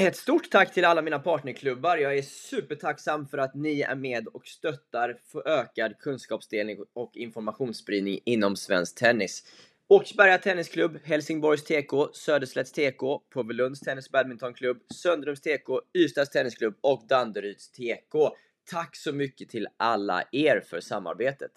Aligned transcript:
Ett 0.00 0.16
stort 0.16 0.50
tack 0.50 0.74
till 0.74 0.84
alla 0.84 1.02
mina 1.02 1.18
partnerklubbar. 1.18 1.96
Jag 1.96 2.18
är 2.18 2.22
supertacksam 2.22 3.26
för 3.26 3.38
att 3.38 3.54
ni 3.54 3.80
är 3.80 3.94
med 3.94 4.26
och 4.26 4.46
stöttar 4.46 5.18
för 5.32 5.48
ökad 5.48 5.98
kunskapsdelning 5.98 6.78
och 6.92 7.16
informationsspridning 7.16 8.20
inom 8.24 8.56
svensk 8.56 8.98
tennis. 8.98 9.42
Åkersberga 9.88 10.38
Tennisklubb, 10.38 10.98
Helsingborgs 11.04 11.64
TK, 11.64 12.14
Söderslätts 12.14 12.72
TK, 12.72 13.00
Påvelunds 13.34 13.80
Tennis 13.80 14.10
Badmintonklubb, 14.10 14.82
Söndrums 14.94 15.40
TK, 15.40 15.80
Ystads 15.98 16.30
Tennisklubb 16.30 16.74
och 16.80 17.06
Danderyds 17.08 17.70
TK. 17.70 18.14
Tack 18.70 18.96
så 18.96 19.12
mycket 19.12 19.48
till 19.48 19.68
alla 19.76 20.22
er 20.32 20.60
för 20.70 20.80
samarbetet. 20.80 21.52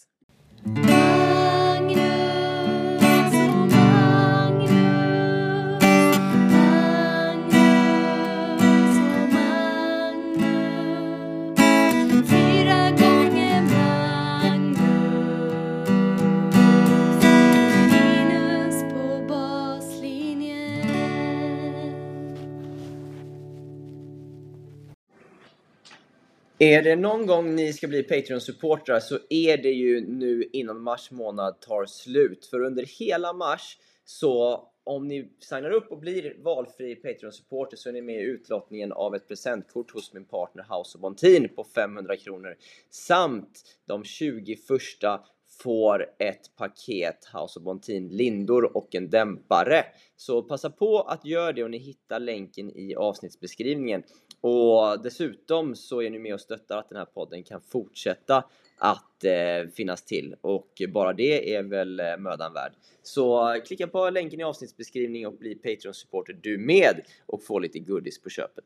Är 26.62 26.82
det 26.82 26.96
någon 26.96 27.26
gång 27.26 27.56
ni 27.56 27.74
ska 27.74 27.88
bli 27.88 28.04
Patreon-supportrar 28.04 29.00
så 29.00 29.20
är 29.30 29.58
det 29.58 29.72
ju 29.72 30.02
nu 30.02 30.50
innan 30.54 30.82
mars 30.82 31.12
månad 31.12 31.62
tar 31.62 31.86
slut. 31.86 32.46
För 32.46 32.60
under 32.60 32.86
hela 33.00 33.34
mars 33.34 33.78
så 34.06 34.64
om 34.84 35.08
ni 35.08 35.32
signar 35.40 35.72
upp 35.72 35.92
och 35.92 36.00
blir 36.00 36.36
valfri 36.44 36.96
Patreon-supporter 36.96 37.78
så 37.78 37.90
är 37.90 37.94
ni 37.94 38.02
med 38.02 38.16
i 38.16 38.24
utlottningen 38.24 38.92
av 38.92 39.16
ett 39.16 39.28
presentkort 39.28 39.92
hos 39.92 40.14
min 40.14 40.26
partner 40.26 40.64
House 40.64 40.98
of 40.98 41.02
Bontin 41.02 41.50
på 41.56 41.64
500 41.64 42.18
kronor. 42.18 42.56
Samt 42.90 43.62
de 43.88 44.04
20 44.04 44.56
första 44.56 45.24
får 45.64 46.06
ett 46.20 46.56
paket 46.58 47.26
House 47.34 47.60
of 47.60 47.66
Bontin 47.66 48.08
lindor 48.08 48.78
och 48.78 48.96
en 48.96 49.10
dämpare. 49.10 49.86
Så 50.16 50.44
passa 50.44 50.70
på 50.70 51.02
att 51.02 51.26
göra 51.26 51.54
det 51.54 51.64
och 51.64 51.72
ni 51.72 51.78
hittar 51.78 52.20
länken 52.20 52.72
i 52.78 52.96
avsnittsbeskrivningen. 52.96 54.04
Och 54.42 55.02
dessutom 55.04 55.76
så 55.76 56.02
är 56.02 56.10
ni 56.10 56.20
med 56.20 56.34
och 56.34 56.42
stöttar 56.42 56.78
att 56.78 56.90
den 56.90 56.98
här 56.98 57.06
podden 57.06 57.44
kan 57.44 57.62
fortsätta 57.62 58.44
att 58.78 59.24
eh, 59.24 59.72
finnas 59.74 60.06
till 60.06 60.36
och 60.42 60.82
bara 60.94 61.14
det 61.14 61.56
är 61.56 61.64
väl 61.64 62.00
eh, 62.00 62.18
mödan 62.18 62.54
värd. 62.54 62.72
Så 63.04 63.56
klicka 63.68 63.88
på 63.88 64.10
länken 64.10 64.40
i 64.40 64.44
avsnittsbeskrivningen 64.44 65.28
och 65.28 65.38
bli 65.38 65.56
Patreon-supporter 65.56 66.40
du 66.42 66.58
med 66.58 67.02
och 67.26 67.44
få 67.44 67.60
lite 67.60 67.80
goodies 67.80 68.22
på 68.22 68.30
köpet. 68.30 68.66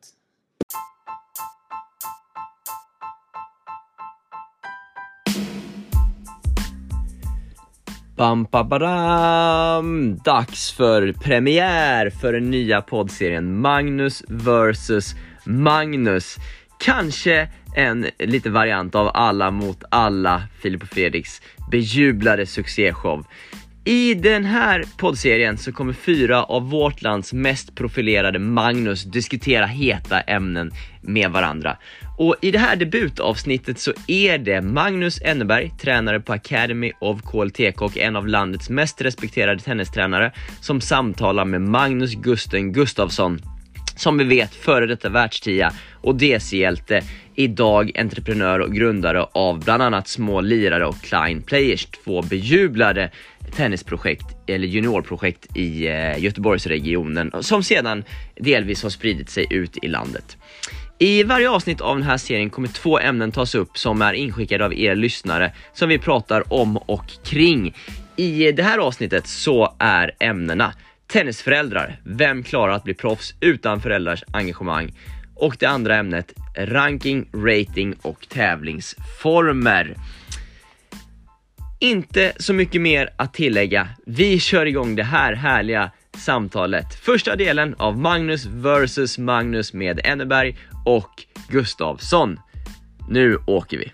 Bam, 8.17 8.43
bam, 8.51 8.69
badam. 8.69 10.17
Dags 10.17 10.71
för 10.71 11.13
premiär 11.13 12.09
för 12.09 12.33
den 12.33 12.51
nya 12.51 12.81
poddserien 12.81 13.59
Magnus 13.61 14.23
vs 14.27 15.15
Magnus. 15.43 16.37
Kanske 16.79 17.49
en 17.75 18.07
liten 18.19 18.53
variant 18.53 18.95
av 18.95 19.11
Alla 19.13 19.51
mot 19.51 19.83
alla, 19.91 20.43
Filip 20.61 20.83
och 20.83 20.89
Fredriks 20.89 21.41
bejublade 21.71 22.45
succéshow. 22.45 23.25
I 23.85 24.13
den 24.13 24.45
här 24.45 24.83
poddserien 24.97 25.57
så 25.57 25.71
kommer 25.71 25.93
fyra 25.93 26.43
av 26.43 26.69
vårt 26.69 27.01
lands 27.01 27.33
mest 27.33 27.75
profilerade 27.75 28.39
Magnus 28.39 29.03
diskutera 29.03 29.65
heta 29.65 30.21
ämnen 30.21 30.71
med 31.01 31.31
varandra. 31.31 31.77
Och 32.17 32.35
i 32.41 32.51
det 32.51 32.59
här 32.59 32.75
debutavsnittet 32.75 33.79
så 33.79 33.93
är 34.07 34.37
det 34.37 34.61
Magnus 34.61 35.21
Enneberg, 35.21 35.71
tränare 35.81 36.19
på 36.19 36.33
Academy 36.33 36.91
of 36.99 37.21
KLTK 37.21 37.81
och 37.81 37.97
en 37.97 38.15
av 38.15 38.27
landets 38.27 38.69
mest 38.69 39.01
respekterade 39.01 39.59
tennistränare, 39.59 40.31
som 40.61 40.81
samtalar 40.81 41.45
med 41.45 41.61
Magnus 41.61 42.13
Gusten 42.13 42.73
Gustafsson 42.73 43.39
som 43.95 44.17
vi 44.17 44.23
vet 44.23 44.55
före 44.55 44.85
detta 44.85 45.09
världstia 45.09 45.73
och 46.01 46.15
DC-hjälte, 46.15 47.03
idag 47.35 47.91
entreprenör 47.95 48.59
och 48.59 48.73
grundare 48.73 49.25
av 49.31 49.63
bland 49.63 49.83
annat 49.83 50.07
Små 50.07 50.41
Lirare 50.41 50.85
och 50.85 51.01
Klein 51.01 51.41
Players, 51.41 51.85
två 51.85 52.21
bejublade 52.21 53.11
tennisprojekt 53.55 54.25
eller 54.47 54.67
juniorprojekt 54.67 55.57
i 55.57 55.87
eh, 55.87 56.23
Göteborgsregionen 56.23 57.31
som 57.41 57.63
sedan 57.63 58.03
delvis 58.35 58.83
har 58.83 58.89
spridit 58.89 59.29
sig 59.29 59.47
ut 59.49 59.77
i 59.83 59.87
landet. 59.87 60.37
I 60.99 61.23
varje 61.23 61.49
avsnitt 61.49 61.81
av 61.81 61.95
den 61.95 62.05
här 62.05 62.17
serien 62.17 62.49
kommer 62.49 62.67
två 62.67 62.99
ämnen 62.99 63.31
tas 63.31 63.55
upp 63.55 63.77
som 63.77 64.01
är 64.01 64.13
inskickade 64.13 64.65
av 64.65 64.73
er 64.73 64.95
lyssnare 64.95 65.51
som 65.73 65.89
vi 65.89 65.99
pratar 65.99 66.53
om 66.53 66.77
och 66.77 67.05
kring. 67.23 67.75
I 68.15 68.51
det 68.51 68.63
här 68.63 68.77
avsnittet 68.77 69.27
så 69.27 69.75
är 69.79 70.11
ämnena 70.19 70.73
Tennisföräldrar, 71.13 71.99
vem 72.03 72.43
klarar 72.43 72.73
att 72.73 72.83
bli 72.83 72.93
proffs 72.93 73.35
utan 73.39 73.81
föräldrars 73.81 74.23
engagemang? 74.33 74.91
Och 75.35 75.55
det 75.59 75.65
andra 75.65 75.95
ämnet, 75.95 76.33
ranking, 76.57 77.29
rating 77.33 77.95
och 78.01 78.29
tävlingsformer. 78.29 79.95
Inte 81.79 82.33
så 82.37 82.53
mycket 82.53 82.81
mer 82.81 83.09
att 83.17 83.33
tillägga. 83.33 83.89
Vi 84.05 84.39
kör 84.39 84.65
igång 84.65 84.95
det 84.95 85.03
här 85.03 85.33
härliga 85.33 85.91
samtalet. 86.17 86.95
Första 86.95 87.35
delen 87.35 87.75
av 87.77 87.97
Magnus 87.97 88.45
vs 88.45 89.17
Magnus 89.17 89.73
med 89.73 89.99
Enneberg 90.03 90.57
och 90.85 91.23
Gustavsson. 91.49 92.39
Nu 93.09 93.37
åker 93.47 93.77
vi! 93.77 93.91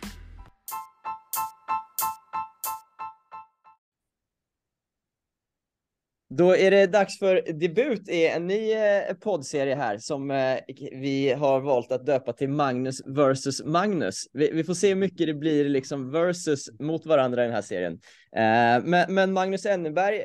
Då 6.31 6.55
är 6.55 6.71
det 6.71 6.87
dags 6.87 7.19
för 7.19 7.53
debut 7.53 8.09
i 8.09 8.27
en 8.27 8.47
ny 8.47 8.71
eh, 8.71 9.13
poddserie 9.13 9.75
här 9.75 9.97
som 9.97 10.31
eh, 10.31 10.57
vi 10.91 11.31
har 11.31 11.59
valt 11.59 11.91
att 11.91 12.05
döpa 12.05 12.33
till 12.33 12.49
Magnus 12.49 13.01
versus 13.05 13.63
Magnus. 13.63 14.27
Vi, 14.33 14.63
får 14.63 14.73
se 14.73 14.87
hur 14.87 14.95
mycket 14.95 15.27
det 15.27 15.33
blir 15.33 15.69
liksom 15.69 16.11
versus 16.11 16.69
mot 16.79 17.05
varandra 17.05 17.43
i 17.43 17.45
den 17.45 17.55
här 17.55 17.61
serien. 17.61 17.93
Eh, 18.35 19.05
men, 19.09 19.33
Magnus 19.33 19.65
Enneberg, 19.65 20.21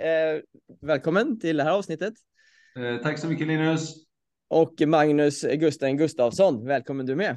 välkommen 0.80 1.40
till 1.40 1.56
det 1.56 1.62
här 1.62 1.72
avsnittet. 1.72 2.14
Tack 3.02 3.18
så 3.18 3.26
mycket 3.26 3.46
Linus. 3.46 3.94
Och 4.48 4.74
Magnus 4.86 5.42
Gusten 5.42 5.96
Gustafsson, 5.96 6.66
välkommen 6.66 7.06
du 7.06 7.16
med. 7.16 7.36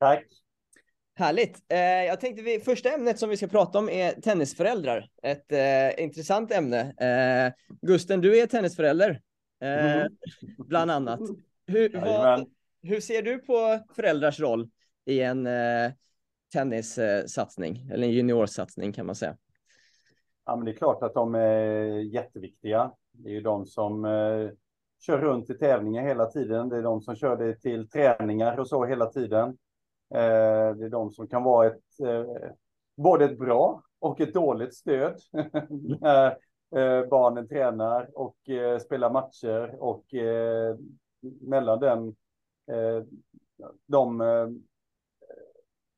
Tack. 0.00 0.24
Härligt. 1.18 1.64
Eh, 1.68 1.78
jag 1.78 2.20
tänkte 2.20 2.42
vi, 2.42 2.60
första 2.60 2.90
ämnet 2.90 3.18
som 3.18 3.28
vi 3.28 3.36
ska 3.36 3.46
prata 3.46 3.78
om 3.78 3.88
är 3.88 4.12
tennisföräldrar. 4.12 5.08
Ett 5.22 5.52
eh, 5.52 6.04
intressant 6.04 6.52
ämne. 6.52 6.80
Eh, 6.80 7.76
Gusten, 7.82 8.20
du 8.20 8.38
är 8.38 8.46
tennisförälder, 8.46 9.20
eh, 9.60 9.96
mm. 9.96 10.16
bland 10.58 10.90
annat. 10.90 11.20
Hur, 11.66 12.00
vad, 12.00 12.50
hur, 12.82 13.00
ser 13.00 13.22
du 13.22 13.38
på 13.38 13.80
föräldrars 13.94 14.40
roll 14.40 14.70
i 15.04 15.20
en 15.20 15.46
eh, 15.46 15.92
tennissatsning, 16.52 17.88
eller 17.92 18.06
en 18.06 18.12
juniorsatsning 18.12 18.92
kan 18.92 19.06
man 19.06 19.14
säga? 19.14 19.36
Ja, 20.46 20.56
men 20.56 20.64
det 20.64 20.70
är 20.70 20.76
klart 20.76 21.02
att 21.02 21.14
de 21.14 21.34
är 21.34 21.84
jätteviktiga. 21.98 22.92
Det 23.12 23.28
är 23.28 23.32
ju 23.32 23.40
de 23.40 23.66
som 23.66 24.04
eh, 24.04 24.50
kör 25.00 25.18
runt 25.18 25.50
i 25.50 25.54
tävlingar 25.54 26.02
hela 26.02 26.26
tiden. 26.26 26.68
Det 26.68 26.76
är 26.76 26.82
de 26.82 27.00
som 27.00 27.16
kör 27.16 27.36
det 27.36 27.54
till 27.54 27.88
träningar 27.88 28.58
och 28.58 28.68
så 28.68 28.84
hela 28.84 29.06
tiden. 29.06 29.56
Eh, 30.14 30.76
det 30.76 30.84
är 30.84 30.88
de 30.88 31.12
som 31.12 31.28
kan 31.28 31.42
vara 31.42 31.66
ett, 31.66 32.00
eh, 32.04 32.50
både 32.96 33.24
ett 33.24 33.38
bra 33.38 33.82
och 33.98 34.20
ett 34.20 34.34
dåligt 34.34 34.74
stöd 34.74 35.20
när 36.00 36.26
eh, 36.76 37.08
barnen 37.08 37.48
tränar 37.48 38.10
och 38.14 38.36
spelar 38.80 39.10
matcher 39.10 39.76
och 39.78 40.04
mellan 41.40 41.80
den, 41.80 42.16
de 43.86 44.22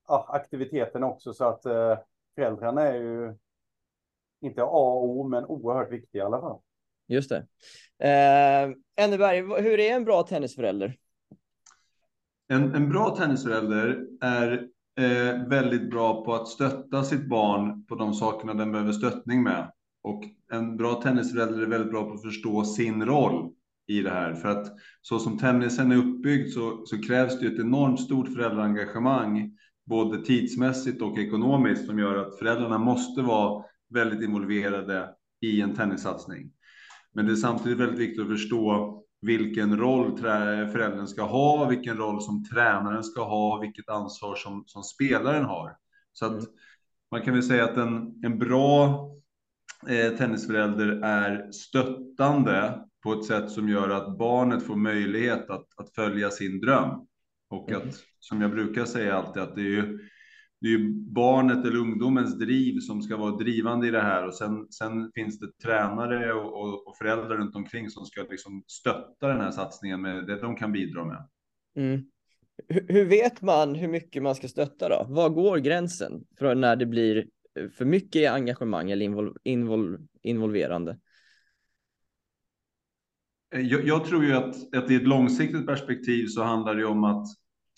aktiviteterna 0.07 1.07
också 1.07 1.33
så 1.33 1.45
att 1.45 1.63
föräldrarna 2.35 2.83
är 2.83 2.95
ju 2.95 3.35
inte 4.41 4.63
A 4.63 4.67
och 4.67 5.09
O 5.09 5.29
men 5.29 5.45
oerhört 5.45 5.93
viktiga 5.93 6.23
i 6.23 6.27
alla 6.27 6.41
fall. 6.41 6.61
Just 7.07 7.31
det. 7.31 7.47
Eh, 7.99 8.71
Enneberg, 9.05 9.63
hur 9.63 9.81
är 9.81 9.95
en 9.95 10.05
bra 10.05 10.23
tennisförälder? 10.23 10.97
En, 12.49 12.75
en 12.75 12.89
bra 12.89 13.17
tennisförälder 13.17 14.05
är 14.21 14.53
eh, 15.01 15.49
väldigt 15.49 15.91
bra 15.91 16.25
på 16.25 16.35
att 16.35 16.49
stötta 16.49 17.05
sitt 17.05 17.29
barn 17.29 17.85
på 17.85 17.95
de 17.95 18.15
sakerna 18.15 18.55
den 18.55 18.73
behöver 18.73 18.93
stöttning 18.93 19.43
med. 19.43 19.73
Och 20.03 20.25
en 20.53 20.77
bra 20.77 21.03
tennisförälder 21.03 21.63
är 21.63 21.67
väldigt 21.67 21.91
bra 21.91 22.05
på 22.05 22.15
att 22.15 22.23
förstå 22.23 22.65
sin 22.65 23.07
roll 23.07 23.53
i 23.87 24.03
det 24.03 24.11
här. 24.11 24.35
För 24.35 24.49
att 24.49 24.67
så 25.03 25.19
som 25.19 25.39
tennisen 25.39 25.93
är 25.93 25.97
uppbyggd 25.97 26.53
så, 26.53 26.83
så 26.87 27.03
krävs 27.03 27.41
det 27.41 27.47
ett 27.47 27.59
enormt 27.59 28.01
stort 28.01 28.33
föräldraengagemang, 28.33 29.53
både 29.87 30.25
tidsmässigt 30.25 31.03
och 31.03 31.19
ekonomiskt, 31.19 31.87
som 31.87 31.99
gör 31.99 32.17
att 32.17 32.39
föräldrarna 32.39 32.79
måste 32.79 33.23
vara 33.23 33.65
väldigt 33.91 34.23
involverade 34.23 35.09
i 35.41 35.61
en 35.61 35.75
tennissatsning. 35.75 36.51
Men 37.15 37.27
det 37.27 37.33
är 37.33 37.37
samtidigt 37.37 37.79
väldigt 37.79 37.99
viktigt 37.99 38.23
att 38.23 38.29
förstå 38.29 38.99
vilken 39.21 39.77
roll 39.77 40.19
föräldern 40.73 41.07
ska 41.07 41.23
ha, 41.23 41.69
vilken 41.69 41.97
roll 41.97 42.23
som 42.23 42.45
tränaren 42.45 43.05
ska 43.05 43.25
ha, 43.25 43.61
vilket 43.61 43.89
ansvar 43.89 44.35
som, 44.35 44.65
som 44.67 44.83
spelaren 44.83 45.45
har. 45.45 45.77
Så 46.13 46.27
att 46.27 46.33
mm. 46.33 46.45
man 47.11 47.23
kan 47.23 47.35
väl 47.35 47.43
säga 47.43 47.65
att 47.65 47.77
en, 47.77 48.23
en 48.25 48.39
bra 48.39 49.09
eh, 49.89 50.17
tennisförälder 50.17 51.01
är 51.05 51.53
stöttande 51.53 52.85
på 53.03 53.13
ett 53.13 53.25
sätt 53.25 53.51
som 53.51 53.69
gör 53.69 53.91
att 53.91 54.19
barnet 54.19 54.63
får 54.63 54.77
möjlighet 54.77 55.51
att, 55.51 55.67
att 55.77 55.95
följa 55.95 56.31
sin 56.31 56.61
dröm. 56.61 56.91
Och 57.51 57.71
mm. 57.71 57.89
att, 57.89 57.95
som 58.19 58.43
jag 58.43 58.51
brukar 58.51 58.85
säga 58.85 59.17
alltid, 59.17 59.43
att 59.43 59.55
det 59.55 59.61
är 59.61 59.65
ju 59.65 59.99
det 60.61 60.69
är 60.69 60.71
ju 60.71 60.93
barnet 60.95 61.67
eller 61.67 61.77
ungdomens 61.77 62.39
driv 62.39 62.81
som 62.81 63.03
ska 63.03 63.17
vara 63.17 63.37
drivande 63.37 63.89
i 63.89 63.91
det 63.91 64.01
här 64.01 64.27
och 64.27 64.35
sen, 64.35 64.73
sen 64.73 65.13
finns 65.15 65.39
det 65.39 65.59
tränare 65.63 66.33
och, 66.33 66.61
och, 66.61 66.89
och 66.89 66.97
föräldrar 66.97 67.37
runt 67.37 67.57
omkring 67.57 67.91
som 67.91 68.05
ska 68.07 68.23
liksom 68.23 68.63
stötta 68.67 69.29
den 69.29 69.41
här 69.41 69.51
satsningen 69.51 70.03
med 70.03 70.27
det 70.27 70.41
de 70.41 70.57
kan 70.57 70.73
bidra 70.73 71.05
med. 71.05 71.29
Mm. 71.77 72.05
Hur, 72.69 72.87
hur 72.89 73.05
vet 73.05 73.43
man 73.43 73.75
hur 73.75 73.89
mycket 73.89 74.23
man 74.23 74.35
ska 74.35 74.49
stötta 74.49 74.89
då? 74.89 75.07
Var 75.09 75.29
går 75.29 75.59
gränsen 75.59 76.25
för 76.39 76.55
när 76.55 76.77
det 76.77 76.87
blir 76.87 77.27
för 77.73 77.85
mycket 77.85 78.33
engagemang 78.33 78.91
eller 78.91 79.05
invol, 79.05 79.37
invol, 79.45 79.99
involverande? 80.23 80.99
Jag, 83.51 83.87
jag, 83.87 84.05
tror 84.05 84.25
ju 84.25 84.33
att, 84.33 84.75
att 84.75 84.91
i 84.91 84.95
ett 84.95 85.09
långsiktigt 85.09 85.67
perspektiv 85.67 86.27
så 86.27 86.43
handlar 86.43 86.75
det 86.75 86.85
om 86.85 87.05
att, 87.05 87.27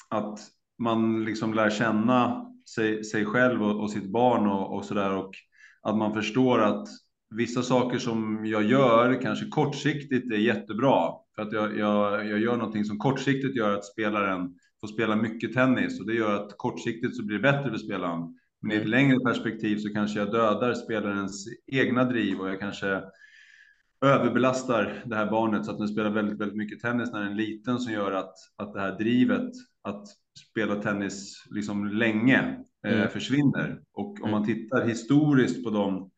att 0.09 0.41
man 0.79 1.25
liksom 1.25 1.55
lär 1.55 1.71
känna 1.71 2.50
sig, 2.75 3.05
sig 3.05 3.25
själv 3.25 3.63
och, 3.63 3.81
och 3.81 3.91
sitt 3.91 4.13
barn 4.13 4.47
och, 4.47 4.77
och 4.77 4.95
där 4.95 5.17
och 5.17 5.35
att 5.83 5.97
man 5.97 6.15
förstår 6.15 6.61
att 6.61 6.89
vissa 7.31 7.63
saker 7.63 7.99
som 7.99 8.47
jag 8.47 8.63
gör 8.63 9.23
kanske 9.23 9.47
kortsiktigt 9.47 10.33
är 10.33 10.37
jättebra 10.37 11.13
för 11.35 11.43
att 11.43 11.53
jag, 11.53 11.79
jag, 11.79 12.27
jag 12.27 12.41
gör 12.41 12.57
någonting 12.57 12.85
som 12.85 12.99
kortsiktigt 12.99 13.57
gör 13.57 13.75
att 13.75 13.85
spelaren 13.85 14.55
får 14.81 14.89
spela 14.89 15.17
mycket 15.17 15.53
tennis 15.53 16.01
och 16.01 16.07
det 16.07 16.15
gör 16.15 16.35
att 16.35 16.55
kortsiktigt 16.57 17.17
så 17.17 17.25
blir 17.25 17.37
det 17.37 17.53
bättre 17.53 17.71
för 17.71 17.79
spelaren. 17.79 18.39
Men 18.63 18.73
i 18.73 18.75
ett 18.75 18.81
mm. 18.81 18.91
längre 18.91 19.21
perspektiv 19.21 19.77
så 19.77 19.93
kanske 19.93 20.19
jag 20.19 20.33
dödar 20.33 20.75
spelarens 20.75 21.49
egna 21.67 22.05
driv 22.05 22.41
och 22.41 22.49
jag 22.49 22.61
kanske 22.61 23.03
överbelastar 24.05 25.03
det 25.07 25.17
här 25.17 25.31
barnet 25.31 25.65
så 25.65 25.73
att 25.73 25.79
den 25.79 25.89
spelar 25.89 26.11
väldigt, 26.11 26.41
väldigt 26.41 26.59
mycket 26.59 26.81
tennis 26.81 27.13
när 27.13 27.21
den 27.21 27.33
är 27.33 27.37
liten 27.37 27.79
som 27.79 27.93
gör 27.93 28.13
att, 28.13 28.35
att 28.57 28.73
det 28.73 28.81
här 28.81 28.99
drivet 28.99 29.51
att 29.83 30.07
spela 30.51 30.83
tennis 30.83 31.47
liksom 31.51 31.89
länge 31.89 32.65
eh, 32.87 32.95
mm. 32.95 33.09
försvinner. 33.09 33.81
Och 33.93 34.21
om 34.23 34.31
man 34.31 34.45
mm. 34.45 34.55
tittar 34.55 34.87
historiskt 34.87 35.65
på 35.65 35.71
de, 35.71 36.11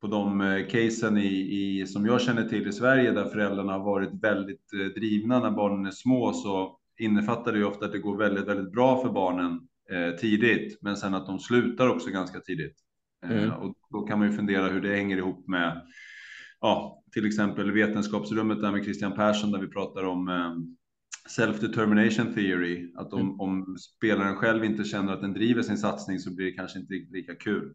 på 0.00 0.06
de 0.06 0.40
eh, 0.40 0.66
casen 0.66 1.18
i, 1.18 1.80
i, 1.80 1.86
som 1.86 2.06
jag 2.06 2.20
känner 2.20 2.48
till 2.48 2.68
i 2.68 2.72
Sverige 2.72 3.10
där 3.10 3.24
föräldrarna 3.24 3.72
har 3.72 3.84
varit 3.84 4.22
väldigt 4.22 4.72
eh, 4.72 4.86
drivna 4.86 5.40
när 5.40 5.50
barnen 5.50 5.86
är 5.86 5.90
små 5.90 6.32
så 6.32 6.78
innefattar 6.98 7.52
det 7.52 7.58
ju 7.58 7.64
ofta 7.64 7.84
att 7.86 7.92
det 7.92 7.98
går 7.98 8.16
väldigt, 8.16 8.46
väldigt 8.46 8.72
bra 8.72 9.02
för 9.02 9.08
barnen 9.08 9.60
eh, 9.90 10.16
tidigt, 10.16 10.78
men 10.82 10.96
sen 10.96 11.14
att 11.14 11.26
de 11.26 11.38
slutar 11.38 11.88
också 11.88 12.10
ganska 12.10 12.40
tidigt. 12.40 12.76
Eh, 13.24 13.44
mm. 13.44 13.50
och 13.50 13.74
då 13.90 14.02
kan 14.02 14.18
man 14.18 14.30
ju 14.30 14.36
fundera 14.36 14.68
hur 14.68 14.80
det 14.80 14.96
hänger 14.96 15.16
ihop 15.16 15.48
med 15.48 15.82
ja, 16.60 17.02
till 17.12 17.26
exempel 17.26 17.72
vetenskapsrummet 17.72 18.60
där 18.60 18.72
med 18.72 18.84
Christian 18.84 19.12
Persson 19.12 19.50
där 19.50 19.60
vi 19.60 19.68
pratar 19.68 20.04
om 20.04 20.28
eh, 20.28 20.54
self-determination 21.28 22.34
theory, 22.34 22.92
att 22.96 23.12
om, 23.12 23.20
mm. 23.20 23.40
om, 23.40 23.76
spelaren 23.78 24.36
själv 24.36 24.64
inte 24.64 24.84
känner 24.84 25.12
att 25.12 25.20
den 25.20 25.32
driver 25.32 25.62
sin 25.62 25.78
satsning 25.78 26.18
så 26.18 26.34
blir 26.34 26.46
det 26.46 26.52
kanske 26.52 26.78
inte 26.78 26.94
lika 26.94 27.34
kul. 27.34 27.74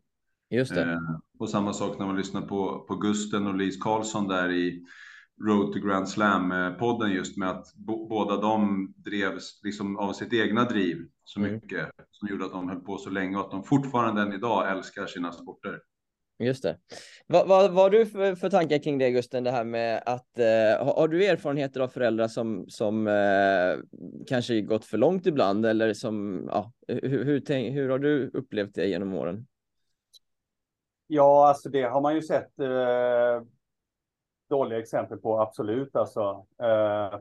Just 0.50 0.76
det. 0.76 0.92
Eh, 0.92 1.00
och 1.40 1.50
samma 1.50 1.74
sak 1.74 2.00
när 2.00 2.06
man 2.06 2.18
lyssnar 2.18 2.42
på, 2.42 2.86
på 2.88 2.96
Gusten 2.96 3.48
och 3.48 3.56
Lise 3.56 3.80
Karlsson 3.82 4.28
där 4.28 4.52
i 4.52 4.86
Road 5.48 5.74
to 5.74 5.80
Grand 5.80 6.08
Slam-podden 6.08 7.10
just 7.10 7.38
med 7.38 7.50
att 7.50 7.76
båda 8.10 8.38
de 8.38 8.88
drevs 8.98 9.60
liksom 9.64 9.98
av 9.98 10.14
sitt 10.14 10.34
egna 10.34 10.64
driv 10.64 11.08
så 11.24 11.40
mm. 11.40 11.54
mycket 11.54 11.80
mm. 11.80 11.92
som 12.12 12.28
gjorde 12.28 12.46
att 12.46 12.52
de 12.52 12.70
höll 12.70 12.80
på 12.80 12.98
så 12.98 13.10
länge 13.10 13.38
och 13.38 13.46
att 13.46 13.52
de 13.52 13.64
fortfarande 13.64 14.22
än 14.22 14.34
idag 14.34 14.72
älskar 14.72 15.06
sina 15.06 15.32
sporter. 15.32 15.80
Just 16.42 16.64
det. 16.64 16.78
Vad, 17.28 17.48
vad, 17.48 17.72
vad 17.72 17.84
har 17.84 17.90
du 17.90 18.06
för, 18.06 18.36
för 18.36 18.50
tankar 18.50 18.78
kring 18.78 18.98
det 18.98 19.12
Gusten, 19.12 19.44
det 19.44 19.52
här 19.52 19.64
med 19.64 20.04
att 20.06 20.40
eh, 20.40 20.86
har, 20.86 20.94
har, 20.96 21.08
du 21.08 21.26
erfarenheter 21.26 21.82
av 21.82 21.88
föräldrar 21.88 22.28
som, 22.28 22.66
som 22.70 23.08
eh, 23.08 24.04
kanske 24.28 24.62
gått 24.62 24.86
för 24.86 24.98
långt 24.98 25.26
ibland 25.26 25.66
eller 25.66 25.94
som, 25.94 26.46
ja, 26.52 26.72
hur, 26.88 27.26
hur, 27.26 27.40
tänk, 27.40 27.76
hur 27.76 27.90
har 27.90 28.00
du 28.00 28.32
upplevt 28.34 28.76
det 28.76 28.88
genom 28.88 29.14
åren? 29.14 29.48
Ja, 31.08 31.48
alltså 31.48 31.70
det 31.70 31.84
har 31.84 32.02
man 32.02 32.16
ju 32.16 32.22
sett 32.22 32.60
eh, 32.60 33.42
dåliga 34.50 34.80
exempel 34.80 35.18
på, 35.18 35.40
absolut 35.40 35.96
alltså. 35.96 36.46
Eh, 36.64 37.20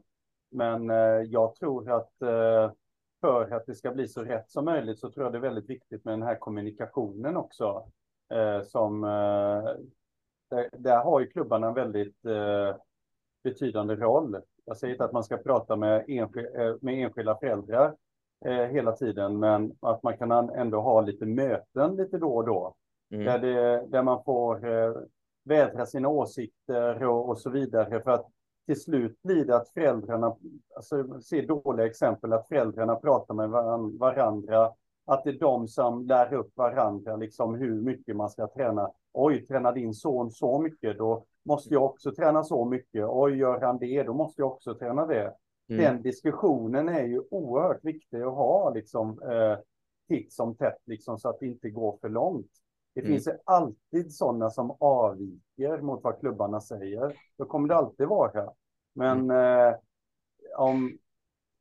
men 0.51 0.91
eh, 0.91 1.23
jag 1.27 1.55
tror 1.55 1.91
att 1.91 2.23
eh, 2.23 2.73
för 3.21 3.51
att 3.51 3.67
det 3.67 3.75
ska 3.75 3.91
bli 3.91 4.09
så 4.09 4.25
rätt 4.25 4.51
som 4.51 4.65
möjligt 4.65 4.99
så 4.99 5.11
tror 5.11 5.27
jag 5.27 5.33
det 5.33 5.39
är 5.39 5.43
väldigt 5.43 5.71
viktigt 5.71 6.05
med 6.05 6.13
den 6.13 6.23
här 6.23 6.37
kommunikationen 6.37 7.37
också. 7.37 7.91
Eh, 8.31 8.63
som, 8.63 9.05
eh, 9.05 9.71
där, 10.51 10.69
där, 10.73 11.05
har 11.05 11.21
ju 11.21 11.27
klubbarna 11.27 11.67
en 11.67 11.75
väldigt 11.75 12.25
eh, 12.25 12.77
betydande 13.45 13.95
roll. 13.95 14.41
Jag 14.65 14.77
säger 14.77 14.95
inte 14.95 15.05
att 15.05 15.13
man 15.13 15.25
ska 15.25 15.37
prata 15.37 15.77
med, 15.77 16.05
enskil, 16.09 16.49
med 16.81 17.05
enskilda 17.05 17.37
föräldrar 17.37 17.97
hela 18.71 18.93
tiden, 18.93 19.39
men 19.39 19.73
att 19.81 20.03
man 20.03 20.17
kan 20.19 20.31
ändå 20.33 20.81
ha 20.81 21.01
lite 21.01 21.27
möten 21.27 21.97
lite 21.97 22.19
då 22.19 22.37
och 22.37 22.47
då. 22.47 22.75
Mm. 23.11 23.25
Där, 23.25 23.39
det, 23.39 23.87
där 23.87 24.03
man 24.03 24.25
får 24.25 24.61
vädra 25.45 25.87
sina 25.87 26.09
åsikter 26.09 27.05
och, 27.05 27.29
och, 27.29 27.39
så 27.39 27.51
vidare. 27.51 28.01
För 28.01 28.11
att 28.11 28.27
till 28.67 28.81
slut 28.81 29.23
blir 29.23 29.45
det 29.45 29.57
att 29.57 29.69
föräldrarna, 29.69 30.37
alltså 30.77 31.21
se 31.21 31.43
dåliga 31.43 31.87
exempel, 31.87 32.33
att 32.33 32.49
föräldrarna 32.49 32.97
pratar 32.97 33.35
med 33.35 33.51
varandra 33.99 34.73
att 35.11 35.25
det 35.25 35.31
är 35.31 35.39
de 35.39 35.69
som 35.69 36.07
lär 36.07 36.35
upp 36.35 36.57
varandra 36.57 37.17
liksom 37.17 37.55
hur 37.55 37.83
mycket 37.83 38.17
man 38.17 38.31
ska 38.31 38.49
träna. 38.49 38.91
Oj, 39.13 39.47
tränar 39.47 39.73
din 39.73 39.95
son 39.95 40.31
så 40.31 40.59
mycket, 40.59 40.99
då 40.99 41.25
måste 41.45 41.75
jag 41.75 41.85
också 41.85 42.15
träna 42.15 42.45
så 42.45 42.65
mycket. 42.65 43.07
Oj, 43.09 43.37
gör 43.37 43.61
han 43.61 43.79
det, 43.79 44.03
då 44.03 44.15
måste 44.15 44.43
jag 44.43 44.53
också 44.53 44.75
träna 44.75 45.07
det. 45.07 45.35
Mm. 45.69 45.83
Den 45.83 46.03
diskussionen 46.03 46.89
är 46.89 47.05
ju 47.05 47.23
oerhört 47.31 47.85
viktig 47.85 48.23
att 48.23 48.35
ha 48.35 48.71
liksom 48.75 49.23
eh, 49.23 49.59
titt 50.09 50.33
som 50.33 50.55
tätt, 50.55 50.83
liksom, 50.87 51.19
så 51.19 51.29
att 51.29 51.41
det 51.41 51.47
inte 51.47 51.71
går 51.71 51.99
för 52.01 52.09
långt. 52.09 52.51
Det 52.95 53.01
mm. 53.01 53.13
finns 53.13 53.29
alltid 53.45 54.15
sådana 54.15 54.51
som 54.51 54.77
avviker 54.81 55.81
mot 55.81 56.03
vad 56.03 56.21
klubbarna 56.21 56.61
säger. 56.61 57.17
Då 57.37 57.45
kommer 57.45 57.69
det 57.69 57.77
alltid 57.77 58.07
vara. 58.07 58.51
Men 58.95 59.31
mm. 59.31 59.69
eh, 59.69 59.75
om 60.57 60.99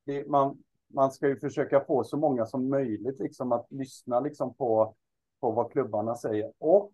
det, 0.06 0.28
man, 0.28 0.63
man 0.94 1.12
ska 1.12 1.28
ju 1.28 1.40
försöka 1.40 1.80
få 1.80 2.04
så 2.04 2.18
många 2.18 2.45
som 2.45 2.69
möjligt 2.69 3.19
liksom 3.19 3.52
att 3.52 3.68
lyssna 3.69 4.19
liksom 4.19 4.54
på, 4.54 4.95
på 5.42 5.52
vad 5.52 5.71
klubbarna 5.71 6.16
säger. 6.16 6.52
Och 6.57 6.92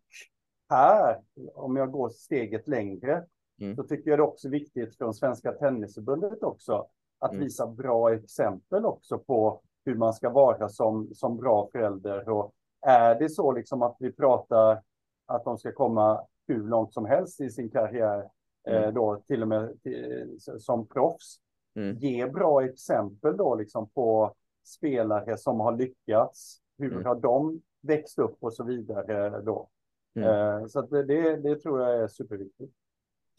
här, 0.69 1.21
om 1.53 1.75
jag 1.75 1.91
går 1.91 2.09
steget 2.09 2.67
längre, 2.67 3.25
mm. 3.61 3.75
så 3.75 3.83
tycker 3.83 4.09
jag 4.09 4.19
det 4.19 4.23
är 4.23 4.27
också 4.27 4.49
viktigt 4.49 4.97
från 4.97 5.13
Svenska 5.13 5.51
Tennisförbundet 5.51 6.43
också 6.43 6.87
att 7.19 7.31
mm. 7.31 7.43
visa 7.43 7.67
bra 7.67 8.13
exempel 8.13 8.85
också 8.85 9.19
på 9.19 9.61
hur 9.85 9.95
man 9.95 10.13
ska 10.13 10.29
vara 10.29 10.69
som, 10.69 11.13
som 11.13 11.37
bra 11.37 11.69
förälder. 11.71 12.29
Och 12.29 12.53
är 12.81 13.19
det 13.19 13.29
så 13.29 13.51
liksom 13.51 13.81
att 13.81 13.95
vi 13.99 14.11
pratar 14.11 14.81
att 15.25 15.43
de 15.43 15.57
ska 15.57 15.71
komma 15.71 16.25
hur 16.47 16.63
långt 16.63 16.93
som 16.93 17.05
helst 17.05 17.41
i 17.41 17.49
sin 17.49 17.69
karriär, 17.69 18.29
mm. 18.67 18.83
eh, 18.83 18.93
då 18.93 19.23
till 19.27 19.41
och 19.41 19.47
med 19.47 19.81
till, 19.81 20.37
som 20.39 20.87
proffs, 20.87 21.39
Mm. 21.75 21.97
Ge 21.97 22.27
bra 22.27 22.65
exempel 22.65 23.37
då 23.37 23.55
liksom 23.55 23.89
på 23.89 24.35
spelare 24.65 25.37
som 25.37 25.59
har 25.59 25.77
lyckats. 25.77 26.57
Hur 26.77 26.91
mm. 26.91 27.05
har 27.05 27.15
de 27.15 27.61
växt 27.81 28.19
upp 28.19 28.37
och 28.39 28.53
så 28.53 28.63
vidare 28.63 29.41
då. 29.41 29.69
Mm. 30.15 30.29
Eh, 30.29 30.67
så 30.67 30.81
det, 30.81 31.35
det 31.35 31.55
tror 31.55 31.81
jag 31.81 32.03
är 32.03 32.07
superviktigt. 32.07 32.73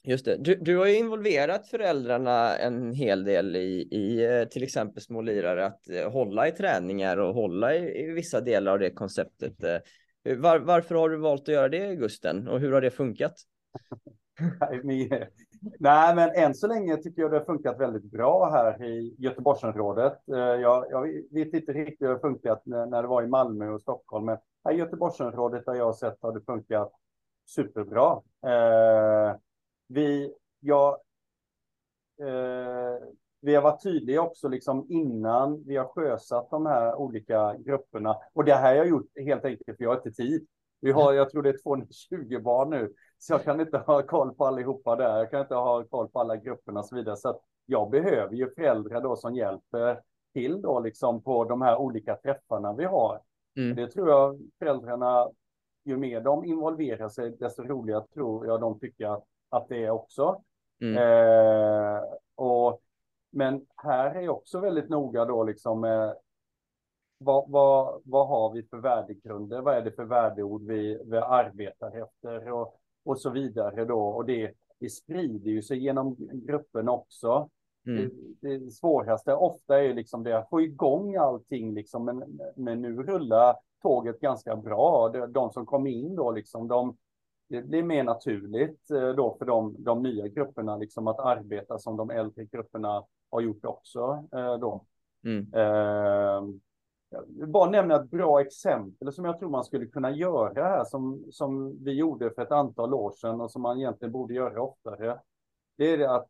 Just 0.05 0.25
det. 0.25 0.37
Du, 0.37 0.55
du 0.55 0.77
har 0.77 0.87
ju 0.87 0.97
involverat 0.97 1.69
föräldrarna 1.69 2.57
en 2.57 2.93
hel 2.93 3.25
del 3.25 3.57
i, 3.57 3.89
i 3.91 4.25
eh, 4.25 4.49
till 4.49 4.63
exempel 4.63 5.03
små 5.03 5.21
lirare 5.21 5.67
att 5.67 5.89
eh, 5.89 6.11
hålla 6.11 6.49
i 6.49 6.53
träningar 6.53 7.17
och 7.17 7.35
hålla 7.35 7.75
i, 7.75 8.03
i 8.03 8.13
vissa 8.13 8.41
delar 8.41 8.73
av 8.73 8.79
det 8.79 8.91
konceptet. 8.91 9.55
Var, 10.39 10.59
varför 10.59 10.95
har 10.95 11.09
du 11.09 11.17
valt 11.17 11.43
att 11.43 11.49
göra 11.49 11.69
det, 11.69 11.95
Gusten? 11.95 12.49
Och 12.49 12.61
hur 12.61 12.73
har 12.73 12.81
det 12.81 12.91
funkat? 12.91 13.35
Nej, 15.79 16.15
men 16.15 16.31
än 16.35 16.55
så 16.55 16.67
länge 16.67 16.97
tycker 16.97 17.23
jag 17.23 17.31
det 17.31 17.39
har 17.39 17.45
funkat 17.45 17.81
väldigt 17.81 18.11
bra 18.11 18.51
här 18.51 18.85
i 18.85 19.15
Göteborgsområdet. 19.19 20.29
Eh, 20.29 20.39
jag, 20.39 20.87
jag 20.91 21.03
vet 21.31 21.55
inte 21.55 21.73
riktigt 21.73 22.01
hur 22.01 22.07
det 22.07 22.13
har 22.13 22.21
funkat 22.21 22.63
när 22.67 23.03
det 23.03 23.09
var 23.09 23.23
i 23.23 23.27
Malmö 23.27 23.71
och 23.71 23.81
Stockholm, 23.81 24.25
men 24.27 24.39
här 24.65 24.73
i 24.73 24.77
Göteborgsområdet 24.77 25.67
där 25.67 25.75
jag 25.75 25.85
har 25.85 25.93
sett 25.93 26.19
har 26.21 26.33
det 26.33 26.41
funkat 26.41 26.93
superbra. 27.47 28.23
Eh, 28.47 29.37
vi, 29.89 30.35
ja, 30.61 31.01
eh, 32.21 33.07
vi 33.41 33.55
har 33.55 33.63
varit 33.63 33.83
tydliga 33.83 34.23
också 34.23 34.49
liksom 34.49 34.87
innan 34.89 35.65
vi 35.67 35.77
har 35.77 35.85
sjösatt 35.85 36.51
de 36.51 36.67
här 36.67 36.95
olika 36.95 37.55
grupperna. 37.59 38.17
Och 38.33 38.45
det 38.45 38.55
här 38.55 38.69
har 38.69 38.75
jag 38.75 38.89
gjort 38.89 39.11
helt 39.17 39.45
enkelt 39.45 39.77
för 39.77 39.85
jag 39.85 39.91
har 39.91 39.97
inte 39.97 40.23
tid. 40.23 40.47
Vi 40.81 40.93
har, 40.93 41.13
jag 41.13 41.31
tror 41.31 41.43
det 41.43 41.49
är 41.49 41.63
220 41.63 42.41
barn 42.43 42.71
nu 42.71 42.93
så 43.19 43.33
jag 43.33 43.45
kan 43.45 43.61
inte 43.61 43.79
ha 43.79 44.03
koll 44.03 44.35
på 44.35 44.47
allihopa 44.47 44.97
där. 44.97 45.19
Jag 45.19 45.31
kan 45.31 45.41
inte 45.41 45.55
ha 45.55 45.85
koll 45.85 46.09
på 46.09 46.21
alla 46.21 46.37
grupperna 46.37 46.81
och 46.81 46.87
så 46.87 46.97
vidare. 46.97 47.17
Så 47.17 47.41
jag 47.67 47.91
behöver 47.91 48.35
ju 48.35 48.51
föräldrar 48.55 49.01
då 49.01 49.17
som 49.17 49.35
hjälper 49.35 50.01
till 50.33 50.63
då 50.63 50.81
liksom 50.81 51.23
på 51.23 51.45
de 51.45 51.63
här 51.63 51.77
olika 51.77 52.17
träffarna 52.17 52.73
vi 52.73 52.85
har. 52.85 53.21
Mm. 53.57 53.77
Det 53.77 53.91
tror 53.91 54.09
jag 54.09 54.41
föräldrarna, 54.59 55.29
ju 55.85 55.97
mer 55.97 56.21
de 56.21 56.45
involverar 56.45 57.09
sig, 57.09 57.31
desto 57.31 57.63
roligare 57.63 58.07
tror 58.15 58.47
jag 58.47 58.61
de 58.61 58.81
tycker 58.81 59.07
att, 59.07 59.25
att 59.49 59.69
det 59.69 59.85
är 59.85 59.91
också. 59.91 60.43
Mm. 60.81 60.97
Eh, 60.97 62.03
och, 62.35 62.81
men 63.31 63.67
här 63.77 64.15
är 64.15 64.21
jag 64.21 64.37
också 64.37 64.61
väldigt 64.61 64.89
noga 64.89 65.25
då 65.25 65.45
liksom 65.45 65.81
med 65.81 66.17
vad, 67.19 67.51
vad, 67.51 68.03
vad 68.05 68.29
har 68.29 68.53
vi 68.53 68.63
för 68.63 68.77
värdegrunder? 68.77 69.61
Vad 69.61 69.75
är 69.75 69.83
det 69.83 69.93
för 69.93 70.05
värdeord 70.05 70.63
vi, 70.63 70.99
vi 71.05 71.17
arbetar 71.17 72.03
efter 72.03 72.53
och, 72.53 72.81
och 73.05 73.19
så 73.21 73.31
vidare 73.31 73.85
då. 73.85 74.01
Och 74.01 74.25
det, 74.25 74.53
det 74.81 74.91
sprider 74.91 75.51
ju 75.51 75.63
sig 75.63 75.79
genom 75.79 76.17
gruppen 76.33 76.89
också. 76.89 77.49
Mm. 77.87 78.11
Det, 78.41 78.59
det 78.59 78.71
svåraste 78.71 79.35
ofta 79.35 79.83
är 79.83 79.95
liksom 79.95 80.23
det 80.23 80.39
att 80.39 80.51
få 80.51 80.61
igång 80.61 81.17
allting 81.17 81.75
liksom. 81.75 82.05
Men, 82.05 82.41
men 82.57 82.83
nu 82.83 83.03
rullar 83.03 83.57
tåget 83.83 84.21
ganska 84.21 84.57
bra. 84.57 85.09
De, 85.09 85.33
de 85.33 85.51
som 85.51 85.67
kommer 85.67 85.91
in 85.91 86.17
då 86.17 86.31
liksom, 86.31 86.69
de, 86.69 86.97
det 87.49 87.63
blir 87.63 87.83
mer 87.83 88.05
naturligt 88.05 88.91
eh, 88.91 89.09
då 89.09 89.37
för 89.39 89.45
de, 89.45 89.77
de 89.79 90.03
nya 90.03 90.29
grupperna 90.29 90.77
liksom 90.77 91.07
att 91.07 91.19
arbeta 91.19 91.79
som 91.79 91.97
de 91.97 92.11
äldre 92.11 92.45
grupperna 92.45 93.05
har 93.31 93.41
gjort 93.41 93.65
också 93.65 94.25
eh, 94.33 94.59
då. 94.59 94.85
Mm. 95.25 95.53
Eh, 95.55 96.43
jag 97.39 97.49
bara 97.49 97.71
nämna 97.71 97.95
ett 97.97 98.11
bra 98.11 98.41
exempel 98.41 99.13
som 99.13 99.25
jag 99.25 99.39
tror 99.39 99.51
man 99.51 99.65
skulle 99.65 99.87
kunna 99.87 100.11
göra 100.11 100.65
här 100.65 100.85
som, 100.85 101.25
som 101.31 101.85
vi 101.85 101.93
gjorde 101.93 102.31
för 102.31 102.43
ett 102.43 102.53
antal 102.53 102.95
år 102.95 103.13
sedan 103.13 103.41
och 103.41 103.51
som 103.51 103.63
man 103.63 103.79
egentligen 103.79 104.13
borde 104.13 104.35
göra 104.35 104.63
oftare. 104.63 105.21
Det 105.77 105.85
är 105.93 105.99
det 105.99 106.11
att 106.15 106.29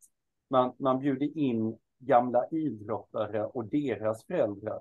man, 0.50 0.72
man 0.78 0.98
bjuder 0.98 1.38
in 1.38 1.78
gamla 1.98 2.46
idrottare 2.50 3.44
och 3.44 3.64
deras 3.64 4.24
föräldrar. 4.24 4.80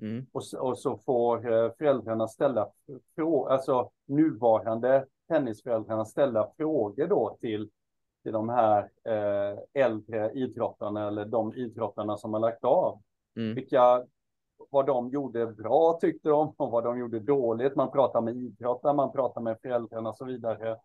Mm. 0.00 0.26
Och, 0.32 0.44
så- 0.44 0.60
och 0.68 0.78
så 0.78 0.98
får 0.98 1.52
eh, 1.52 1.70
föräldrarna 1.78 2.28
ställa 2.28 2.68
frågor, 3.14 3.50
alltså 3.50 3.90
nuvarande 4.06 5.06
tennisföräldrarna 5.28 6.04
ställa 6.04 6.50
frågor 6.56 7.06
då 7.06 7.36
till, 7.40 7.70
till 8.22 8.32
de 8.32 8.48
här 8.48 8.90
eh, 9.04 9.58
äldre 9.84 10.32
idrottarna 10.32 11.08
eller 11.08 11.24
de 11.24 11.54
idrottarna 11.54 12.16
som 12.16 12.32
har 12.32 12.40
lagt 12.40 12.64
av. 12.64 13.00
Mm. 13.36 13.54
Vilka, 13.54 14.04
vad 14.70 14.86
de 14.86 15.10
gjorde 15.10 15.46
bra 15.46 15.98
tyckte 16.00 16.28
de 16.28 16.54
och 16.56 16.70
vad 16.70 16.84
de 16.84 16.98
gjorde 16.98 17.20
dåligt. 17.20 17.76
Man 17.76 17.90
pratar 17.90 18.20
med 18.20 18.36
idrottare, 18.36 18.94
man 18.94 19.12
pratar 19.12 19.40
med 19.40 19.58
föräldrarna 19.62 20.08
och 20.08 20.16
så 20.16 20.24
vidare. 20.24 20.76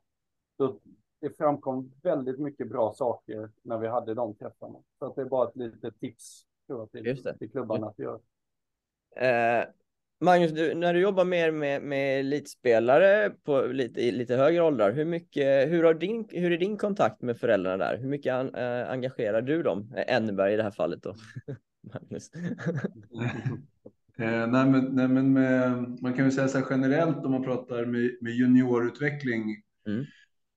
Så 0.57 0.79
det 1.21 1.37
framkom 1.37 1.91
väldigt 2.03 2.39
mycket 2.39 2.69
bra 2.69 2.93
saker 2.93 3.49
när 3.61 3.77
vi 3.77 3.87
hade 3.87 4.13
de 4.13 4.35
träffarna. 4.35 4.79
Så 4.99 5.05
att 5.05 5.15
det 5.15 5.21
är 5.21 5.25
bara 5.25 5.49
ett 5.49 5.55
litet 5.55 5.99
tips 5.99 6.45
tror 6.67 6.79
jag, 6.79 6.91
till, 6.91 7.23
till 7.39 7.51
klubbarna 7.51 7.87
att 7.87 7.99
göra. 7.99 8.19
Eh, 9.15 9.65
Magnus, 10.19 10.51
du, 10.51 10.73
när 10.73 10.93
du 10.93 10.99
jobbar 10.99 11.25
mer 11.25 11.51
med, 11.51 11.81
med 11.81 12.19
elitspelare 12.19 13.29
på 13.29 13.61
lite, 13.61 14.01
i 14.01 14.11
lite 14.11 14.35
högre 14.35 14.61
åldrar, 14.61 14.91
hur, 14.91 15.05
mycket, 15.05 15.69
hur, 15.69 15.83
har 15.83 15.93
din, 15.93 16.27
hur 16.29 16.51
är 16.51 16.57
din 16.57 16.77
kontakt 16.77 17.21
med 17.21 17.37
föräldrarna 17.37 17.85
där? 17.85 17.97
Hur 17.97 18.07
mycket 18.07 18.33
an, 18.33 18.55
eh, 18.55 18.89
engagerar 18.89 19.41
du 19.41 19.63
dem? 19.63 19.93
Enneberg 20.07 20.53
i 20.53 20.57
det 20.57 20.63
här 20.63 20.71
fallet 20.71 21.03
då. 21.03 21.15
Magnus. 21.83 22.31
Eh, 24.17 24.47
nej, 24.47 24.69
men, 24.69 24.85
nej, 24.85 25.07
men 25.07 25.33
med, 25.33 25.71
man 26.01 26.13
kan 26.13 26.23
väl 26.25 26.31
säga 26.31 26.47
så 26.47 26.57
här 26.57 26.65
generellt 26.69 27.25
om 27.25 27.31
man 27.31 27.43
pratar 27.43 27.85
med, 27.85 28.17
med 28.21 28.33
juniorutveckling. 28.33 29.43
Mm. 29.87 30.05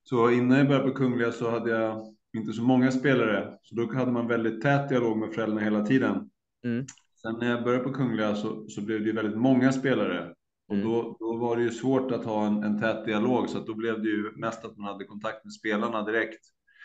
Så 0.02 0.30
innan 0.30 0.58
jag 0.58 0.66
började 0.68 0.88
på 0.88 0.94
Kungliga 0.94 1.32
så 1.32 1.50
hade 1.50 1.70
jag 1.70 2.14
inte 2.36 2.52
så 2.52 2.62
många 2.62 2.90
spelare. 2.90 3.54
Så 3.62 3.74
då 3.74 3.92
hade 3.94 4.12
man 4.12 4.28
väldigt 4.28 4.62
tät 4.62 4.88
dialog 4.88 5.18
med 5.18 5.34
föräldrarna 5.34 5.60
hela 5.60 5.86
tiden. 5.86 6.30
Mm. 6.64 6.86
Sen 7.22 7.36
när 7.40 7.50
jag 7.50 7.64
började 7.64 7.84
på 7.84 7.92
Kungliga 7.92 8.34
så, 8.34 8.68
så 8.68 8.80
blev 8.80 9.00
det 9.00 9.06
ju 9.06 9.12
väldigt 9.12 9.38
många 9.38 9.72
spelare. 9.72 10.34
Och 10.68 10.74
Mm. 10.74 10.86
då, 10.88 11.16
då 11.20 11.36
var 11.36 11.56
det 11.56 11.62
ju 11.62 11.70
svårt 11.70 12.10
att 12.12 12.24
ha 12.24 12.46
en, 12.46 12.62
en 12.62 12.80
tät 12.80 13.04
dialog. 13.04 13.48
Så 13.48 13.58
att 13.58 13.66
då 13.66 13.74
blev 13.74 14.02
det 14.02 14.08
ju 14.08 14.32
mest 14.36 14.64
att 14.64 14.76
man 14.76 14.92
hade 14.92 15.04
kontakt 15.04 15.44
med 15.44 15.52
spelarna 15.52 16.02
direkt 16.02 16.40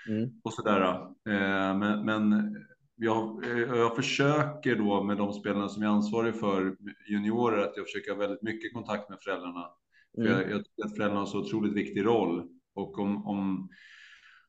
Mm. 0.09 0.29
och 0.43 0.53
sådär. 0.53 0.81
Eh, 1.29 1.77
men 1.77 2.05
men 2.05 2.55
jag, 2.99 3.45
eh, 3.45 3.77
jag 3.77 3.95
försöker 3.95 4.75
då 4.75 5.03
med 5.03 5.17
de 5.17 5.33
spelarna 5.33 5.69
som 5.69 5.83
jag 5.83 5.91
är 5.91 5.95
ansvarig 5.95 6.35
för, 6.35 6.75
juniorer, 7.09 7.57
att 7.57 7.77
jag 7.77 7.85
försöker 7.85 8.11
ha 8.11 8.17
väldigt 8.17 8.41
mycket 8.41 8.73
kontakt 8.73 9.09
med 9.09 9.17
föräldrarna. 9.21 9.65
För 10.15 10.21
Mm. 10.21 10.31
jag, 10.31 10.51
jag 10.51 10.65
tycker 10.65 10.85
att 10.85 10.95
föräldrarna 10.95 11.19
har 11.19 11.25
så 11.25 11.39
otroligt 11.39 11.73
viktig 11.73 12.05
roll. 12.05 12.47
Och 12.75 12.99
om, 12.99 13.25
om, 13.27 13.69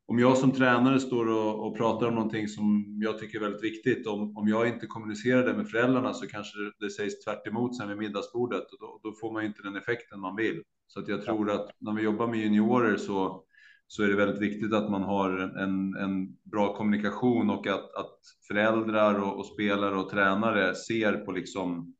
om 0.07 0.19
jag 0.19 0.39
som 0.39 0.53
tränare 0.53 1.01
står 1.01 1.29
och, 1.29 1.67
och 1.67 1.77
pratar 1.77 2.07
om 2.07 2.15
någonting 2.15 2.49
som 2.49 2.85
jag 3.01 3.19
tycker 3.19 3.39
är 3.39 3.43
väldigt 3.43 3.65
viktigt, 3.65 4.07
om, 4.07 4.37
om 4.37 4.49
jag 4.49 4.69
inte 4.69 4.87
kommunicerar 4.87 5.47
det 5.47 5.55
med 5.55 5.69
föräldrarna 5.69 6.15
så 6.15 6.27
kanske 6.27 6.59
det, 6.59 6.73
det 6.87 6.91
sägs 6.91 7.25
tvärt 7.25 7.47
emot 7.47 7.77
sen 7.77 7.89
vid 7.89 7.99
middagsbordet 7.99 8.73
och 8.73 8.79
då, 8.81 9.01
då 9.03 9.13
får 9.13 9.33
man 9.33 9.43
ju 9.43 9.49
inte 9.49 9.63
den 9.63 9.77
effekten 9.77 10.21
man 10.21 10.37
vill. 10.37 10.63
Så 10.87 11.01
att 11.01 11.09
jag 11.09 11.23
tror 11.23 11.51
att 11.51 11.71
när 11.79 11.93
vi 11.93 12.03
jobbar 12.03 12.27
med 12.27 12.41
juniorer 12.41 12.97
så, 12.97 13.45
så 13.93 14.03
är 14.03 14.09
det 14.09 14.17
väldigt 14.17 14.43
viktigt 14.43 14.73
att 14.73 14.91
man 14.91 15.03
har 15.03 15.31
en, 15.39 15.97
en 15.97 16.37
bra 16.43 16.77
kommunikation 16.77 17.51
och 17.51 17.67
att, 17.67 17.95
att 17.95 18.19
föräldrar 18.49 19.15
och, 19.15 19.39
och 19.39 19.47
spelare 19.47 19.97
och 19.97 20.11
tränare 20.11 20.75
ser 20.75 21.13
på 21.13 21.33
liksom 21.33 21.95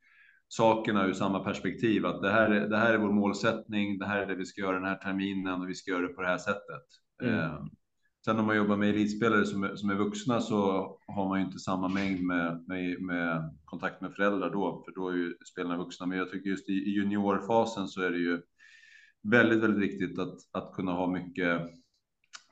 sakerna 0.49 1.07
ur 1.07 1.13
samma 1.13 1.45
perspektiv. 1.45 2.07
Att 2.07 2.23
det 2.23 2.31
här, 2.31 2.51
är, 2.51 2.69
det 2.69 2.77
här 2.77 2.95
är 2.95 2.99
vår 2.99 3.13
målsättning, 3.13 3.99
det 3.99 4.07
här 4.07 4.23
är 4.23 4.27
det 4.27 4.35
vi 4.35 4.47
ska 4.47 4.61
göra 4.61 4.77
den 4.77 4.85
här 4.85 4.97
terminen 4.97 5.61
och 5.61 5.69
vi 5.69 5.75
ska 5.75 5.91
göra 5.91 6.03
det 6.03 6.15
på 6.15 6.23
det 6.23 6.29
här 6.29 6.39
sättet. 6.39 6.87
Mm. 7.23 7.35
Eh, 7.35 7.65
sen 8.25 8.39
om 8.39 8.47
man 8.47 8.57
jobbar 8.57 8.77
med 8.77 8.89
elitspelare 8.89 9.45
som 9.45 9.77
som 9.77 9.91
är 9.91 9.95
vuxna 9.95 10.41
så 10.41 10.59
har 11.07 11.29
man 11.29 11.41
ju 11.41 11.47
inte 11.47 11.59
samma 11.59 11.89
mängd 11.89 12.23
med, 12.23 12.65
med, 12.69 13.03
med 13.03 13.59
kontakt 13.65 14.01
med 14.01 14.15
föräldrar 14.15 14.51
då, 14.51 14.83
för 14.85 14.93
då 15.01 15.09
är 15.09 15.17
ju 15.17 15.35
spelarna 15.53 15.77
vuxna. 15.77 16.07
Men 16.07 16.19
jag 16.19 16.31
tycker 16.31 16.51
just 16.51 16.69
i, 16.69 16.73
i 16.73 16.91
juniorfasen 16.91 17.89
så 17.89 18.03
är 18.03 18.11
det 18.11 18.19
ju 18.19 18.41
väldigt, 19.23 19.61
väldigt 19.61 19.91
viktigt 19.91 20.19
att, 20.19 20.37
att 20.53 20.73
kunna 20.73 20.93
ha 20.93 21.07
mycket 21.07 21.80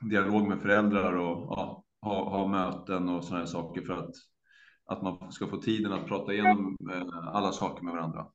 dialog 0.01 0.47
med 0.47 0.61
föräldrar 0.61 1.13
och 1.13 1.47
ja, 1.49 1.83
ha, 2.01 2.29
ha 2.29 2.47
möten 2.47 3.09
och 3.09 3.23
sådana 3.23 3.45
saker 3.47 3.81
för 3.81 3.93
att, 3.93 4.11
att 4.85 5.01
man 5.01 5.31
ska 5.31 5.47
få 5.47 5.57
tiden 5.57 5.93
att 5.93 6.07
prata 6.07 6.33
igenom 6.33 6.77
eh, 6.93 7.35
alla 7.35 7.51
saker 7.51 7.83
med 7.83 7.93
varandra. 7.93 8.27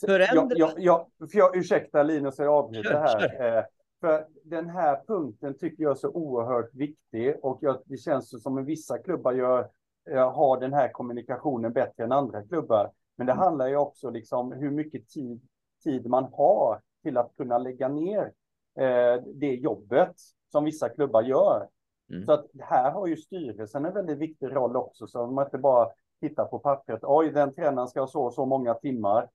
Förändra... 0.00 0.56
Jag, 0.56 0.58
jag, 0.58 0.72
jag, 0.76 1.06
för 1.30 1.38
jag, 1.38 1.56
ursäkta 1.56 2.02
Linus, 2.02 2.38
jag 2.38 2.48
avbryter 2.48 2.94
här. 2.94 3.56
Eh, 3.58 3.64
för 4.00 4.26
den 4.44 4.70
här 4.70 5.00
punkten 5.06 5.58
tycker 5.58 5.82
jag 5.82 5.90
är 5.90 5.94
så 5.94 6.08
oerhört 6.08 6.74
viktig 6.74 7.36
och 7.42 7.58
jag, 7.60 7.82
det 7.84 7.96
känns 7.96 8.42
som 8.42 8.58
att 8.58 8.64
vissa 8.64 8.98
klubbar 8.98 9.32
gör, 9.32 9.68
eh, 10.10 10.32
har 10.32 10.60
den 10.60 10.72
här 10.72 10.88
kommunikationen 10.92 11.72
bättre 11.72 12.04
än 12.04 12.12
andra 12.12 12.42
klubbar. 12.42 12.90
Men 13.16 13.26
det 13.26 13.32
Mm. 13.32 13.42
handlar 13.44 13.68
ju 13.68 13.76
också 13.76 14.10
liksom 14.10 14.52
hur 14.52 14.70
mycket 14.70 15.08
tid, 15.08 15.40
tid 15.84 16.06
man 16.06 16.24
har 16.24 16.80
till 17.02 17.16
att 17.16 17.36
kunna 17.36 17.58
lägga 17.58 17.88
ner 17.88 18.32
eh, 18.78 19.22
det 19.34 19.54
jobbet 19.54 20.14
som 20.54 20.64
vissa 20.64 20.88
klubbar 20.88 21.22
gör. 21.22 21.68
Mm. 22.10 22.26
Så 22.26 22.32
att 22.32 22.46
här 22.58 22.90
har 22.90 23.06
ju 23.06 23.16
styrelsen 23.16 23.84
en 23.84 23.94
väldigt 23.94 24.18
viktig 24.18 24.46
roll 24.46 24.76
också, 24.76 25.06
så 25.06 25.26
man 25.26 25.44
inte 25.46 25.58
bara 25.58 25.88
tittar 26.20 26.44
på 26.44 26.58
pappret. 26.58 27.00
Oj, 27.02 27.30
den 27.30 27.54
tränaren 27.54 27.88
ska 27.88 28.00
ha 28.00 28.06
så 28.06 28.24
och 28.24 28.34
så 28.34 28.46
många 28.46 28.74
timmar. 28.74 29.28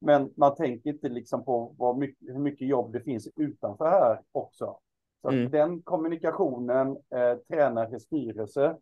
Men 0.00 0.32
man 0.36 0.54
tänker 0.54 0.90
inte 0.90 1.08
liksom 1.08 1.44
på 1.44 1.74
vad 1.78 1.98
mycket, 1.98 2.28
hur 2.28 2.38
mycket 2.38 2.68
jobb 2.68 2.92
det 2.92 3.00
finns 3.00 3.28
utanför 3.36 3.90
här 3.90 4.20
också. 4.32 4.78
Så 5.22 5.28
att 5.28 5.34
Mm. 5.34 5.50
den 5.50 5.82
kommunikationen, 5.82 6.88
eh, 6.90 7.38
tränare, 7.48 8.00
styrelse, 8.00 8.76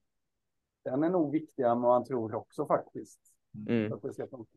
den 0.84 1.04
är 1.04 1.10
nog 1.10 1.32
viktigare 1.32 1.72
än 1.72 1.80
man 1.80 2.04
tror 2.04 2.34
också 2.34 2.66
faktiskt. 2.66 3.20
Mm. 3.68 3.92
Att 3.92 4.02
det 4.02 4.12
ska 4.12 4.26
funka. 4.26 4.50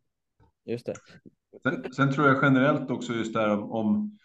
Just 0.64 0.86
det. 0.86 0.96
Sen, 1.64 1.94
sen 1.94 2.12
tror 2.12 2.28
jag 2.28 2.38
generellt 2.44 2.92
också 2.92 3.14
just 3.14 3.34
där 3.34 3.50
om, 3.50 3.72
om, 3.72 4.18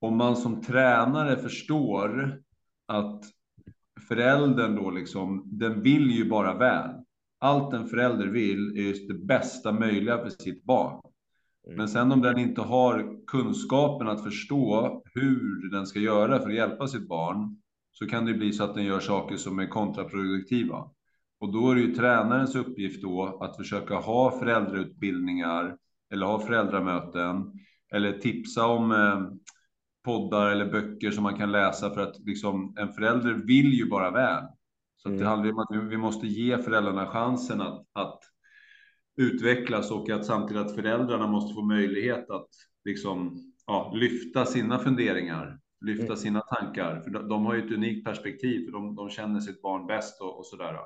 om 0.00 0.16
man 0.16 0.36
som 0.36 0.62
tränare 0.62 1.36
förstår 1.36 2.40
att 2.86 3.22
föräldern 4.08 4.76
då 4.76 4.90
liksom, 4.90 5.42
den 5.46 5.82
vill 5.82 6.10
ju 6.10 6.28
bara 6.28 6.54
väl. 6.54 6.90
Allt 7.38 7.74
en 7.74 7.86
förälder 7.86 8.26
vill 8.26 8.78
är 8.78 8.82
just 8.82 9.08
det 9.08 9.14
bästa 9.14 9.72
möjliga 9.72 10.18
för 10.18 10.28
sitt 10.28 10.64
barn. 10.64 11.00
Mm. 11.66 11.76
Men 11.76 11.88
sen 11.88 12.12
om 12.12 12.22
den 12.22 12.38
inte 12.38 12.60
har 12.60 13.26
kunskapen 13.26 14.08
att 14.08 14.24
förstå 14.24 15.02
hur 15.14 15.70
den 15.70 15.86
ska 15.86 15.98
göra 15.98 16.38
för 16.38 16.48
att 16.48 16.54
hjälpa 16.54 16.88
sitt 16.88 17.08
barn, 17.08 17.56
så 17.92 18.06
kan 18.06 18.24
det 18.24 18.34
bli 18.34 18.52
så 18.52 18.64
att 18.64 18.74
den 18.74 18.84
gör 18.84 19.00
saker 19.00 19.36
som 19.36 19.58
är 19.58 19.66
kontraproduktiva. 19.66 20.90
Och 21.40 21.52
då 21.52 21.70
är 21.70 21.74
det 21.74 21.80
ju 21.80 21.94
tränarens 21.94 22.54
uppgift 22.54 23.02
då 23.02 23.38
att 23.42 23.56
försöka 23.56 23.94
ha 23.94 24.38
föräldrautbildningar 24.38 25.76
eller 26.12 26.26
ha 26.26 26.40
föräldramöten 26.40 27.52
eller 27.92 28.12
tipsa 28.12 28.66
om 28.66 28.92
eh, 28.92 29.20
poddar 30.06 30.50
eller 30.50 30.66
böcker 30.72 31.10
som 31.10 31.22
man 31.22 31.36
kan 31.36 31.52
läsa 31.52 31.90
för 31.94 32.00
att 32.00 32.18
liksom, 32.26 32.74
en 32.78 32.92
förälder 32.92 33.32
vill 33.34 33.72
ju 33.72 33.88
bara 33.88 34.10
väl. 34.10 34.44
Så 34.96 35.08
att 35.08 35.14
det 35.18 35.24
Mm. 35.24 35.28
handlar 35.28 35.52
om 35.52 35.58
att 35.58 35.68
vi- 35.70 35.88
vi 35.88 35.96
måste 35.96 36.26
ge 36.26 36.58
föräldrarna 36.58 37.06
chansen 37.06 37.60
att, 37.60 37.86
att 37.92 38.20
utvecklas 39.16 39.90
och 39.90 40.10
att 40.10 40.26
samtidigt 40.26 40.62
att 40.66 40.74
föräldrarna 40.74 41.26
måste 41.26 41.54
få 41.54 41.62
möjlighet 41.62 42.30
att 42.30 42.48
liksom, 42.84 43.38
ja, 43.66 43.92
lyfta 43.96 44.44
sina 44.46 44.78
funderingar, 44.78 45.58
lyfta 45.80 46.04
Mm. 46.04 46.16
sina 46.16 46.40
tankar. 46.40 47.00
För 47.00 47.10
de, 47.10 47.28
de 47.28 47.46
har 47.46 47.54
ju 47.54 47.66
ett 47.66 47.72
unikt 47.72 48.04
perspektiv, 48.04 48.64
för 48.64 48.72
de, 48.72 48.94
de 48.96 49.10
känner 49.10 49.40
sitt 49.40 49.62
barn 49.62 49.86
bäst 49.86 50.20
och, 50.20 50.38
och 50.38 50.46
sådär. 50.46 50.76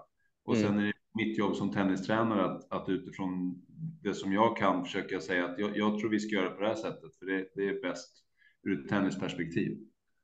Och 0.44 0.56
mm. 0.56 0.66
sen 0.68 0.78
är 0.78 0.86
det 0.86 0.92
mitt 1.14 1.38
jobb 1.38 1.56
som 1.56 1.72
tennistränare 1.72 2.44
att, 2.44 2.72
att 2.72 2.88
utifrån 2.88 3.62
det 4.02 4.14
som 4.14 4.32
jag 4.32 4.56
kan 4.56 4.84
försöka 4.84 5.20
säga 5.20 5.44
att 5.44 5.58
jag, 5.58 5.76
jag 5.76 5.98
tror 6.00 6.10
vi 6.10 6.20
ska 6.20 6.36
göra 6.36 6.50
på 6.50 6.60
det 6.62 6.68
här 6.68 6.74
sättet, 6.74 7.16
för 7.18 7.26
det, 7.26 7.46
det 7.54 7.68
är 7.68 7.82
bäst 7.82 8.24
ur 8.62 8.80
ett 8.80 8.88
tennisperspektiv. 8.88 9.78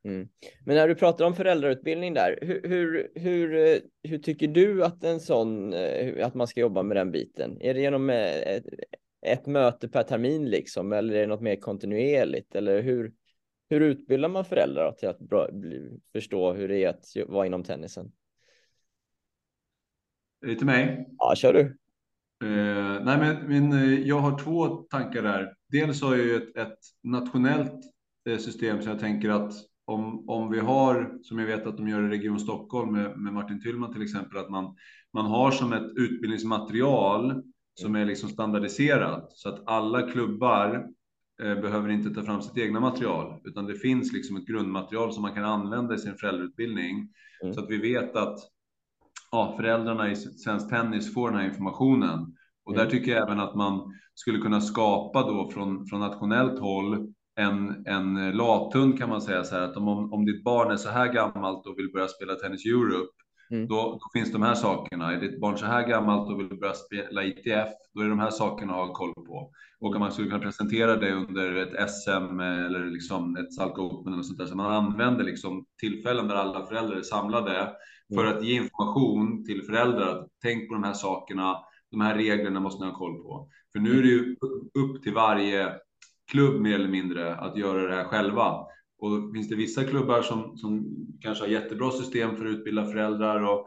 Mm. 0.07 0.29
Men 0.65 0.77
när 0.77 0.89
du 0.89 0.95
pratar 0.95 1.25
om 1.25 1.35
föräldrautbildning 1.35 2.15
där, 2.15 2.39
hur, 2.43 2.69
hur, 2.69 3.11
hur, 3.15 3.55
eh, 3.55 3.79
hur, 4.03 4.19
tycker 4.19 4.49
du 4.49 4.85
att 4.85 5.05
en 5.05 5.21
sån, 5.21 5.73
eh, 5.73 6.27
att 6.27 6.35
man 6.35 6.47
ska 6.47 6.61
jobba 6.61 6.83
med 6.83 6.97
den 6.97 7.13
biten? 7.13 7.61
Är 7.61 7.75
det 7.75 7.81
genom 7.81 8.11
eh, 8.11 8.37
ett, 8.37 8.65
ett 9.27 9.47
möte 9.47 9.89
per 9.89 10.03
termin 10.03 10.51
liksom, 10.51 10.93
eller 10.93 11.15
är 11.15 11.21
det 11.21 11.27
något 11.27 11.41
mer 11.41 11.57
kontinuerligt? 11.57 12.55
Eller 12.55 12.83
hur, 12.83 13.13
hur 13.71 13.81
utbildar 13.81 14.29
man 14.29 14.45
föräldrar 14.45 14.93
till 14.93 15.09
att 15.09 15.19
bra, 15.19 15.49
bli, 15.53 16.01
förstå 16.13 16.53
hur 16.53 16.69
det 16.69 16.85
är 16.85 16.89
att 16.89 17.05
vara 17.27 17.47
inom 17.47 17.65
tennisen? 17.65 18.13
Är 20.45 20.47
det 20.47 20.57
till 20.57 20.67
mig? 20.67 21.09
Ja, 21.19 21.35
kör 21.37 21.53
du. 21.53 21.61
Eh, 22.45 23.05
nej, 23.05 23.19
men, 23.19 23.37
men 23.47 24.07
jag 24.07 24.19
har 24.19 24.39
två 24.39 24.67
tankar 24.67 25.23
där. 25.23 25.55
Dels 25.69 26.03
har 26.03 26.17
jag 26.17 26.27
ju 26.27 26.37
ett, 26.37 26.57
ett 26.57 26.79
nationellt 27.03 27.96
system 28.27 28.83
så 28.83 28.89
jag 28.89 28.99
tänker 28.99 29.31
att 29.31 29.53
om, 29.85 30.29
om 30.29 30.51
vi 30.51 30.61
har, 30.61 31.19
som 31.23 31.39
jag 31.39 31.47
vet 31.47 31.67
att 31.67 31.77
de 31.77 31.89
gör 31.89 32.03
i 32.03 32.09
Region 32.09 32.41
Stockholm 32.41 32.93
med, 32.93 33.19
med 33.19 33.33
Martin 33.33 33.63
Tyllman 33.63 33.93
till 33.93 34.03
exempel, 34.03 34.39
att 34.39 34.51
man, 34.51 34.75
man 35.13 35.27
har 35.27 35.51
som 35.51 35.73
ett 35.73 35.93
utbildningsmaterial 35.97 37.43
som 37.75 37.97
är 37.97 38.05
liksom 38.05 38.29
standardiserat 38.29 39.33
så 39.33 39.49
att 39.49 39.63
alla 39.67 40.11
klubbar 40.11 40.87
eh, 41.43 41.55
behöver 41.55 41.89
inte 41.89 42.11
ta 42.11 42.23
fram 42.23 42.43
sitt 42.43 42.59
egna 42.59 42.81
material, 42.81 43.41
utan 43.45 43.67
det 43.67 43.75
finns 43.75 44.13
liksom 44.13 44.37
ett 44.37 44.47
grundmaterial 44.47 45.13
som 45.13 45.23
man 45.23 45.35
kan 45.35 45.45
använda 45.45 45.95
i 45.95 45.99
sin 45.99 46.17
föräldrautbildning 46.17 47.09
mm. 47.43 47.55
så 47.55 47.61
att 47.61 47.71
vi 47.71 47.77
vet 47.77 48.17
att 48.17 48.39
ja, 49.31 49.55
föräldrarna 49.57 50.11
i 50.11 50.17
svensk 50.17 50.71
tennis 50.71 51.15
får 51.15 51.31
den 51.31 51.39
här 51.39 51.49
informationen. 51.49 52.37
Och 52.65 52.75
mm. 52.75 52.85
där 52.85 52.91
tycker 52.91 53.11
jag 53.13 53.23
även 53.23 53.41
att 53.41 53.55
man 53.55 53.95
skulle 54.15 54.39
kunna 54.39 54.61
skapa 54.61 55.23
då 55.23 55.51
från, 55.51 55.87
från 55.87 56.01
nationellt 56.01 56.61
håll 56.61 57.13
en, 57.37 57.87
en 57.87 58.37
lathund 58.37 58.99
kan 58.99 59.09
man 59.09 59.21
säga 59.21 59.45
så 59.45 59.55
här 59.55 59.63
att 59.63 59.77
om, 59.77 60.13
om 60.13 60.25
ditt 60.25 60.45
barn 60.45 60.71
är 60.71 60.77
så 60.77 60.89
här 60.89 61.13
gammalt 61.13 61.67
och 61.67 61.79
vill 61.79 61.93
börja 61.93 62.09
spela 62.09 62.35
Tennis 62.35 62.67
Europe, 62.67 63.13
mm. 63.51 63.69
då, 63.69 63.77
då, 63.77 64.01
finns 64.13 64.33
de 64.33 64.43
här 64.43 64.55
sakerna. 64.55 65.13
Är 65.13 65.21
ditt 65.21 65.41
barn 65.41 65.59
så 65.59 65.67
här 65.67 65.89
gammalt 65.89 66.31
och 66.31 66.41
vill 66.41 66.59
börja 66.59 66.75
spela 66.75 67.25
ITF, 67.25 67.69
då 67.95 68.01
är 68.01 68.05
det 68.05 68.11
de 68.11 68.19
här 68.19 68.31
sakerna 68.31 68.73
att 68.73 68.89
ha 68.89 68.95
koll 68.95 69.15
på. 69.15 69.51
Och 69.81 69.95
om 69.95 70.01
man 70.01 70.13
skulle 70.13 70.29
kunna 70.29 70.43
presentera 70.43 70.97
det 70.97 71.13
under 71.13 71.55
ett 71.55 71.91
SM 71.91 72.41
eller 72.41 72.91
liksom 72.91 73.37
ett 73.37 73.55
Salk 73.55 73.79
Open 73.79 74.13
eller 74.13 74.23
sånt 74.23 74.39
där, 74.39 74.47
så 74.47 74.57
man 74.57 74.73
använder 74.73 75.25
liksom 75.25 75.67
tillfällen 75.81 76.29
där 76.29 76.35
alla 76.35 76.67
föräldrar 76.67 76.97
är 76.97 77.03
samlade 77.03 77.71
för 78.15 78.25
mm. 78.25 78.37
att 78.37 78.45
ge 78.45 78.55
information 78.57 79.45
till 79.45 79.63
föräldrar 79.63 80.09
att 80.09 80.29
tänk 80.43 80.69
på 80.69 80.75
de 80.75 80.85
här 80.85 80.93
sakerna, 80.93 81.57
de 81.91 82.01
här 82.01 82.15
reglerna 82.15 82.61
måste 82.61 82.85
ni 82.85 82.91
ha 82.91 82.99
koll 82.99 83.23
på. 83.23 83.49
För 83.73 83.81
nu 83.81 83.99
är 83.99 84.03
det 84.03 84.09
ju 84.09 84.37
upp 84.79 85.03
till 85.03 85.15
varje 85.15 85.73
klubb 86.31 86.61
mer 86.61 86.75
eller 86.75 86.89
mindre 86.89 87.35
att 87.37 87.57
göra 87.57 87.89
det 87.89 87.95
här 87.95 88.05
själva. 88.05 88.67
Och 88.99 89.11
då 89.11 89.33
finns 89.33 89.49
det 89.49 89.57
vissa 89.57 89.85
klubbar 89.85 90.23
som, 90.23 90.57
som 90.57 90.87
kanske 91.21 91.45
har 91.45 91.49
jättebra 91.49 91.91
system 91.91 92.37
för 92.37 92.45
att 92.45 92.51
utbilda 92.51 92.85
föräldrar 92.85 93.43
och, 93.43 93.67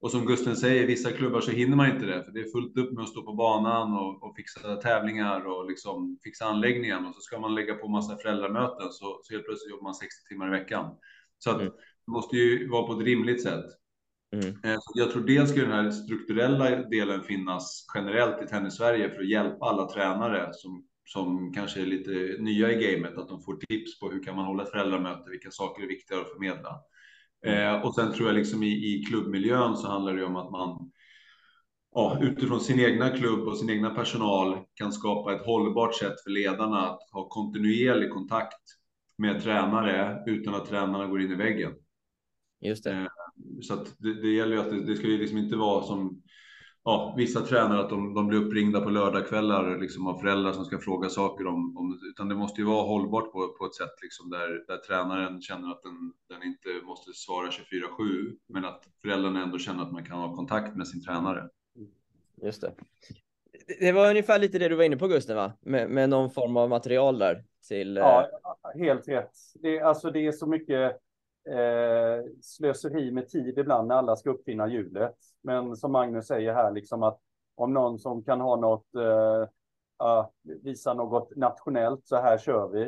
och 0.00 0.10
som 0.10 0.26
Gusten 0.26 0.56
säger, 0.56 0.86
vissa 0.86 1.12
klubbar 1.12 1.40
så 1.40 1.50
hinner 1.50 1.76
man 1.76 1.90
inte 1.90 2.06
det, 2.06 2.24
för 2.24 2.32
det 2.32 2.40
är 2.40 2.52
fullt 2.52 2.78
upp 2.78 2.92
med 2.92 3.02
att 3.02 3.08
stå 3.08 3.22
på 3.22 3.32
banan 3.32 3.92
och, 3.92 4.22
och 4.22 4.36
fixa 4.36 4.76
tävlingar 4.76 5.46
och 5.46 5.70
liksom 5.70 6.18
fixa 6.24 6.44
anläggningen 6.44 7.06
och 7.06 7.14
så 7.14 7.20
ska 7.20 7.38
man 7.38 7.54
lägga 7.54 7.74
på 7.74 7.88
massa 7.88 8.16
föräldramöten 8.16 8.90
så, 8.90 9.20
så 9.22 9.34
helt 9.34 9.46
plötsligt 9.46 9.70
jobbar 9.70 9.84
man 9.84 9.94
60 9.94 10.28
timmar 10.28 10.46
i 10.46 10.58
veckan. 10.58 10.94
Så 11.38 11.50
att 11.50 11.60
mm. 11.60 11.72
det 12.06 12.12
måste 12.12 12.36
ju 12.36 12.68
vara 12.68 12.86
på 12.86 12.92
ett 12.92 13.06
rimligt 13.06 13.42
sätt. 13.42 13.64
Mm. 14.32 14.48
Eh, 14.48 14.78
så 14.80 14.92
jag 14.94 15.10
tror 15.10 15.22
dels 15.22 15.50
ska 15.50 15.60
den 15.60 15.70
här 15.70 15.90
strukturella 15.90 16.70
delen 16.70 17.22
finnas 17.22 17.86
generellt 17.94 18.42
i 18.42 18.46
tennis 18.46 18.76
Sverige 18.76 19.10
för 19.10 19.20
att 19.20 19.28
hjälpa 19.28 19.66
alla 19.66 19.88
tränare 19.88 20.50
som 20.52 20.86
som 21.06 21.52
kanske 21.52 21.80
är 21.80 21.86
lite 21.86 22.10
nya 22.42 22.72
i 22.72 22.74
gamet, 22.74 23.18
att 23.18 23.28
de 23.28 23.42
får 23.42 23.56
tips 23.56 24.00
på 24.00 24.10
hur 24.10 24.22
kan 24.22 24.36
man 24.36 24.44
hålla 24.44 24.62
ett 24.62 24.70
föräldramöte, 24.70 25.30
vilka 25.30 25.50
saker 25.50 25.82
är 25.82 25.88
viktiga 25.88 26.20
att 26.20 26.32
förmedla. 26.32 26.80
Mm. 27.46 27.74
Eh, 27.74 27.86
och 27.86 27.94
sen 27.94 28.12
tror 28.12 28.28
jag 28.28 28.36
liksom 28.36 28.62
i, 28.62 28.94
i 28.94 29.04
klubbmiljön 29.08 29.76
så 29.76 29.88
handlar 29.88 30.16
det 30.16 30.24
om 30.24 30.36
att 30.36 30.50
man 30.50 30.90
ja, 31.94 32.18
utifrån 32.22 32.60
sin 32.60 32.80
egna 32.80 33.10
klubb 33.10 33.48
och 33.48 33.58
sin 33.58 33.70
egna 33.70 33.90
personal 33.90 34.58
kan 34.74 34.92
skapa 34.92 35.34
ett 35.34 35.46
hållbart 35.46 35.94
sätt 35.94 36.20
för 36.24 36.30
ledarna 36.30 36.90
att 36.90 37.10
ha 37.12 37.28
kontinuerlig 37.28 38.12
kontakt 38.12 38.62
med 39.18 39.42
tränare 39.42 40.22
utan 40.26 40.54
att 40.54 40.68
tränarna 40.68 41.06
går 41.06 41.22
in 41.22 41.32
i 41.32 41.34
väggen. 41.34 41.72
Just 42.60 42.84
det. 42.84 42.90
Eh, 42.90 43.06
så 43.62 43.84
det, 43.98 44.22
det 44.22 44.28
gäller 44.28 44.56
ju 44.56 44.60
att 44.60 44.70
det, 44.70 44.84
det 44.86 44.96
ska 44.96 45.06
ju 45.06 45.18
liksom 45.18 45.38
inte 45.38 45.56
vara 45.56 45.82
som 45.82 46.22
ja, 46.86 47.14
vissa 47.16 47.40
tränare 47.40 47.80
att 47.80 47.90
de, 47.90 48.14
de 48.14 48.28
blir 48.28 48.38
uppringda 48.38 48.80
på 48.80 48.90
lördagskvällar 48.90 49.78
liksom, 49.78 50.06
av 50.06 50.18
föräldrar 50.18 50.52
som 50.52 50.64
ska 50.64 50.78
fråga 50.78 51.08
saker 51.08 51.46
om, 51.46 51.76
om 51.76 52.00
utan 52.10 52.28
det 52.28 52.34
måste 52.34 52.60
ju 52.60 52.66
vara 52.66 52.82
hållbart 52.82 53.32
på, 53.32 53.48
på 53.58 53.66
ett 53.66 53.74
sätt 53.74 54.02
liksom, 54.02 54.30
där, 54.30 54.64
där 54.66 54.76
tränaren 54.76 55.42
känner 55.42 55.70
att 55.70 55.82
den, 55.82 56.12
den 56.28 56.42
inte 56.42 56.86
måste 56.86 57.12
svara 57.12 57.48
24-7, 57.48 58.36
men 58.46 58.64
att 58.64 58.84
föräldrarna 59.02 59.42
ändå 59.42 59.58
känner 59.58 59.82
att 59.82 59.92
man 59.92 60.04
kan 60.04 60.18
ha 60.18 60.36
kontakt 60.36 60.76
med 60.76 60.88
sin 60.88 61.04
tränare. 61.04 61.48
Just 62.42 62.60
det. 62.60 62.72
Det 63.80 63.92
var 63.92 64.10
ungefär 64.10 64.38
lite 64.38 64.58
det 64.58 64.68
du 64.68 64.74
var 64.74 64.84
inne 64.84 64.96
på 64.96 65.08
Gusten, 65.08 65.36
va? 65.36 65.52
Med, 65.60 65.90
med 65.90 66.08
någon 66.08 66.30
form 66.30 66.56
av 66.56 66.68
material 66.68 67.18
där 67.18 67.44
till. 67.68 67.96
Ja, 67.96 68.28
eh, 68.74 68.80
helt 68.80 69.08
rätt. 69.08 69.32
Det, 69.54 69.80
alltså, 69.80 70.10
det 70.10 70.26
är 70.26 70.32
så 70.32 70.46
mycket 70.46 70.92
eh, 71.50 72.30
slöseri 72.42 73.10
med 73.10 73.28
tid 73.28 73.58
ibland 73.58 73.88
när 73.88 73.94
alla 73.94 74.16
ska 74.16 74.30
uppfinna 74.30 74.68
hjulet. 74.68 75.16
Men 75.46 75.76
som 75.76 75.92
Magnus 75.92 76.26
säger 76.26 76.54
här, 76.54 76.72
liksom 76.72 77.02
att 77.02 77.18
om 77.54 77.74
någon 77.74 77.98
som 77.98 78.24
kan 78.24 78.40
ha 78.40 78.56
något, 78.56 78.94
eh, 78.94 80.26
visa 80.42 80.94
något 80.94 81.36
nationellt, 81.36 82.06
så 82.06 82.16
här 82.16 82.38
kör 82.38 82.68
vi, 82.68 82.82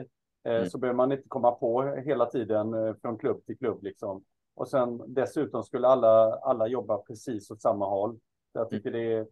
eh, 0.45 0.57
mm. 0.57 0.67
så 0.67 0.79
behöver 0.79 0.97
man 0.97 1.13
inte 1.13 1.29
komma 1.29 1.51
på 1.51 1.83
hela 1.83 2.27
tiden 2.27 2.75
eh, 2.75 2.95
från 3.03 3.19
klubb 3.19 3.45
till 3.47 3.59
klubb. 3.59 3.83
Liksom. 3.83 4.25
Och 4.55 4.69
sen 4.69 5.03
dessutom 5.15 5.63
skulle 5.63 5.89
alla, 5.89 6.33
alla 6.33 6.67
jobba 6.67 6.99
precis 6.99 7.51
åt 7.51 7.63
samma 7.63 7.89
håll. 7.89 8.15
Så 8.53 8.59
jag 8.59 8.63
mm. 8.63 8.71
tycker 8.71 8.91
det 8.91 9.13
är 9.13 9.27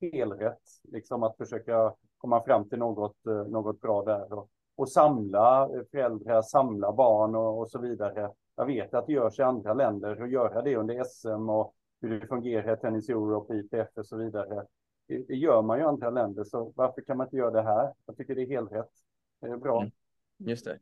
helrätt 0.00 0.62
liksom, 0.82 1.22
att 1.22 1.36
försöka 1.36 1.94
komma 2.18 2.44
fram 2.44 2.68
till 2.68 2.78
något, 2.78 3.26
eh, 3.26 3.44
något 3.44 3.80
bra 3.80 4.02
där. 4.02 4.32
Och, 4.32 4.48
och 4.76 4.88
samla 4.88 5.70
föräldrar, 5.90 6.42
samla 6.42 6.92
barn 6.92 7.34
och, 7.34 7.58
och 7.58 7.70
så 7.70 7.78
vidare 7.78 8.30
jag 8.56 8.66
vet 8.66 8.94
att 8.94 9.06
det 9.06 9.12
görs 9.12 9.38
i 9.38 9.42
andra 9.42 9.74
länder 9.74 10.22
och 10.22 10.28
göra 10.28 10.62
det 10.62 10.76
under 10.76 11.04
SM 11.04 11.50
och 11.50 11.74
hur 12.00 12.20
det 12.20 12.26
fungerar 12.26 12.74
i 12.74 12.80
Tennis 12.80 13.08
Europe, 13.08 13.54
ITF 13.54 13.88
och 13.94 14.06
så 14.06 14.16
vidare. 14.16 14.66
Det, 15.08 15.28
det, 15.28 15.34
gör 15.34 15.62
man 15.62 15.78
ju 15.78 15.84
i 15.84 15.86
andra 15.86 16.10
länder, 16.10 16.44
så 16.44 16.72
varför 16.76 17.02
kan 17.02 17.16
man 17.16 17.26
inte 17.26 17.36
göra 17.36 17.50
det 17.50 17.62
här? 17.62 17.92
Jag 18.06 18.16
tycker 18.16 18.34
det 18.34 18.42
är 18.42 18.46
helt 18.46 18.72
rätt. 18.72 18.90
Det 19.40 19.46
är 19.46 19.56
bra. 19.56 19.80
Mm. 19.80 19.92
Just 20.38 20.64
det. 20.64 20.78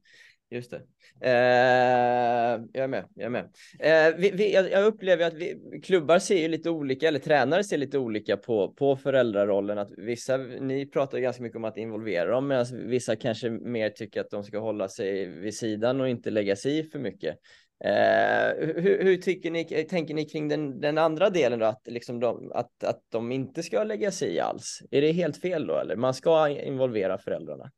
Just 0.51 0.71
det. 0.71 0.83
Eh, 1.21 2.61
jag 2.73 2.85
är 2.85 2.89
med. 2.89 3.05
Jag, 3.15 3.25
är 3.25 3.31
med. 3.31 3.45
Eh, 3.79 4.17
vi, 4.17 4.31
vi, 4.31 4.53
jag 4.55 4.85
upplever 4.85 5.27
att 5.27 5.35
vi, 5.35 5.81
klubbar 5.83 6.19
ser 6.19 6.39
ju 6.39 6.49
lite 6.49 6.71
olika, 6.71 7.09
eller 7.09 7.19
tränare 7.19 7.65
ser 7.65 7.79
lite 7.79 7.99
olika 7.99 8.37
på, 8.37 8.73
på 8.73 8.97
föräldrarollen. 8.97 9.79
Att 9.79 9.91
vissa, 9.97 10.37
ni 10.37 10.87
pratar 10.87 11.19
ganska 11.19 11.43
mycket 11.43 11.57
om 11.57 11.65
att 11.65 11.77
involvera 11.77 12.31
dem, 12.31 12.49
medan 12.49 12.67
vissa 12.73 13.17
kanske 13.17 13.51
mer 13.51 13.91
tycker 13.91 14.21
att 14.21 14.31
de 14.31 14.45
ska 14.45 14.59
hålla 14.59 14.89
sig 14.89 15.27
vid 15.27 15.55
sidan 15.55 16.01
och 16.01 16.09
inte 16.09 16.31
lägga 16.31 16.57
sig 16.57 16.79
i 16.79 16.83
för 16.83 16.99
mycket. 16.99 17.39
Eh, 17.81 18.55
hur, 18.57 19.05
hur, 19.05 19.17
tycker 19.17 19.51
ni, 19.51 19.65
tänker 19.85 20.15
ni 20.15 20.25
kring 20.25 20.49
den, 20.49 20.81
den 20.81 20.99
andra 20.99 21.31
delen 21.31 21.59
då, 21.59 21.67
att, 21.67 21.87
liksom 21.87 22.21
de, 22.21 22.53
att, 22.55 22.85
att 22.85 23.03
de 23.09 23.33
inte 23.33 23.63
ska 23.63 23.85
lägga 23.85 24.11
sig 24.11 24.35
i 24.35 24.41
alls? 24.41 24.83
Är 24.91 25.01
det 25.01 25.13
helt 25.13 25.37
fel 25.37 25.67
då, 25.67 25.79
eller? 25.79 25.97
Man 25.97 26.15
ska 26.15 26.49
involvera 26.49 27.19
föräldrarna. 27.19 27.71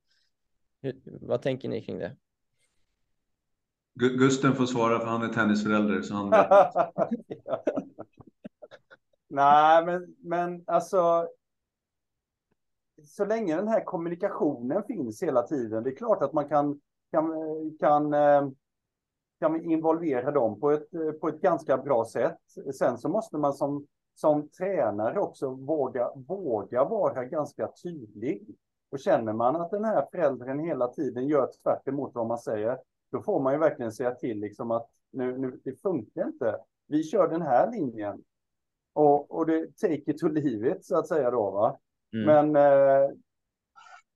Hur, 0.82 1.00
vad 1.04 1.42
tänker 1.42 1.68
ni 1.68 1.82
kring 1.82 1.98
det? 1.98 2.16
Gusten 3.94 4.54
får 4.54 4.66
svara 4.66 5.00
för 5.00 5.06
han 5.06 5.22
är 5.22 5.28
tennisförälder. 5.28 6.02
Så 6.02 6.14
han 6.14 6.30
Nej, 9.28 9.87
men, 9.87 10.14
men 10.18 10.64
alltså. 10.66 11.28
Så 13.04 13.24
länge 13.24 13.56
den 13.56 13.68
här 13.68 13.85
kommunikationen 13.85 14.82
finns 14.87 15.22
hela 15.22 15.42
tiden. 15.42 15.82
Det 15.82 15.90
är 15.90 15.96
klart 15.96 16.22
att 16.22 16.32
man 16.32 16.48
kan, 16.48 16.80
kan, 17.11 17.32
kan 17.80 18.14
eh, 18.14 18.48
kan 19.40 19.53
vi 19.53 19.72
involvera 19.72 20.31
dem 20.31 20.61
på 20.61 20.70
ett, 20.70 20.90
på 21.20 21.29
ett 21.29 21.40
ganska 21.40 21.77
bra 21.77 22.05
sätt. 22.05 22.38
Sen 22.79 22.99
så 22.99 23.09
måste 23.09 23.38
man 23.38 23.53
som, 23.53 23.87
som 24.14 24.49
tränare 24.49 25.20
också 25.20 25.51
våga, 25.51 26.11
våga 26.14 26.85
vara 26.85 27.25
ganska 27.25 27.68
tydlig. 27.83 28.46
Och 28.90 28.99
känner 28.99 29.33
man 29.33 29.57
att 29.57 29.70
den 29.70 29.85
här 29.85 30.07
föräldern 30.11 30.59
hela 30.59 30.88
tiden 30.88 31.27
gör 31.27 31.51
tvärt 31.62 31.88
emot 31.88 32.14
vad 32.14 32.27
man 32.27 32.38
säger, 32.38 32.79
då 33.12 33.22
får 33.22 33.40
man 33.40 33.53
ju 33.53 33.59
verkligen 33.59 33.92
säga 33.92 34.14
till 34.14 34.40
liksom 34.40 34.70
att 34.70 34.88
nu, 35.11 35.38
nu 35.38 35.61
det 35.64 35.83
funkar 35.83 36.27
inte. 36.27 36.57
Vi 36.87 37.03
kör 37.03 37.29
den 37.29 37.42
här 37.42 37.70
linjen. 37.70 38.25
Och, 38.92 39.31
och 39.31 39.46
det 39.46 39.77
take 39.77 40.11
it 40.11 40.18
to 40.18 40.29
leave 40.29 40.70
it, 40.70 40.85
så 40.85 40.99
att 40.99 41.09
säga 41.09 41.31
då. 41.31 41.51
Va? 41.51 41.79
Mm. 42.12 42.53
Men 42.53 42.57
eh, 42.57 43.11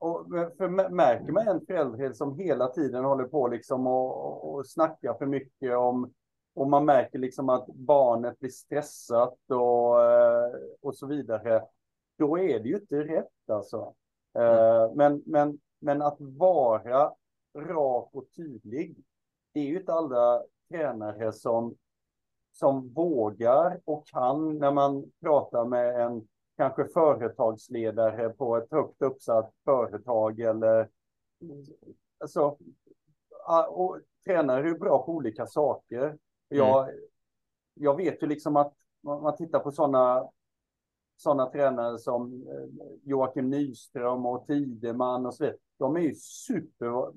och 0.01 0.27
för 0.59 0.91
märker 0.91 1.33
man 1.33 1.49
en 1.49 1.67
förälder 1.67 2.13
som 2.13 2.39
hela 2.39 2.69
tiden 2.69 3.05
håller 3.05 3.25
på 3.25 3.49
liksom 3.49 3.87
och, 3.87 4.55
och 4.55 4.67
snackar 4.67 5.15
för 5.15 5.27
mycket 5.27 5.77
om 5.77 6.13
och 6.55 6.69
man 6.69 6.85
märker 6.85 7.19
liksom 7.19 7.49
att 7.49 7.67
barnet 7.67 8.39
blir 8.39 8.51
stressat 8.51 9.39
och, 9.51 10.05
eh, 10.05 10.53
och 10.81 10.95
så 10.95 11.07
vidare, 11.07 11.63
då 12.19 12.39
är 12.39 12.61
det 12.61 12.69
ju 12.69 12.75
inte 12.75 12.97
rätt 12.97 13.51
alltså. 13.51 13.95
Mm. 14.35 14.97
Men, 14.97 15.23
men, 15.27 15.59
men 15.79 16.03
att 16.03 16.17
vara 16.19 17.13
rak 17.59 18.09
och 18.13 18.27
tydlig, 18.37 19.05
det 19.53 19.61
är 19.61 19.65
ju 19.65 19.81
inte 19.81 19.93
alla 19.93 20.43
tränare 20.69 21.33
som, 21.33 21.75
som 22.53 22.89
vågar 22.89 23.81
och 23.85 24.07
kan 24.07 24.59
när 24.59 24.71
man 24.71 25.13
pratar 25.21 25.65
med 25.65 26.01
en 26.01 26.29
kanske 26.61 26.85
företagsledare 26.85 28.29
på 28.29 28.57
ett 28.57 28.71
högt 28.71 29.03
uppsatt 29.03 29.53
företag 29.65 30.41
eller 30.41 30.89
alltså, 32.19 32.57
och 33.69 33.99
tränare 34.25 34.69
är 34.69 34.79
bra 34.79 35.03
på 35.07 35.13
olika 35.13 35.47
saker. 35.47 36.19
Jag, 36.49 36.89
mm. 36.89 37.01
jag 37.75 37.97
vet 37.97 38.23
ju 38.23 38.27
liksom 38.27 38.57
att 38.57 38.75
om 39.03 39.23
man 39.23 39.37
tittar 39.37 39.59
på 39.59 39.73
sådana 39.73 40.29
sådana 41.17 41.47
tränare 41.47 41.99
som 41.99 42.47
eh, 42.49 42.85
Joakim 43.03 43.51
Nyström 43.51 44.27
och 44.27 44.47
Tideman 44.47 45.27
och 45.27 45.35
så 45.35 45.45
vidare. 45.45 45.59
De 45.79 45.97
är 45.97 46.01
ju 46.01 46.15
super, 46.15 47.13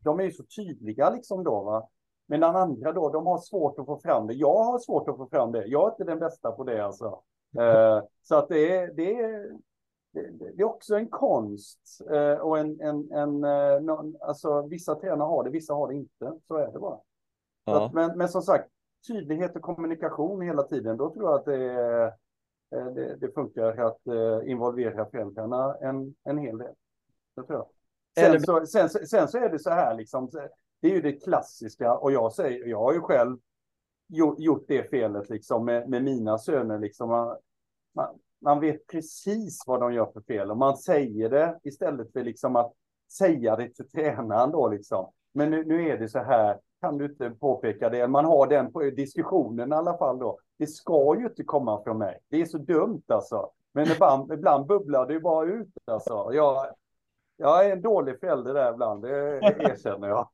de 0.00 0.20
är 0.20 0.24
ju 0.24 0.32
så 0.32 0.44
tydliga 0.44 1.10
liksom 1.10 1.44
då 1.44 1.62
va. 1.62 1.88
Men 2.26 2.40
den 2.40 2.56
andra 2.56 2.92
då, 2.92 3.10
de 3.10 3.26
har 3.26 3.38
svårt 3.38 3.78
att 3.78 3.86
få 3.86 3.98
fram 3.98 4.26
det. 4.26 4.34
Jag 4.34 4.64
har 4.64 4.78
svårt 4.78 5.08
att 5.08 5.16
få 5.16 5.26
fram 5.26 5.52
det. 5.52 5.66
Jag 5.66 5.86
är 5.86 5.90
inte 5.90 6.04
den 6.04 6.18
bästa 6.18 6.52
på 6.52 6.64
det 6.64 6.84
alltså. 6.84 7.22
Eh, 7.58 8.02
så 8.22 8.34
att 8.36 8.48
det 8.48 8.76
är, 8.76 8.92
det 8.94 9.20
är, 9.20 9.50
det 10.12 10.62
är 10.62 10.64
också 10.64 10.96
en 10.96 11.08
konst 11.08 12.00
eh, 12.10 12.38
och 12.38 12.58
en, 12.58 12.80
en, 12.80 13.12
en 13.12 13.44
alltså 14.20 14.66
vissa 14.66 14.94
tränare 14.94 15.26
har 15.26 15.44
det, 15.44 15.50
vissa 15.50 15.74
har 15.74 15.88
det 15.88 15.94
inte. 15.94 16.32
Så 16.48 16.56
är 16.56 16.72
det 16.72 16.78
bara. 16.78 16.98
Ja. 17.64 17.86
Att, 17.86 17.92
men, 17.92 18.18
men 18.18 18.28
som 18.28 18.42
sagt, 18.42 18.68
tydlighet 19.08 19.56
och 19.56 19.62
kommunikation 19.62 20.40
hela 20.40 20.62
tiden, 20.62 20.96
då 20.96 21.10
tror 21.10 21.24
jag 21.24 21.34
att 21.34 21.44
det 21.44 22.12
Eh, 22.74 22.86
det, 22.86 23.16
det 23.16 23.34
funkar 23.34 23.86
att 23.86 24.06
eh, 24.06 24.50
involvera 24.50 25.10
föräldrarna 25.10 25.76
en, 25.80 26.14
en 26.24 26.38
hel 26.38 26.58
del. 26.58 26.74
Det 27.36 27.42
tror 27.42 27.58
jag. 27.58 27.66
Sen, 28.18 28.40
så, 28.40 28.66
sen, 28.66 28.88
sen, 28.88 29.28
så 29.28 29.38
är 29.38 29.48
det 29.48 29.58
så 29.58 29.70
här, 29.70 29.94
liksom, 29.94 30.30
det 30.80 30.88
är 30.88 30.92
ju 30.92 31.00
det 31.00 31.12
klassiska 31.12 31.96
och 31.96 32.12
jag, 32.12 32.32
säger, 32.32 32.66
jag 32.66 32.78
har 32.78 32.92
ju 32.92 33.00
själv 33.00 33.38
gjort, 34.08 34.38
gjort 34.38 34.64
det 34.68 34.90
felet 34.90 35.30
liksom, 35.30 35.64
med, 35.64 35.88
med 35.88 36.04
mina 36.04 36.38
söner. 36.38 36.78
Liksom. 36.78 37.08
Man, 37.08 37.36
man, 37.94 38.18
man, 38.40 38.60
vet 38.60 38.86
precis 38.86 39.64
vad 39.66 39.80
de 39.80 39.94
gör 39.94 40.06
för 40.12 40.20
fel 40.20 40.50
och 40.50 40.56
man 40.56 40.76
säger 40.76 41.30
det 41.30 41.58
istället 41.62 42.12
för 42.12 42.22
liksom 42.22 42.56
att 42.56 42.72
säga 43.12 43.56
det 43.56 43.68
till 43.68 43.88
tränaren. 43.88 44.50
Då, 44.50 44.68
liksom. 44.68 45.10
Men 45.34 45.50
nu, 45.50 45.64
nu 45.64 45.88
är 45.88 45.98
det 45.98 46.08
så 46.08 46.18
här, 46.18 46.58
kan 46.80 46.98
du 46.98 47.04
inte 47.04 47.30
påpeka 47.30 47.88
det? 47.88 48.08
Man 48.08 48.24
har 48.24 48.46
den 48.46 48.72
på 48.72 48.80
diskussionen 48.80 49.72
i 49.72 49.74
alla 49.74 49.98
fall 49.98 50.18
då. 50.18 50.38
Det 50.58 50.66
ska 50.66 51.16
ju 51.18 51.26
inte 51.26 51.44
komma 51.44 51.82
från 51.82 51.98
mig. 51.98 52.18
Det 52.28 52.40
är 52.40 52.46
så 52.46 52.58
dumt 52.58 53.02
alltså. 53.08 53.50
Men 53.74 53.90
ibland, 53.90 54.32
ibland 54.32 54.66
bubblar 54.66 55.06
det 55.06 55.12
ju 55.12 55.20
bara 55.20 55.46
ut 55.46 55.68
alltså. 55.84 56.30
Jag, 56.32 56.66
jag 57.36 57.66
är 57.66 57.72
en 57.72 57.82
dålig 57.82 58.20
förälder 58.20 58.54
där 58.54 58.72
ibland, 58.72 59.02
det 59.02 59.08
erkänner 59.42 60.08
jag. 60.08 60.28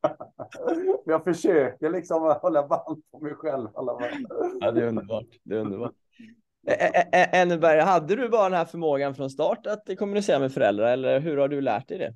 jag 1.05 1.25
försöker 1.25 1.91
liksom 1.91 2.37
hålla 2.43 2.69
band 2.69 3.03
på 3.13 3.21
mig 3.21 3.35
själv. 3.35 3.69
Alla 3.75 3.99
ja, 4.61 4.71
det 4.71 4.83
är 4.83 4.89
underbart. 4.89 5.27
Det 5.43 5.55
är 5.55 5.59
underbart. 5.59 5.93
Enneberg, 7.13 7.81
hade 7.81 8.17
du 8.17 8.29
bara 8.29 8.49
den 8.49 8.59
här 8.59 8.65
förmågan 8.65 9.15
från 9.15 9.31
start 9.31 9.67
att 9.67 9.99
kommunicera 9.99 10.39
med 10.39 10.53
föräldrar 10.53 10.93
eller 10.93 11.21
hur 11.21 11.37
har 11.37 11.49
du 11.49 11.61
lärt 11.61 11.89
dig 11.89 11.99
det? 11.99 12.15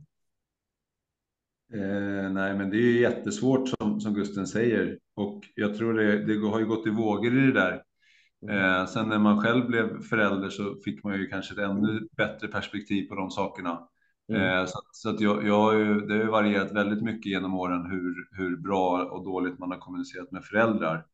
Eh, 1.73 2.31
nej, 2.31 2.55
men 2.55 2.71
det 2.71 2.77
är 2.77 3.01
jättesvårt 3.01 3.69
som, 3.69 4.01
som 4.01 4.15
Gusten 4.15 4.47
säger 4.47 4.99
och 5.15 5.43
jag 5.55 5.77
tror 5.77 5.95
det, 5.95 6.25
det 6.25 6.49
har 6.49 6.59
ju 6.59 6.67
gått 6.67 6.87
i 6.87 6.91
vågor 6.91 7.39
i 7.39 7.47
det 7.47 7.53
där. 7.53 7.83
Eh, 8.51 8.87
sen 8.87 9.09
när 9.09 9.19
man 9.19 9.43
själv 9.43 9.67
blev 9.67 10.03
förälder 10.03 10.49
så 10.49 10.77
fick 10.85 11.05
man 11.05 11.19
ju 11.19 11.27
kanske 11.27 11.55
ett 11.55 11.71
ännu 11.71 12.09
bättre 12.17 12.49
perspektiv 12.49 13.09
på 13.09 13.15
de 13.15 13.31
sakerna. 13.31 13.89
Mm. 14.29 14.43
Eh, 14.43 14.67
så, 14.67 14.79
så, 14.93 15.11
att 15.11 15.21
jag, 15.21 15.47
jag 15.47 15.75
det 16.09 16.15
har 16.15 16.23
ju 16.23 16.27
varierat 16.27 16.73
väldigt 16.73 17.03
mycket 17.03 17.27
genom 17.27 17.55
åren 17.55 17.91
hur, 17.91 18.29
hur 18.31 18.57
bra 18.57 19.05
och 19.05 19.25
dåligt 19.25 19.59
man 19.59 19.71
har 19.71 19.79
kommunicerat 19.79 20.33
med 20.33 20.45
föräldrar. 20.45 21.05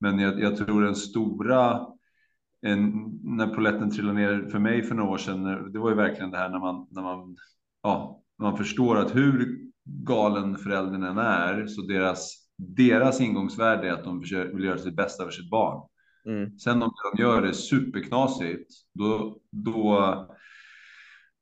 Men 0.00 0.18
jag, 0.18 0.40
jag 0.40 0.56
tror 0.56 0.82
den 0.82 0.94
stora, 0.94 1.86
en, 2.62 2.92
när 3.22 3.46
poletten 3.46 3.90
trillade 3.90 4.18
ner 4.18 4.48
för 4.50 4.58
mig 4.58 4.82
för 4.82 4.94
några 4.94 5.10
år 5.10 5.18
sedan, 5.18 5.72
det 5.72 5.78
var 5.78 5.90
ju 5.90 5.96
verkligen 5.96 6.30
det 6.30 6.38
här 6.38 6.48
när 6.48 6.58
man, 6.58 6.86
när 6.90 7.02
man, 7.02 7.36
ja, 7.82 8.22
man 8.38 8.56
förstår 8.56 8.96
att 8.96 9.14
hur 9.14 9.58
galen 9.84 10.56
föräldern 10.56 11.02
än 11.02 11.18
är, 11.18 11.66
så 11.66 11.82
deras, 11.82 12.34
deras 12.56 13.20
ingångsvärde 13.20 13.88
är 13.88 13.92
att 13.92 14.04
de 14.04 14.20
vill 14.54 14.64
göra 14.64 14.78
sitt 14.78 14.96
bästa 14.96 15.24
för 15.24 15.30
sitt 15.30 15.50
barn. 15.50 15.88
Mm. 16.26 16.58
Sen 16.58 16.82
om 16.82 16.92
de 17.14 17.22
gör 17.22 17.42
det 17.42 17.54
superknasigt, 17.54 18.70
då, 18.94 19.38
då, 19.50 20.14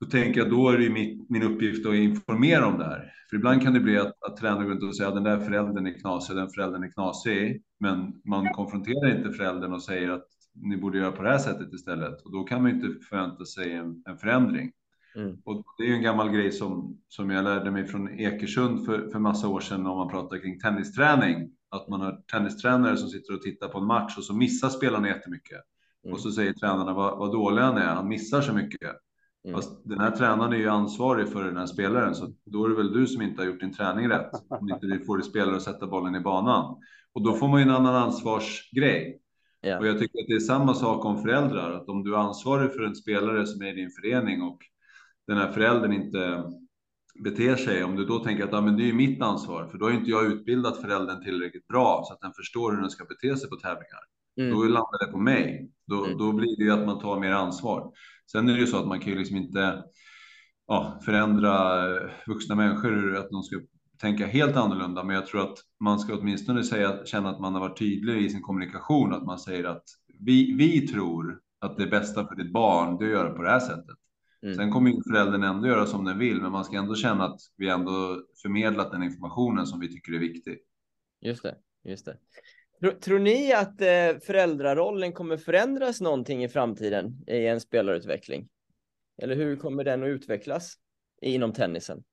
då 0.00 0.06
tänker 0.06 0.40
jag 0.40 0.50
då 0.50 0.68
är 0.68 0.78
det 0.78 0.90
mitt, 0.90 1.30
min 1.30 1.42
uppgift 1.42 1.86
att 1.86 1.94
informera 1.94 2.66
om 2.66 2.78
det 2.78 2.84
här. 2.84 3.12
För 3.30 3.36
ibland 3.36 3.62
kan 3.62 3.74
det 3.74 3.80
bli 3.80 3.98
att, 3.98 4.22
att 4.22 4.36
tränaren 4.36 4.64
går 4.64 4.72
runt 4.72 4.82
och 4.82 4.96
säger 4.96 5.08
att 5.08 5.14
den 5.14 5.24
där 5.24 5.40
föräldern 5.40 5.86
är 5.86 5.98
knasig, 5.98 6.36
den 6.36 6.50
föräldern 6.50 6.82
är 6.82 6.92
knasig. 6.92 7.62
Men 7.80 8.12
man 8.24 8.52
konfronterar 8.52 9.16
inte 9.16 9.32
föräldern 9.32 9.72
och 9.72 9.82
säger 9.82 10.10
att 10.10 10.26
ni 10.54 10.76
borde 10.76 10.98
göra 10.98 11.12
på 11.12 11.22
det 11.22 11.30
här 11.30 11.38
sättet 11.38 11.72
istället. 11.72 12.22
Och 12.22 12.32
då 12.32 12.44
kan 12.44 12.62
man 12.62 12.70
inte 12.70 13.04
förvänta 13.08 13.44
sig 13.44 13.72
en, 13.72 14.02
en 14.06 14.18
förändring. 14.18 14.72
Mm. 15.16 15.36
Och 15.44 15.64
det 15.78 15.84
är 15.84 15.88
ju 15.88 15.94
en 15.94 16.02
gammal 16.02 16.30
grej 16.30 16.52
som, 16.52 16.98
som 17.08 17.30
jag 17.30 17.44
lärde 17.44 17.70
mig 17.70 17.86
från 17.86 18.20
Ekersund 18.20 18.86
för, 18.86 19.10
för 19.10 19.18
massa 19.18 19.48
år 19.48 19.60
sedan 19.60 19.86
om 19.86 19.96
man 19.98 20.08
pratar 20.08 20.38
kring 20.38 20.60
tennisträning. 20.60 21.50
Att 21.70 21.88
man 21.88 22.00
har 22.00 22.22
tennistränare 22.32 22.96
som 22.96 23.08
sitter 23.08 23.34
och 23.34 23.42
tittar 23.42 23.68
på 23.68 23.78
en 23.78 23.86
match 23.86 24.18
och 24.18 24.24
så 24.24 24.34
missar 24.34 24.68
spelarna 24.68 25.08
jättemycket. 25.08 25.58
Mm. 26.04 26.14
Och 26.14 26.20
så 26.20 26.30
säger 26.30 26.52
tränarna 26.52 26.92
vad, 26.92 27.18
vad 27.18 27.32
dålig 27.32 27.62
han 27.62 27.76
är, 27.76 27.94
han 27.94 28.08
missar 28.08 28.40
så 28.40 28.52
mycket. 28.52 28.96
Mm. 29.48 29.60
Fast 29.60 29.88
den 29.88 30.00
här 30.00 30.10
tränaren 30.10 30.52
är 30.52 30.56
ju 30.56 30.68
ansvarig 30.68 31.28
för 31.28 31.44
den 31.44 31.56
här 31.56 31.66
spelaren, 31.66 32.14
så 32.14 32.32
då 32.44 32.64
är 32.64 32.68
det 32.68 32.74
väl 32.74 32.92
du 32.92 33.06
som 33.06 33.22
inte 33.22 33.42
har 33.42 33.46
gjort 33.46 33.60
din 33.60 33.72
träning 33.72 34.08
rätt. 34.08 34.30
Om 34.48 34.68
inte 34.70 34.86
du 34.86 35.04
får 35.04 35.16
din 35.16 35.24
spelare 35.24 35.56
att 35.56 35.62
sätta 35.62 35.86
bollen 35.86 36.14
i 36.14 36.20
banan. 36.20 36.76
Och 37.12 37.22
då 37.22 37.32
får 37.32 37.48
man 37.48 37.60
ju 37.60 37.62
en 37.62 37.74
annan 37.74 37.94
ansvarsgrej. 37.94 39.20
Yeah. 39.66 39.80
Och 39.80 39.86
jag 39.86 39.98
tycker 39.98 40.20
att 40.20 40.26
det 40.28 40.34
är 40.34 40.40
samma 40.40 40.74
sak 40.74 41.04
om 41.04 41.22
föräldrar, 41.22 41.72
att 41.72 41.88
om 41.88 42.04
du 42.04 42.14
är 42.14 42.18
ansvarig 42.18 42.72
för 42.72 42.82
en 42.82 42.94
spelare 42.94 43.46
som 43.46 43.62
är 43.62 43.72
i 43.72 43.72
din 43.72 43.90
förening 43.90 44.42
och 44.42 44.58
den 45.26 45.36
här 45.36 45.52
föräldern 45.52 45.92
inte 45.92 46.44
beter 47.24 47.56
sig, 47.56 47.84
om 47.84 47.96
du 47.96 48.04
då 48.04 48.18
tänker 48.18 48.44
att 48.44 48.52
ja, 48.52 48.60
men 48.60 48.76
det 48.76 48.88
är 48.88 48.92
mitt 48.92 49.22
ansvar, 49.22 49.68
för 49.70 49.78
då 49.78 49.84
har 49.86 49.92
inte 49.92 50.10
jag 50.10 50.26
utbildat 50.26 50.80
föräldern 50.80 51.24
tillräckligt 51.24 51.68
bra 51.68 52.04
så 52.06 52.14
att 52.14 52.20
den 52.20 52.32
förstår 52.32 52.72
hur 52.72 52.80
den 52.80 52.90
ska 52.90 53.04
bete 53.04 53.36
sig 53.36 53.50
på 53.50 53.56
tävlingar. 53.56 54.00
Mm. 54.40 54.50
Då 54.50 54.64
landar 54.64 55.06
det 55.06 55.12
på 55.12 55.18
mig. 55.18 55.70
Då, 55.86 56.04
mm. 56.04 56.18
då 56.18 56.32
blir 56.32 56.56
det 56.56 56.64
ju 56.64 56.72
att 56.72 56.86
man 56.86 57.00
tar 57.00 57.20
mer 57.20 57.32
ansvar. 57.32 57.92
Sen 58.32 58.48
är 58.48 58.52
det 58.52 58.60
ju 58.60 58.66
så 58.66 58.78
att 58.78 58.86
man 58.86 59.00
kan 59.00 59.12
ju 59.12 59.18
liksom 59.18 59.36
inte 59.36 59.84
ja, 60.66 61.00
förändra 61.04 61.84
vuxna 62.26 62.54
människor, 62.54 63.16
att 63.16 63.30
de 63.30 63.42
ska 63.42 63.56
tänka 64.00 64.26
helt 64.26 64.56
annorlunda, 64.56 65.04
men 65.04 65.16
jag 65.16 65.26
tror 65.26 65.40
att 65.40 65.58
man 65.80 65.98
ska 65.98 66.14
åtminstone 66.14 66.64
säga, 66.64 67.06
känna 67.06 67.30
att 67.30 67.40
man 67.40 67.54
har 67.54 67.60
varit 67.60 67.78
tydlig 67.78 68.22
i 68.22 68.30
sin 68.30 68.42
kommunikation, 68.42 69.12
att 69.12 69.24
man 69.24 69.38
säger 69.38 69.64
att 69.64 69.84
vi, 70.20 70.52
vi 70.52 70.88
tror 70.88 71.40
att 71.58 71.76
det 71.76 71.86
bästa 71.86 72.26
för 72.26 72.34
ditt 72.34 72.52
barn, 72.52 72.98
det 72.98 73.04
är 73.04 73.08
att 73.08 73.12
göra 73.12 73.34
på 73.34 73.42
det 73.42 73.50
här 73.50 73.60
sättet. 73.60 73.96
Mm. 74.42 74.54
Sen 74.54 74.72
kommer 74.72 74.90
ju 74.90 75.02
föräldern 75.02 75.42
ändå 75.42 75.68
göra 75.68 75.86
som 75.86 76.04
den 76.04 76.18
vill, 76.18 76.40
men 76.40 76.52
man 76.52 76.64
ska 76.64 76.76
ändå 76.76 76.94
känna 76.94 77.24
att 77.24 77.40
vi 77.56 77.68
ändå 77.68 78.22
förmedlat 78.42 78.90
den 78.90 79.02
informationen 79.02 79.66
som 79.66 79.80
vi 79.80 79.88
tycker 79.88 80.12
är 80.12 80.18
viktig. 80.18 80.58
Just 81.20 81.42
det, 81.42 81.56
just 81.84 82.04
det. 82.04 82.16
Tror, 82.80 82.92
tror 82.92 83.18
ni 83.18 83.52
att 83.52 83.80
eh, 83.80 84.20
föräldrarollen 84.26 85.12
kommer 85.12 85.36
förändras 85.36 86.00
någonting 86.00 86.44
i 86.44 86.48
framtiden 86.48 87.24
i 87.26 87.46
en 87.46 87.60
spelarutveckling? 87.60 88.48
Eller 89.22 89.34
hur 89.34 89.56
kommer 89.56 89.84
den 89.84 90.02
att 90.02 90.06
utvecklas 90.06 90.74
inom 91.22 91.52
tennisen? 91.52 92.04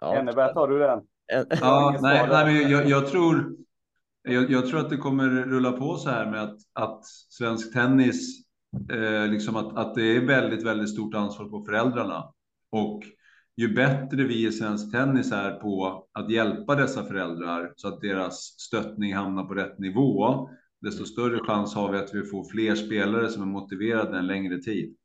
Ja. 0.00 0.16
Enneberg, 0.16 0.54
tar 0.54 0.68
du 0.68 0.78
den? 0.78 1.00
Ja, 1.60 1.98
nej, 2.02 2.28
nej, 2.28 2.44
men 2.44 2.70
jag, 2.70 2.88
jag, 2.88 3.06
tror, 3.08 3.56
jag, 4.22 4.50
jag, 4.50 4.68
tror 4.68 4.80
att 4.80 4.90
det 4.90 4.96
kommer 4.96 5.28
rulla 5.28 5.72
på 5.72 5.96
så 5.96 6.10
här 6.10 6.26
med 6.30 6.42
att, 6.42 6.58
att 6.72 7.04
svensk 7.28 7.72
tennis, 7.72 8.46
eh, 8.92 9.26
liksom 9.26 9.56
att, 9.56 9.76
att 9.76 9.94
det 9.94 10.16
är 10.16 10.26
väldigt, 10.26 10.66
väldigt 10.66 10.90
stort 10.90 11.14
ansvar 11.14 11.48
på 11.48 11.64
föräldrarna. 11.64 12.32
Och 12.70 13.02
ju 13.58 13.74
bättre 13.74 14.24
vi 14.24 14.46
i 14.46 14.52
svensk 14.52 14.92
tennis 14.92 15.32
är 15.32 15.50
på 15.50 16.06
att 16.12 16.30
hjälpa 16.30 16.74
dessa 16.74 17.04
föräldrar 17.04 17.72
så 17.76 17.88
att 17.88 18.00
deras 18.00 18.36
stöttning 18.40 19.14
hamnar 19.14 19.44
på 19.44 19.54
rätt 19.54 19.78
nivå, 19.78 20.48
desto 20.80 21.04
större 21.04 21.38
chans 21.38 21.74
har 21.74 21.92
vi 21.92 21.98
att 21.98 22.14
vi 22.14 22.24
får 22.24 22.50
fler 22.50 22.74
spelare 22.74 23.28
som 23.28 23.42
är 23.42 23.46
motiverade 23.46 24.18
en 24.18 24.26
längre 24.26 24.58
tid. 24.58 24.96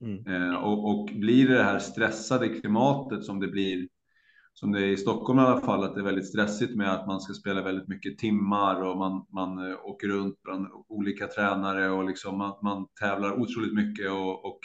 Mm. 0.00 0.26
Eh, 0.26 0.54
och, 0.54 0.90
och 0.90 1.06
blir 1.14 1.48
det 1.48 1.54
det 1.54 1.62
här 1.62 1.78
stressade 1.78 2.48
klimatet 2.48 3.24
som 3.24 3.40
det 3.40 3.48
blir 3.48 3.88
som 4.52 4.72
det 4.72 4.80
är 4.80 4.88
i 4.88 4.96
Stockholm 4.96 5.38
i 5.38 5.42
alla 5.42 5.60
fall, 5.60 5.84
att 5.84 5.94
det 5.94 6.00
är 6.00 6.04
väldigt 6.04 6.28
stressigt 6.28 6.76
med 6.76 6.92
att 6.92 7.06
man 7.06 7.20
ska 7.20 7.32
spela 7.32 7.62
väldigt 7.62 7.88
mycket 7.88 8.18
timmar 8.18 8.82
och 8.82 8.96
man, 8.96 9.26
man 9.32 9.70
eh, 9.70 9.76
åker 9.84 10.08
runt 10.08 10.42
bland 10.42 10.66
olika 10.88 11.26
tränare 11.26 11.90
och 11.90 12.04
liksom 12.04 12.38
man, 12.38 12.54
man 12.62 12.86
tävlar 13.00 13.40
otroligt 13.40 13.74
mycket 13.74 14.10
och, 14.10 14.44
och 14.44 14.60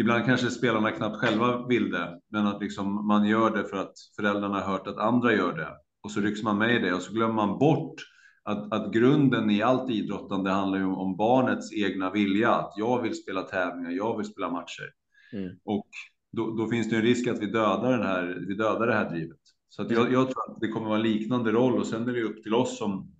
ibland 0.00 0.24
kanske 0.24 0.50
spelarna 0.50 0.90
knappt 0.90 1.16
själva 1.16 1.66
vill 1.66 1.90
det, 1.90 2.20
men 2.30 2.46
att 2.46 2.62
liksom 2.62 3.06
man 3.06 3.26
gör 3.26 3.56
det 3.56 3.64
för 3.64 3.76
att 3.76 3.92
föräldrarna 4.16 4.60
har 4.60 4.72
hört 4.72 4.86
att 4.86 4.98
andra 4.98 5.32
gör 5.32 5.56
det. 5.56 5.68
Och 6.02 6.10
så 6.10 6.20
rycks 6.20 6.42
man 6.42 6.58
med 6.58 6.76
i 6.76 6.78
det 6.78 6.94
och 6.94 7.02
så 7.02 7.12
glömmer 7.12 7.34
man 7.34 7.58
bort 7.58 7.94
att, 8.42 8.72
att 8.72 8.92
grunden 8.92 9.50
i 9.50 9.62
allt 9.62 9.90
idrottande 9.90 10.50
handlar 10.50 10.78
ju 10.78 10.84
om 10.84 11.16
barnets 11.16 11.72
egna 11.72 12.10
vilja. 12.10 12.54
Att 12.54 12.72
jag 12.76 13.02
vill 13.02 13.14
spela 13.14 13.42
tävlingar, 13.42 13.90
jag 13.90 14.16
vill 14.16 14.26
spela 14.26 14.50
matcher. 14.50 14.92
Mm. 15.32 15.56
Och 15.64 15.88
då, 16.32 16.56
då, 16.56 16.68
finns 16.68 16.90
det 16.90 16.96
en 16.96 17.02
risk 17.02 17.28
att 17.28 17.38
vi 17.38 17.46
dödar, 17.46 17.92
den 17.92 18.06
här, 18.06 18.44
vi 18.48 18.54
dödar 18.54 18.86
det 18.86 18.94
här 18.94 19.10
drivet. 19.10 19.38
Så 19.68 19.82
att 19.82 19.90
jag, 19.90 20.12
jag 20.12 20.30
tror 20.30 20.50
att 20.50 20.60
det 20.60 20.68
kommer 20.68 20.88
vara 20.88 20.98
liknande 20.98 21.52
roll 21.52 21.78
och 21.78 21.86
sen 21.86 22.08
är 22.08 22.12
det 22.12 22.22
upp 22.22 22.42
till 22.42 22.54
oss 22.54 22.78
som, 22.78 23.12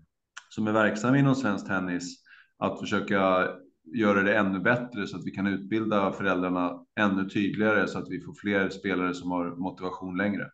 som 0.49 0.67
är 0.67 0.73
verksamma 0.73 1.19
inom 1.19 1.35
svensk 1.35 1.67
tennis 1.67 2.23
att 2.59 2.81
försöka 2.81 3.49
göra 3.95 4.23
det 4.23 4.37
ännu 4.37 4.61
bättre 4.61 5.07
så 5.07 5.17
att 5.17 5.27
vi 5.27 5.31
kan 5.31 5.47
utbilda 5.47 6.13
föräldrarna 6.13 6.85
ännu 7.01 7.29
tydligare 7.29 7.89
så 7.89 7.99
att 7.99 8.11
vi 8.11 8.21
får 8.21 8.33
fler 8.33 8.69
spelare 8.69 9.15
som 9.15 9.31
har 9.31 9.45
motivation 9.45 10.17
längre. 10.17 10.51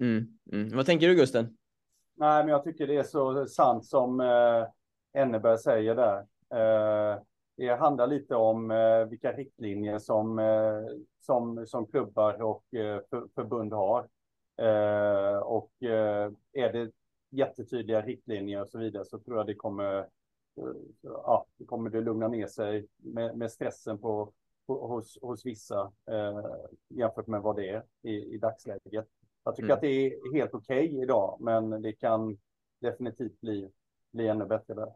Mm, 0.00 0.26
mm. 0.52 0.76
Vad 0.76 0.86
tänker 0.86 1.08
du 1.08 1.14
Gusten? 1.14 1.56
Nej, 2.16 2.44
men 2.44 2.48
jag 2.48 2.64
tycker 2.64 2.86
det 2.86 2.96
är 2.96 3.02
så 3.02 3.46
sant 3.46 3.84
som 3.84 4.20
eh, 4.20 4.64
Enneberg 5.22 5.58
säger 5.58 5.94
där. 5.94 6.18
Eh, 6.54 7.18
det 7.56 7.76
handlar 7.76 8.06
lite 8.06 8.34
om 8.34 8.70
eh, 8.70 9.04
vilka 9.04 9.32
riktlinjer 9.32 9.98
som, 9.98 10.38
eh, 10.38 10.82
som, 11.20 11.66
som 11.66 11.86
klubbar 11.86 12.42
och 12.42 12.74
eh, 12.74 13.00
för, 13.10 13.28
förbund 13.34 13.72
har. 13.72 14.08
Eh, 14.56 15.38
och 15.38 15.82
eh, 15.82 16.32
är 16.52 16.72
det 16.72 16.90
jättetydliga 17.30 18.02
riktlinjer 18.02 18.60
och 18.60 18.68
så 18.68 18.78
vidare 18.78 19.04
så 19.04 19.18
tror 19.18 19.36
jag 19.36 19.46
det 19.46 19.54
kommer, 19.54 20.06
ja, 21.00 21.46
det 21.56 21.64
kommer 21.64 21.90
det 21.90 22.00
lugna 22.00 22.28
ner 22.28 22.46
sig 22.46 22.86
med, 22.96 23.36
med 23.36 23.50
stressen 23.50 23.98
på, 23.98 24.32
på, 24.66 24.86
hos, 24.86 25.18
hos 25.22 25.46
vissa 25.46 25.92
eh, 26.10 26.44
jämfört 26.88 27.26
med 27.26 27.42
vad 27.42 27.56
det 27.56 27.68
är 27.68 27.82
i, 28.02 28.34
i 28.34 28.38
dagsläget. 28.38 29.06
Jag 29.44 29.56
tycker 29.56 29.68
mm. 29.68 29.74
att 29.74 29.80
det 29.80 29.88
är 29.88 30.34
helt 30.34 30.54
okej 30.54 30.88
okay 30.88 31.02
idag, 31.02 31.38
men 31.40 31.82
det 31.82 31.92
kan 31.92 32.38
definitivt 32.80 33.40
bli, 33.40 33.70
bli 34.12 34.28
ännu 34.28 34.46
bättre 34.46 34.74
där. 34.74 34.92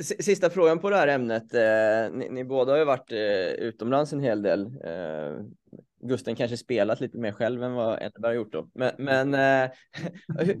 Sista 0.00 0.50
frågan 0.50 0.78
på 0.78 0.90
det 0.90 0.96
här 0.96 1.08
ämnet. 1.08 1.54
Eh, 1.54 2.18
ni, 2.18 2.28
ni, 2.28 2.44
båda 2.44 2.72
har 2.72 2.78
ju 2.78 2.84
varit 2.84 3.12
eh, 3.12 3.66
utomlands 3.66 4.12
en 4.12 4.20
hel 4.20 4.42
del. 4.42 4.66
Eh, 4.84 5.40
Gusten 6.06 6.36
kanske 6.36 6.56
spelat 6.56 7.00
lite 7.00 7.18
mer 7.18 7.32
själv 7.32 7.62
än 7.62 7.72
vad 7.72 8.02
Edberg 8.02 8.30
har 8.30 8.32
gjort 8.32 8.52
då. 8.52 8.70
Men, 8.74 8.92
men 8.98 9.34
eh, 9.34 9.70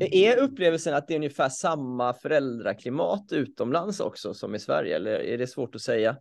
är 0.00 0.36
upplevelsen 0.36 0.94
att 0.94 1.08
det 1.08 1.14
är 1.14 1.16
ungefär 1.16 1.48
samma 1.48 2.14
föräldraklimat 2.14 3.32
utomlands 3.32 4.00
också 4.00 4.34
som 4.34 4.54
i 4.54 4.58
Sverige? 4.58 4.96
Eller 4.96 5.10
är 5.10 5.38
det 5.38 5.46
svårt 5.46 5.74
att 5.74 5.80
säga? 5.80 6.16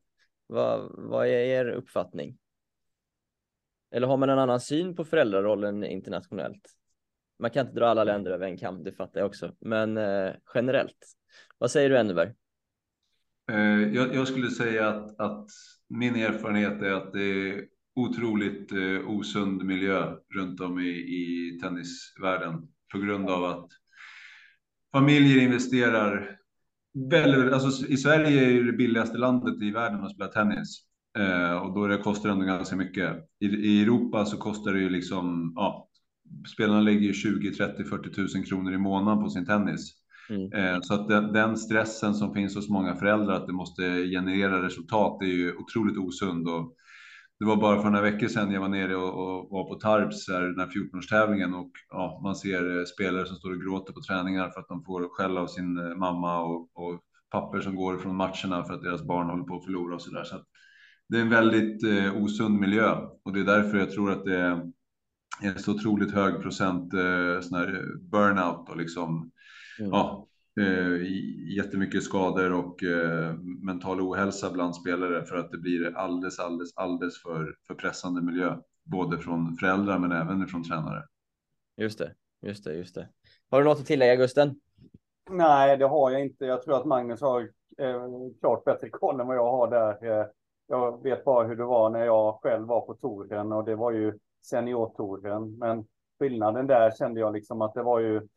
Vad, 0.48 0.92
vad 0.98 1.28
är 1.28 1.32
er 1.32 1.66
uppfattning? 1.66 2.38
Eller 3.92 4.08
har 4.08 4.18
man 4.18 4.30
en 4.30 4.40
annan 4.40 4.60
syn 4.60 4.96
på 4.96 5.06
föräldrarollen 5.06 5.84
internationellt? 5.84 6.70
Man 7.40 7.52
kan 7.52 7.66
inte 7.66 7.80
dra 7.80 7.88
alla 7.88 8.04
länder 8.04 8.32
över 8.32 8.46
en 8.46 8.58
kam, 8.58 8.84
det 8.84 8.92
fattar 8.92 9.20
jag 9.20 9.28
också. 9.28 9.56
Men 9.60 9.98
eh, 9.98 10.32
generellt, 10.54 10.98
vad 11.58 11.72
säger 11.72 11.90
du 11.90 11.98
Enneberg? 11.98 12.34
Eh, 13.52 13.94
jag, 13.94 14.16
jag, 14.16 14.28
skulle 14.28 14.50
säga 14.50 14.88
att, 14.88 15.20
att, 15.20 15.48
min 15.88 16.16
erfarenhet 16.16 16.82
är 16.82 16.92
att 16.92 17.14
det 17.14 17.24
är 17.24 17.73
otroligt 17.96 18.72
eh, 18.72 19.10
osund 19.10 19.64
miljö 19.64 20.16
runt 20.36 20.62
om 20.62 20.80
i, 20.80 20.90
i 20.90 21.60
tennisvärlden 21.62 22.68
på 22.92 23.00
grund 23.00 23.30
av 23.30 23.46
att 23.46 23.68
familjer 24.92 25.44
investerar 25.44 26.38
väldigt, 27.10 27.54
alltså 27.54 27.88
i 27.88 27.98
Sverige 27.98 28.46
är 28.46 28.50
ju 28.50 28.64
det 28.64 28.78
billigaste 28.78 29.18
landet 29.18 29.62
i 29.62 29.72
världen 29.72 30.04
att 30.04 30.12
spela 30.12 30.30
tennis. 30.30 30.84
Eh, 31.18 31.58
och 31.58 31.74
då 31.74 31.88
det 31.88 31.98
kostar 31.98 32.30
det 32.30 32.34
ändå 32.34 32.46
ganska 32.46 32.76
mycket. 32.76 33.14
I, 33.40 33.46
I, 33.46 33.84
Europa 33.84 34.26
så 34.26 34.38
kostar 34.38 34.74
det 34.74 34.80
ju 34.80 34.90
liksom, 34.90 35.54
ja, 35.56 35.90
spelarna 36.56 36.82
lägger 36.82 37.00
ju 37.00 37.14
20, 37.14 37.54
30, 37.54 37.84
40 37.84 38.14
tusen 38.14 38.44
kronor 38.44 38.74
i 38.74 38.78
månaden 38.78 39.24
på 39.24 39.30
sin 39.30 39.46
tennis. 39.46 39.94
Mm. 40.30 40.54
Eh, 40.54 40.80
så 40.82 40.94
att 40.94 41.08
den, 41.08 41.34
den, 41.34 41.58
stressen 41.58 42.14
som 42.14 42.34
finns 42.34 42.56
hos 42.56 42.70
många 42.70 42.96
föräldrar 42.96 43.36
att 43.36 43.48
det 43.48 43.54
måste 43.54 43.82
generera 44.04 44.66
resultat 44.66 45.22
är 45.22 45.28
ju 45.28 45.56
otroligt 45.56 45.98
osund. 45.98 46.48
Och 46.48 46.76
det 47.44 47.48
var 47.48 47.56
bara 47.56 47.82
för 47.82 47.90
några 47.90 48.12
veckor 48.12 48.28
sedan 48.28 48.52
jag 48.52 48.62
var 48.62 48.68
nere 48.68 48.96
och, 48.96 49.14
och 49.14 49.50
var 49.50 49.64
på 49.64 49.76
Tarps, 49.76 50.26
den 50.26 50.60
här 50.60 50.68
14-årstävlingen 50.68 51.54
och 51.54 51.72
ja, 51.90 52.20
man 52.24 52.36
ser 52.36 52.80
eh, 52.80 52.86
spelare 52.86 53.26
som 53.26 53.36
står 53.36 53.52
och 53.52 53.62
gråter 53.62 53.94
på 53.94 54.02
träningar 54.02 54.50
för 54.50 54.60
att 54.60 54.68
de 54.68 54.84
får 54.84 55.10
skäll 55.10 55.38
av 55.38 55.48
sin 55.48 55.78
eh, 55.78 55.96
mamma 55.96 56.40
och, 56.40 56.62
och 56.74 57.00
papper 57.32 57.62
som 57.62 57.76
går 57.76 57.98
från 57.98 58.16
matcherna 58.16 58.64
för 58.64 58.74
att 58.74 58.84
deras 58.84 59.04
barn 59.04 59.30
håller 59.30 59.44
på 59.44 59.56
att 59.56 59.66
förlora 59.66 59.96
och 59.96 60.02
så 60.02 60.12
där. 60.12 60.24
Så 60.24 60.36
det 61.10 61.18
är 61.18 61.22
en 61.22 61.30
väldigt 61.30 61.84
eh, 61.84 62.24
osund 62.24 62.60
miljö 62.60 62.96
och 63.24 63.34
det 63.34 63.40
är 63.40 63.46
därför 63.46 63.78
jag 63.78 63.92
tror 63.92 64.12
att 64.12 64.26
det 64.26 64.38
är 65.42 65.58
så 65.58 65.74
otroligt 65.74 66.14
hög 66.14 66.42
procent 66.42 66.94
eh, 66.94 67.42
sån 67.42 67.58
här 67.58 67.86
burnout 68.12 68.70
och 68.70 68.78
liksom 68.78 69.32
mm. 69.80 69.92
ja, 69.92 70.28
eh, 70.62 71.02
jättemycket 71.58 72.04
skador 72.04 72.54
och 72.54 72.84
eh, 72.84 73.36
mental 73.64 74.02
ohälsa 74.02 74.52
bland 74.52 74.76
spelare 74.76 75.26
för 75.26 75.36
att 75.36 75.52
det 75.52 75.58
blir 75.58 75.98
alldeles, 75.98 76.40
alldeles, 76.40 76.78
alldeles 76.78 77.22
för, 77.22 77.56
för 77.68 77.76
pressande 77.76 78.22
miljö, 78.22 78.58
både 78.84 79.18
från 79.18 79.56
föräldrar 79.56 80.00
men 80.00 80.12
även 80.12 80.48
från 80.48 80.64
tränare. 80.64 81.04
Just 81.78 82.00
det, 82.00 82.14
just 82.42 82.64
det, 82.64 82.74
just 82.74 82.96
det. 82.96 83.10
Har 83.50 83.60
du 83.60 83.66
något 83.66 83.80
att 83.80 83.86
tillägga 83.86 84.16
Gusten? 84.16 84.56
Nej, 85.30 85.78
det 85.78 85.86
har 85.86 86.12
jag 86.12 86.22
inte. 86.22 86.46
Jag 86.46 86.64
tror 86.64 86.78
att 86.78 86.86
Magnus 86.86 87.22
har 87.22 87.42
eh, 87.78 88.08
klart 88.40 88.66
bättre 88.66 88.90
koll 88.90 89.20
än 89.20 89.28
vad 89.28 89.38
jag 89.38 89.52
har 89.52 89.70
där. 89.70 90.20
Eh, 90.20 90.26
jag 90.68 91.04
vet 91.04 91.26
bara 91.26 91.48
hur 91.48 91.56
det 91.56 91.66
var 91.66 91.90
när 91.90 92.06
jag 92.06 92.40
själv 92.42 92.68
var 92.68 92.82
på 92.82 92.94
touren 92.94 93.52
och 93.52 93.66
det 93.66 93.76
var 93.76 93.92
ju 93.92 94.20
seniortouren. 94.46 95.58
Men 95.58 95.86
skillnaden 96.20 96.68
där 96.68 96.92
kände 96.92 97.20
jag 97.20 97.34
liksom 97.34 97.62
att 97.62 97.74
det 97.74 97.84
var 97.84 98.00
ju 98.00 98.28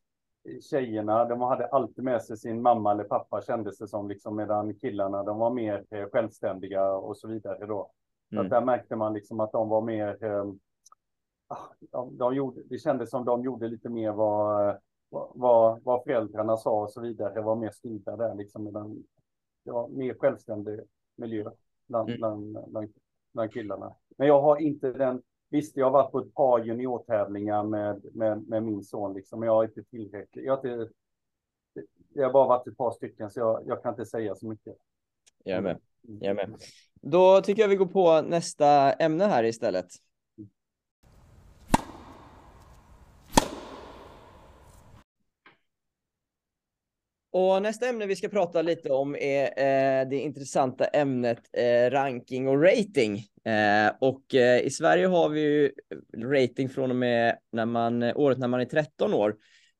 tjejerna, 0.61 1.25
de 1.25 1.41
hade 1.41 1.67
alltid 1.67 2.05
med 2.05 2.23
sig 2.23 2.37
sin 2.37 2.63
mamma 2.63 2.93
eller 2.93 3.05
pappa 3.05 3.43
kändes 3.43 3.79
det 3.79 3.89
som, 3.89 4.09
liksom, 4.09 4.37
medan 4.37 4.75
killarna, 4.75 5.23
de 5.23 5.39
var 5.39 5.51
mer 5.51 5.85
eh, 5.91 6.09
självständiga 6.09 6.93
och 6.93 7.17
så 7.17 7.29
vidare 7.29 7.67
då. 7.67 7.91
Mm. 8.33 8.45
Så 8.45 8.55
där 8.55 8.61
märkte 8.61 8.97
man 8.97 9.13
liksom 9.13 9.41
att 9.41 9.53
de 9.53 9.69
var 9.69 9.81
mer, 9.81 10.25
eh, 10.25 10.53
de, 11.81 12.17
de 12.17 12.35
gjorde, 12.35 12.63
det 12.65 12.79
kändes 12.79 13.11
som 13.11 13.25
de 13.25 13.45
gjorde 13.45 13.69
lite 13.69 13.89
mer 13.89 14.13
vad, 14.13 14.79
vad, 15.11 15.83
vad 15.83 16.05
föräldrarna 16.05 16.57
sa 16.57 16.83
och 16.83 16.91
så 16.91 17.01
vidare, 17.01 17.41
var 17.41 17.57
mer 17.57 17.71
styrda 17.71 18.17
där 18.17 18.35
liksom, 18.35 18.65
medan 18.65 19.05
det 19.65 19.73
var 19.73 19.89
mer 19.89 20.15
självständig 20.15 20.81
miljö 21.17 21.51
bland, 21.87 22.09
mm. 22.09 22.19
bland, 22.19 22.71
bland, 22.71 22.93
bland 23.33 23.53
killarna. 23.53 23.95
Men 24.17 24.29
jag 24.29 24.41
har 24.41 24.57
inte 24.57 24.93
den 24.93 25.23
Visst, 25.49 25.77
jag 25.77 25.87
har 25.87 25.91
varit 25.91 26.13
på 26.13 26.19
ett 26.19 26.35
par 26.35 26.65
juniortävlingar 26.65 27.63
med, 27.65 28.05
med, 28.15 28.49
med 28.49 28.63
min 28.63 28.85
son, 28.85 29.15
liksom, 29.15 29.41
men 29.41 29.47
jag 29.47 29.55
har 29.55 29.65
inte 29.65 29.83
tillräckligt. 29.83 30.45
Jag 30.45 30.57
har, 30.57 30.69
inte, 30.69 30.93
jag 32.15 32.25
har 32.25 32.33
bara 32.33 32.49
varit 32.49 32.67
ett 32.67 32.77
par 32.77 32.91
stycken, 32.91 33.31
så 33.31 33.41
jag, 33.41 33.63
jag 33.67 33.83
kan 33.83 33.93
inte 33.93 34.07
säga 34.07 34.35
så 34.35 34.49
mycket. 34.49 34.77
Jag 35.45 35.57
är 35.57 35.63
med. 35.63 35.79
Mm. 36.09 36.19
Jag 36.21 36.31
är 36.31 36.35
med. 36.35 36.61
Då 36.95 37.41
tycker 37.41 37.63
jag 37.63 37.69
vi 37.69 37.77
går 37.77 37.87
på 37.87 38.21
nästa 38.21 38.93
ämne 38.93 39.25
här 39.25 39.45
istället. 39.45 39.87
Och 47.39 47.63
nästa 47.63 47.89
ämne 47.89 48.07
vi 48.07 48.17
ska 48.17 48.29
prata 48.29 48.63
lite 48.63 48.91
om 48.91 49.17
är 49.17 49.45
eh, 49.45 50.09
det 50.09 50.17
intressanta 50.17 50.85
ämnet 50.85 51.39
eh, 51.53 51.91
ranking 51.91 52.49
och 52.49 52.63
rating. 52.63 53.25
Eh, 53.45 53.93
och 54.01 54.35
eh, 54.35 54.61
i 54.61 54.71
Sverige 54.71 55.07
har 55.07 55.29
vi 55.29 55.41
ju 55.41 55.73
rating 56.17 56.69
från 56.69 56.91
och 56.91 56.97
med 56.97 57.39
när 57.53 57.67
man, 57.67 58.03
året 58.03 58.39
när 58.39 58.49
man 58.49 58.61
är 58.61 58.65
13 58.65 59.15
år. 59.15 59.37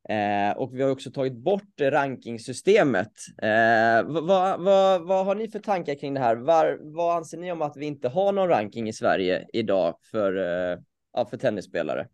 Eh, 0.09 0.57
och 0.57 0.75
vi 0.75 0.83
har 0.83 0.91
också 0.91 1.11
tagit 1.11 1.37
bort 1.37 1.81
rankingsystemet. 1.81 3.13
Eh, 3.43 4.03
vad, 4.05 4.61
vad, 4.61 5.07
vad 5.07 5.27
har 5.27 5.35
ni 5.35 5.49
för 5.49 5.59
tankar 5.59 5.95
kring 5.95 6.15
det 6.15 6.21
här? 6.21 6.37
Var, 6.37 6.79
vad 6.81 7.17
anser 7.17 7.39
ni 7.39 7.53
om 7.53 7.63
att 7.63 7.77
vi 7.77 7.87
inte 7.87 8.09
har 8.09 8.33
någon 8.33 8.49
ranking 8.49 8.89
i 8.89 8.93
Sverige 8.93 9.47
idag 9.53 9.99
för, 10.11 10.37
eh, 10.37 10.79
ja, 11.13 11.27
för 11.31 11.37
tennisspelare? 11.37 12.09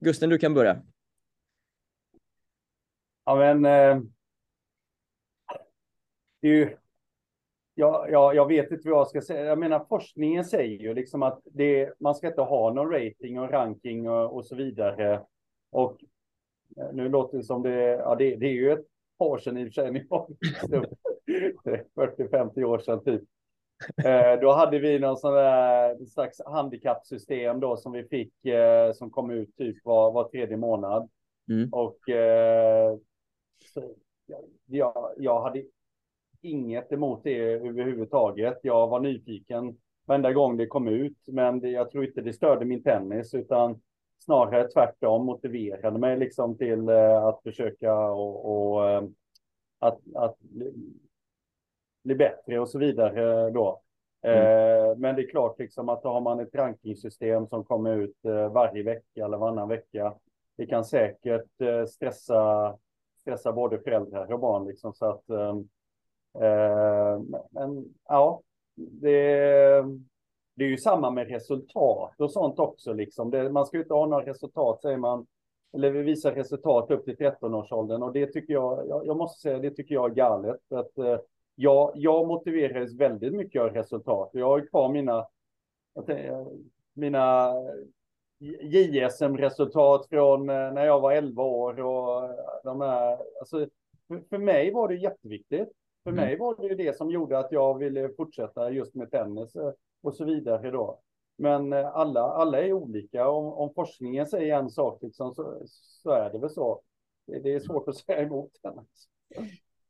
Gusten, 0.00 0.30
du 0.30 0.38
kan 0.38 0.54
börja. 0.54 0.82
Ja, 3.24 3.36
men 3.36 3.64
eh, 3.64 4.02
det 6.46 6.52
är 6.52 6.56
ju, 6.56 6.76
ja, 7.74 8.06
ja, 8.10 8.34
jag 8.34 8.48
vet 8.48 8.70
inte 8.70 8.88
vad 8.88 8.98
jag 8.98 9.08
ska 9.08 9.20
säga. 9.20 9.44
Jag 9.44 9.58
menar, 9.58 9.86
forskningen 9.88 10.44
säger 10.44 10.78
ju 10.78 10.94
liksom 10.94 11.22
att 11.22 11.40
det, 11.44 11.92
man 12.00 12.14
ska 12.14 12.26
inte 12.26 12.40
ha 12.40 12.72
någon 12.72 12.90
rating 12.90 13.40
och 13.40 13.50
ranking 13.50 14.10
och, 14.10 14.36
och 14.36 14.46
så 14.46 14.56
vidare. 14.56 15.22
Och 15.70 16.04
eh, 16.76 16.92
nu 16.92 17.08
låter 17.08 17.38
det 17.38 17.44
som 17.44 17.62
det, 17.62 17.80
ja, 17.80 18.14
det, 18.14 18.36
det 18.36 18.46
är 18.46 18.52
ju 18.52 18.72
ett 18.72 18.86
par 19.18 19.38
sedan 19.38 19.58
i 19.58 19.68
och 19.68 19.74
för 19.74 19.82
sig, 19.82 20.06
40-50 21.96 22.64
år 22.64 22.78
sedan 22.78 23.04
typ. 23.04 23.22
Eh, 24.04 24.40
då 24.40 24.52
hade 24.52 24.78
vi 24.78 24.98
någon 24.98 25.16
sån 25.16 25.34
där 25.34 26.04
slags 26.04 26.40
handikappsystem 26.46 27.60
då 27.60 27.76
som 27.76 27.92
vi 27.92 28.04
fick 28.04 28.44
eh, 28.44 28.92
som 28.92 29.10
kom 29.10 29.30
ut 29.30 29.56
typ 29.56 29.84
var, 29.84 30.12
var 30.12 30.28
tredje 30.28 30.56
månad. 30.56 31.10
Mm. 31.50 31.68
Och 31.72 32.08
eh, 32.08 32.96
så, 33.74 33.94
jag, 34.66 35.14
jag 35.16 35.42
hade 35.42 35.64
inget 36.46 36.92
emot 36.92 37.20
det 37.24 37.38
överhuvudtaget. 37.38 38.58
Jag 38.62 38.88
var 38.88 39.00
nyfiken 39.00 39.76
varenda 40.06 40.32
gång 40.32 40.56
det 40.56 40.66
kom 40.66 40.88
ut. 40.88 41.18
Men 41.26 41.60
det, 41.60 41.70
jag 41.70 41.90
tror 41.90 42.04
inte 42.04 42.20
det 42.20 42.32
störde 42.32 42.64
min 42.64 42.82
tennis 42.82 43.34
utan 43.34 43.80
snarare 44.18 44.68
tvärtom 44.68 45.26
motiverade 45.26 45.98
mig 45.98 46.16
liksom 46.16 46.58
till 46.58 46.88
eh, 46.88 47.24
att 47.24 47.42
försöka 47.42 47.94
och, 47.94 48.74
och 48.74 48.90
eh, 48.90 49.02
att, 49.78 49.98
att 50.14 50.38
bli, 52.02 52.14
bättre 52.14 52.60
och 52.60 52.68
så 52.68 52.78
vidare 52.78 53.50
då. 53.50 53.82
Mm. 54.22 54.38
Eh, 54.38 54.96
men 54.96 55.16
det 55.16 55.22
är 55.22 55.30
klart 55.30 55.58
liksom 55.58 55.88
att 55.88 56.02
då 56.02 56.08
har 56.08 56.20
man 56.20 56.40
ett 56.40 56.54
rankingsystem 56.54 57.46
som 57.46 57.64
kommer 57.64 57.96
ut 57.96 58.16
varje 58.50 58.82
vecka 58.82 59.24
eller 59.24 59.36
varannan 59.36 59.68
vecka. 59.68 60.14
Det 60.56 60.66
kan 60.66 60.84
säkert 60.84 61.50
stressa, 61.88 62.76
stressa 63.20 63.52
både 63.52 63.78
föräldrar 63.78 64.32
och 64.32 64.40
barn 64.40 64.66
liksom 64.66 64.94
så 64.94 65.06
att 65.06 65.24
Eh, 66.42 67.20
men 67.50 67.94
ja, 68.08 68.42
det, 68.74 69.84
det 70.54 70.64
är 70.64 70.68
ju 70.68 70.78
samma 70.78 71.10
med 71.10 71.28
resultat 71.28 72.20
och 72.20 72.32
sånt 72.32 72.58
också 72.58 72.92
liksom. 72.92 73.30
Det, 73.30 73.50
man 73.50 73.66
ska 73.66 73.76
ju 73.76 73.82
inte 73.82 73.94
ha 73.94 74.06
några 74.06 74.26
resultat 74.26 74.82
säger 74.82 74.96
man 74.96 75.26
eller 75.76 75.90
vi 75.90 76.02
visar 76.02 76.32
resultat 76.32 76.90
upp 76.90 77.04
till 77.04 77.16
13-årsåldern 77.16 78.02
och 78.02 78.12
det 78.12 78.26
tycker 78.26 78.52
jag, 78.52 78.88
jag, 78.88 79.06
jag, 79.06 79.16
måste 79.16 79.40
säga, 79.40 79.58
det 79.58 79.70
tycker 79.70 79.94
jag 79.94 80.10
är 80.10 80.14
galet. 80.14 80.72
Att, 80.72 80.98
eh, 80.98 81.18
jag, 81.54 81.92
jag 81.94 82.26
motiverades 82.26 82.94
väldigt 82.94 83.32
mycket 83.32 83.62
av 83.62 83.68
resultat. 83.68 84.30
Jag 84.32 84.46
har 84.46 84.66
kvar 84.66 84.88
mina, 84.88 85.26
mina 86.94 87.52
JSM-resultat 88.60 90.06
från 90.10 90.50
eh, 90.50 90.72
när 90.72 90.86
jag 90.86 91.00
var 91.00 91.12
11 91.12 91.42
år 91.42 91.80
och 91.80 92.30
de 92.64 92.80
här, 92.80 93.18
alltså, 93.40 93.68
för, 94.08 94.22
för 94.28 94.38
mig 94.38 94.72
var 94.72 94.88
det 94.88 94.94
jätteviktigt. 94.94 95.68
För 96.06 96.12
mm. 96.12 96.24
mig 96.24 96.38
var 96.38 96.56
det 96.56 96.66
ju 96.66 96.74
det 96.74 96.96
som 96.96 97.10
gjorde 97.10 97.38
att 97.38 97.52
jag 97.52 97.78
ville 97.78 98.08
fortsätta 98.16 98.70
just 98.70 98.94
med 98.94 99.10
tennis 99.10 99.56
eh, 99.56 99.72
och 100.02 100.14
så 100.14 100.24
vidare 100.24 100.70
då. 100.70 101.00
Men 101.38 101.72
eh, 101.72 101.86
alla, 101.86 102.20
alla 102.20 102.62
är 102.62 102.72
olika. 102.72 103.28
Om, 103.28 103.52
om 103.52 103.74
forskningen 103.74 104.26
säger 104.26 104.56
en 104.56 104.70
sak 104.70 105.02
liksom, 105.02 105.34
så, 105.34 105.62
så 106.02 106.10
är 106.10 106.32
det 106.32 106.38
väl 106.38 106.50
så. 106.50 106.82
Det, 107.26 107.38
det 107.38 107.54
är 107.54 107.60
svårt 107.60 107.88
att 107.88 107.96
säga 108.06 108.22
emot 108.22 108.50
den. 108.62 108.74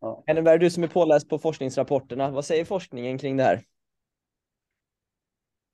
Ja. 0.01 0.23
Henneberg, 0.27 0.59
du 0.59 0.71
som 0.71 0.83
är 0.83 0.89
påläst 0.89 1.29
på 1.29 1.39
forskningsrapporterna, 1.39 2.31
vad 2.31 2.45
säger 2.45 2.65
forskningen 2.65 3.19
kring 3.19 3.37
det 3.37 3.43
här? 3.43 3.63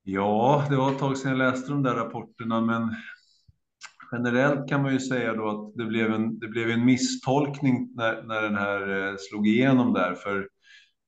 Ja, 0.03 0.67
det 0.71 0.77
var 0.77 0.93
ett 0.93 0.99
tag 0.99 1.19
sedan 1.19 1.31
jag 1.31 1.39
läste 1.39 1.71
de 1.71 1.83
där 1.83 1.95
rapporterna, 1.95 2.61
men 2.61 2.83
generellt 4.13 4.69
kan 4.69 4.83
man 4.83 4.93
ju 4.93 5.01
säga 5.01 5.35
då 5.35 5.49
att 5.49 5.77
det 5.77 5.85
blev 5.85 6.13
en, 6.13 6.39
det 6.39 6.49
blev 6.49 6.71
en 6.71 6.85
misstolkning 6.85 7.89
när, 7.95 8.23
när 8.23 8.43
den 8.43 8.57
här 8.57 9.09
eh, 9.09 9.15
slog 9.19 9.49
igenom 9.49 9.93
där, 9.93 10.15
för 10.15 10.49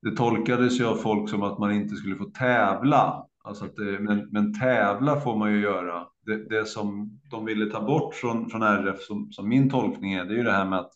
det 0.03 0.17
tolkades 0.17 0.81
ju 0.81 0.87
av 0.87 0.97
folk 0.97 1.31
som 1.31 1.43
att 1.43 1.59
man 1.59 1.73
inte 1.73 1.97
skulle 1.97 2.17
få 2.17 2.25
tävla. 2.25 3.27
Alltså 3.45 3.64
det, 3.64 4.01
men, 4.01 4.29
men 4.31 4.61
tävla 4.61 5.21
får 5.21 5.37
man 5.37 5.53
ju 5.53 5.61
göra. 5.61 6.07
Det, 6.27 6.49
det 6.49 6.69
som 6.69 7.21
de 7.31 7.45
ville 7.45 7.71
ta 7.71 7.81
bort 7.81 8.14
från, 8.14 8.51
från 8.51 8.62
RF, 8.62 9.01
som, 9.01 9.33
som 9.33 9.49
min 9.49 9.71
tolkning 9.71 10.12
är, 10.12 10.25
det 10.25 10.35
är 10.35 10.38
ju 10.38 10.45
det 10.45 10.53
här 10.53 10.67
med 10.67 10.79
att 10.79 10.93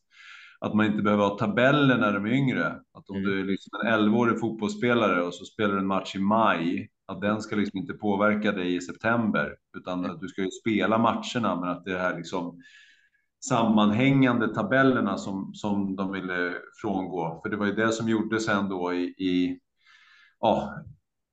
att 0.61 0.75
man 0.75 0.87
inte 0.87 1.03
behöver 1.03 1.25
ha 1.25 1.39
tabeller 1.39 1.99
när 1.99 2.13
de 2.13 2.25
är 2.27 2.33
yngre. 2.33 2.67
Att 2.67 3.11
om 3.11 3.17
mm. 3.17 3.31
du 3.31 3.41
är 3.41 3.45
liksom 3.45 3.81
en 3.81 3.93
11-årig 3.93 4.41
fotbollsspelare 4.41 5.23
och 5.23 5.35
så 5.35 5.45
spelar 5.45 5.75
du 5.75 5.81
en 5.81 5.87
match 5.87 6.17
i 6.17 6.19
maj, 6.19 6.89
att 7.09 7.21
den 7.21 7.43
ska 7.43 7.57
liksom 7.57 7.79
inte 7.79 7.93
påverka 7.93 8.53
dig 8.53 8.75
i 8.75 8.81
september, 8.81 9.57
utan 9.77 10.05
att 10.05 10.21
du 10.21 10.29
ska 10.29 10.43
ju 10.43 10.51
spela 10.51 10.99
matcherna, 10.99 11.61
men 11.61 11.69
att 11.69 11.85
det 11.85 11.93
är 11.93 11.99
här 11.99 12.17
liksom 12.17 12.63
sammanhängande 13.49 14.55
tabellerna 14.55 15.19
som, 15.19 15.55
som 15.55 15.97
de 15.97 16.13
ville 16.13 16.55
frångå. 16.83 17.41
För 17.43 17.51
det 17.51 17.57
var 17.57 17.67
ju 17.67 17.73
det 17.73 17.93
som 17.93 18.09
gjordes 18.09 18.47
sen 18.47 18.69
då 18.69 18.93
i, 18.93 19.05
i 19.05 19.61
ja, 20.41 20.75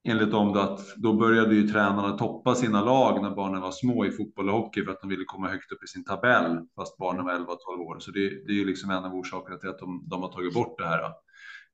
enligt 0.08 0.32
dem 0.32 0.54
då 0.54 0.60
att 0.60 0.96
då 0.96 1.14
började 1.14 1.56
ju 1.56 1.68
tränarna 1.68 2.18
toppa 2.18 2.56
sina 2.56 2.82
lag 2.82 3.22
när 3.22 3.36
barnen 3.36 3.62
var 3.62 3.72
små 3.72 4.06
i 4.06 4.12
fotboll 4.12 4.50
och 4.50 4.56
hockey 4.56 4.84
för 4.84 4.92
att 4.92 5.02
de 5.02 5.10
ville 5.10 5.24
komma 5.26 5.48
högt 5.48 5.72
upp 5.72 5.84
i 5.84 5.88
sin 5.88 6.04
tabell 6.04 6.60
fast 6.76 6.98
barnen 6.98 7.26
var 7.26 7.34
11-12 7.34 7.46
år. 7.88 8.00
Så 8.00 8.12
det, 8.12 8.30
det 8.30 8.52
är 8.52 8.58
ju 8.58 8.66
liksom 8.66 8.90
en 8.90 9.06
av 9.06 9.16
orsakerna 9.16 9.58
till 9.58 9.70
att 9.70 9.80
de, 9.80 10.04
de 10.08 10.22
har 10.22 10.30
tagit 10.32 10.54
bort 10.54 10.78
det 10.78 10.86
här. 10.86 11.12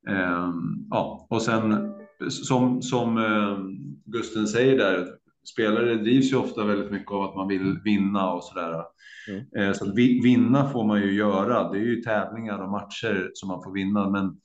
Um, 0.07 0.87
ja, 0.89 1.27
och 1.29 1.41
sen 1.41 1.93
som, 2.29 2.81
som 2.81 3.17
um, 3.17 3.77
Gusten 4.05 4.47
säger 4.47 4.77
där, 4.77 5.07
spelare 5.53 5.95
drivs 5.95 6.31
ju 6.31 6.37
ofta 6.37 6.65
väldigt 6.65 6.91
mycket 6.91 7.11
av 7.11 7.21
att 7.21 7.35
man 7.35 7.47
vill 7.47 7.79
vinna 7.83 8.31
och 8.31 8.43
sådär. 8.43 8.83
Mm. 9.29 9.67
Uh, 9.67 9.73
så 9.73 9.93
vinna 10.23 10.69
får 10.69 10.87
man 10.87 11.01
ju 11.01 11.13
göra. 11.13 11.71
Det 11.71 11.77
är 11.77 11.83
ju 11.83 12.01
tävlingar 12.01 12.59
och 12.59 12.71
matcher 12.71 13.31
som 13.33 13.47
man 13.47 13.63
får 13.63 13.73
vinna, 13.73 14.09
men 14.09 14.37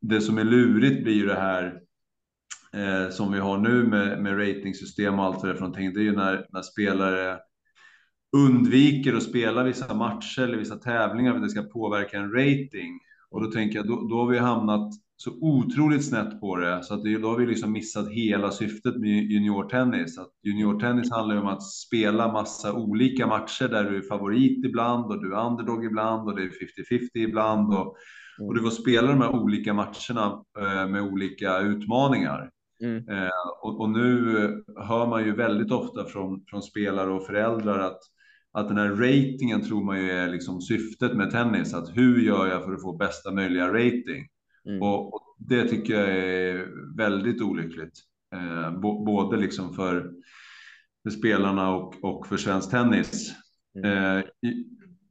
det 0.00 0.20
som 0.20 0.38
är 0.38 0.44
lurigt 0.44 1.04
blir 1.04 1.14
ju 1.14 1.26
det 1.26 1.40
här 1.40 1.80
eh, 2.74 3.10
som 3.10 3.32
vi 3.32 3.38
har 3.38 3.58
nu 3.58 3.84
med, 3.84 4.22
med 4.22 4.38
ratingsystem 4.38 5.18
och 5.18 5.24
allt 5.24 5.42
det 5.42 5.46
där 5.46 5.54
för 5.54 5.60
någonting, 5.60 5.94
det 5.94 6.00
är 6.00 6.04
ju 6.04 6.16
när, 6.16 6.46
när 6.50 6.62
spelare 6.62 7.38
undviker 8.36 9.14
att 9.14 9.22
spela 9.22 9.62
vissa 9.62 9.94
matcher 9.94 10.42
eller 10.42 10.58
vissa 10.58 10.76
tävlingar 10.76 11.32
för 11.32 11.38
att 11.38 11.44
det 11.44 11.50
ska 11.50 11.62
påverka 11.62 12.18
en 12.18 12.32
rating. 12.32 13.00
Och 13.30 13.42
då 13.42 13.50
tänker 13.50 13.76
jag, 13.76 13.86
då, 13.86 14.08
då 14.08 14.16
har 14.16 14.26
vi 14.26 14.38
hamnat 14.38 14.90
så 15.16 15.30
otroligt 15.40 16.04
snett 16.04 16.40
på 16.40 16.56
det 16.56 16.82
så 16.82 16.94
att 16.94 17.04
det, 17.04 17.18
då 17.18 17.28
har 17.28 17.36
vi 17.36 17.46
liksom 17.46 17.72
missat 17.72 18.08
hela 18.08 18.50
syftet 18.50 18.96
med 18.96 19.24
juniortennis. 19.24 20.18
Att 20.18 20.30
juniortennis 20.42 21.10
handlar 21.10 21.34
ju 21.34 21.40
om 21.40 21.48
att 21.48 21.62
spela 21.62 22.32
massa 22.32 22.72
olika 22.72 23.26
matcher 23.26 23.68
där 23.68 23.90
du 23.90 23.96
är 23.96 24.02
favorit 24.02 24.64
ibland 24.64 25.04
och 25.04 25.22
du 25.22 25.34
är 25.34 25.46
underdog 25.46 25.84
ibland 25.84 26.28
och 26.28 26.36
det 26.36 26.42
är 26.42 26.50
50-50 26.90 27.08
ibland 27.14 27.74
och, 27.74 27.96
och 28.40 28.54
du 28.54 28.60
får 28.60 28.70
spela 28.70 29.08
de 29.08 29.20
här 29.20 29.34
olika 29.34 29.74
matcherna 29.74 30.44
eh, 30.58 30.88
med 30.88 31.02
olika 31.02 31.58
utmaningar. 31.58 32.50
Mm. 32.82 33.08
Eh, 33.08 33.28
och, 33.62 33.80
och, 33.80 33.90
nu 33.90 34.34
hör 34.88 35.06
man 35.06 35.24
ju 35.24 35.34
väldigt 35.34 35.72
ofta 35.72 36.04
från, 36.04 36.44
från 36.46 36.62
spelare 36.62 37.10
och 37.10 37.26
föräldrar 37.26 37.78
att, 37.78 37.98
att 38.52 38.68
den 38.68 38.76
här 38.76 38.88
ratingen 38.88 39.62
tror 39.62 39.84
man 39.84 40.02
ju 40.02 40.10
är 40.10 40.28
liksom 40.28 40.60
syftet 40.60 41.16
med 41.16 41.30
tennis. 41.30 41.74
Att 41.74 41.96
hur 41.96 42.20
gör 42.20 42.46
jag 42.46 42.64
för 42.64 42.72
att 42.72 42.82
få 42.82 42.96
bästa 42.96 43.30
möjliga 43.30 43.68
rating? 43.68 44.28
Mm. 44.68 44.82
Och, 44.82 45.14
och, 45.14 45.20
det 45.38 45.68
tycker 45.68 45.94
jag 45.94 46.08
är 46.08 46.66
väldigt 46.96 47.42
olyckligt. 47.42 48.00
Eh, 48.34 48.80
både 49.04 49.36
liksom 49.36 49.74
för, 49.74 50.12
för 51.02 51.10
spelarna 51.10 51.74
och, 51.74 52.04
och 52.04 52.26
för 52.26 52.36
svensk 52.36 52.70
tennis. 52.70 53.32
Mm. 53.78 54.18
Eh, 54.18 54.24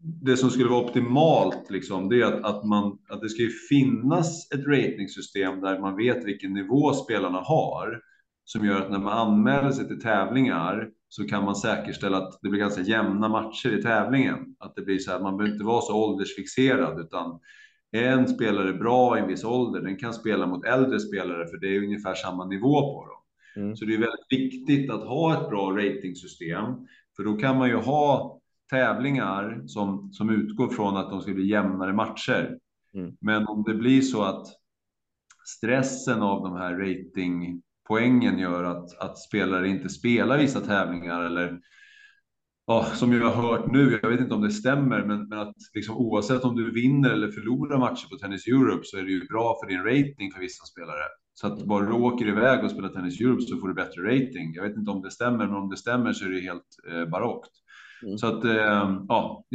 det 0.03 0.37
som 0.37 0.49
skulle 0.49 0.69
vara 0.69 0.85
optimalt, 0.85 1.69
liksom, 1.69 2.09
det 2.09 2.21
är 2.21 2.25
att, 2.25 2.45
att, 2.45 2.65
man, 2.65 2.99
att 3.09 3.21
det 3.21 3.29
ska 3.29 3.43
finnas 3.69 4.51
ett 4.51 4.67
ratingsystem 4.67 5.61
där 5.61 5.79
man 5.79 5.95
vet 5.95 6.25
vilken 6.25 6.53
nivå 6.53 6.93
spelarna 6.93 7.37
har, 7.39 8.01
som 8.45 8.65
gör 8.65 8.81
att 8.81 8.91
när 8.91 8.99
man 8.99 9.17
anmäler 9.17 9.71
sig 9.71 9.87
till 9.87 10.01
tävlingar 10.01 10.89
så 11.09 11.27
kan 11.27 11.45
man 11.45 11.55
säkerställa 11.55 12.17
att 12.17 12.39
det 12.41 12.49
blir 12.49 12.59
ganska 12.59 12.81
jämna 12.81 13.29
matcher 13.29 13.79
i 13.79 13.81
tävlingen. 13.81 14.55
Att 14.59 14.75
det 14.75 14.81
blir 14.81 14.99
så 14.99 15.11
här, 15.11 15.19
man 15.19 15.37
behöver 15.37 15.53
inte 15.53 15.65
vara 15.65 15.81
så 15.81 15.95
åldersfixerad, 15.95 16.99
utan 16.99 17.39
en 17.93 18.27
spelare 18.27 18.73
bra 18.73 19.17
i 19.17 19.21
en 19.21 19.27
viss 19.27 19.43
ålder, 19.43 19.81
den 19.81 19.97
kan 19.97 20.13
spela 20.13 20.47
mot 20.47 20.65
äldre 20.65 20.99
spelare, 20.99 21.47
för 21.47 21.57
det 21.57 21.75
är 21.75 21.83
ungefär 21.83 22.15
samma 22.15 22.45
nivå 22.45 22.81
på 22.81 23.07
dem. 23.07 23.63
Mm. 23.63 23.75
Så 23.75 23.85
det 23.85 23.93
är 23.93 23.97
väldigt 23.97 24.25
viktigt 24.29 24.91
att 24.91 25.03
ha 25.03 25.33
ett 25.33 25.49
bra 25.49 25.71
ratingsystem, 25.71 26.65
för 27.15 27.23
då 27.23 27.37
kan 27.37 27.57
man 27.57 27.69
ju 27.69 27.75
ha 27.75 28.39
tävlingar 28.69 29.63
som, 29.65 30.13
som 30.13 30.29
utgår 30.29 30.69
från 30.69 30.97
att 30.97 31.09
de 31.09 31.21
ska 31.21 31.33
bli 31.33 31.47
jämnare 31.47 31.93
matcher. 31.93 32.57
Mm. 32.93 33.17
Men 33.21 33.47
om 33.47 33.63
det 33.63 33.73
blir 33.73 34.01
så 34.01 34.23
att 34.23 34.47
stressen 35.45 36.21
av 36.21 36.43
de 36.43 36.55
här 36.55 36.73
ratingpoängen 36.73 38.39
gör 38.39 38.63
att, 38.63 38.99
att 38.99 39.17
spelare 39.17 39.67
inte 39.67 39.89
spelar 39.89 40.37
vissa 40.37 40.59
tävlingar 40.59 41.21
eller 41.21 41.59
ja, 42.67 42.83
som 42.83 43.13
jag 43.13 43.29
har 43.29 43.49
hört 43.49 43.71
nu, 43.71 43.99
jag 44.01 44.09
vet 44.09 44.19
inte 44.19 44.35
om 44.35 44.41
det 44.41 44.51
stämmer, 44.51 45.03
men, 45.03 45.27
men 45.27 45.39
att 45.39 45.55
liksom, 45.73 45.97
oavsett 45.97 46.43
om 46.43 46.55
du 46.55 46.71
vinner 46.71 47.09
eller 47.09 47.31
förlorar 47.31 47.77
matcher 47.77 48.07
på 48.09 48.15
Tennis 48.15 48.47
Europe 48.47 48.81
så 48.83 48.97
är 48.97 49.03
det 49.03 49.11
ju 49.11 49.27
bra 49.27 49.57
för 49.61 49.69
din 49.69 49.83
rating 49.83 50.31
för 50.31 50.39
vissa 50.39 50.65
spelare. 50.65 51.03
Så 51.33 51.47
att 51.47 51.65
bara 51.65 51.85
du 51.85 51.93
åker 51.93 52.27
iväg 52.27 52.63
och 52.63 52.71
spelar 52.71 52.89
Tennis 52.89 53.21
Europe 53.21 53.41
så 53.41 53.57
får 53.57 53.67
du 53.67 53.73
bättre 53.73 54.01
rating. 54.01 54.53
Jag 54.53 54.63
vet 54.63 54.77
inte 54.77 54.91
om 54.91 55.01
det 55.01 55.11
stämmer, 55.11 55.47
men 55.47 55.55
om 55.55 55.69
det 55.69 55.77
stämmer 55.77 56.13
så 56.13 56.25
är 56.25 56.29
det 56.29 56.39
helt 56.39 56.67
eh, 56.91 57.05
barockt. 57.05 57.51
Mm. 58.03 58.17
Så 58.17 58.27
att, 58.27 58.45
eh, 58.45 58.97
ja, 59.07 59.45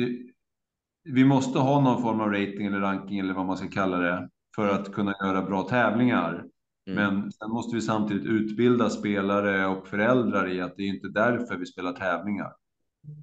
vi 1.05 1.25
måste 1.25 1.59
ha 1.59 1.81
någon 1.81 2.03
form 2.03 2.21
av 2.21 2.31
rating 2.31 2.67
eller 2.67 2.81
ranking 2.81 3.19
eller 3.19 3.35
vad 3.35 3.47
man 3.47 3.57
ska 3.57 3.69
kalla 3.69 3.99
det 3.99 4.29
för 4.57 4.69
att 4.69 4.93
kunna 4.93 5.15
göra 5.23 5.43
bra 5.43 5.63
tävlingar. 5.63 6.45
Mm. 6.91 7.15
Men 7.21 7.33
sen 7.33 7.51
måste 7.51 7.77
vi 7.77 7.83
samtidigt 7.83 8.27
utbilda 8.27 8.91
spelare 8.91 9.67
och 9.67 9.89
föräldrar 9.89 10.49
i 10.49 10.61
att 10.61 10.77
det 10.77 10.83
är 10.83 10.87
inte 10.87 11.09
därför 11.09 11.57
vi 11.57 11.67
spelar 11.67 11.93
tävlingar. 11.93 12.53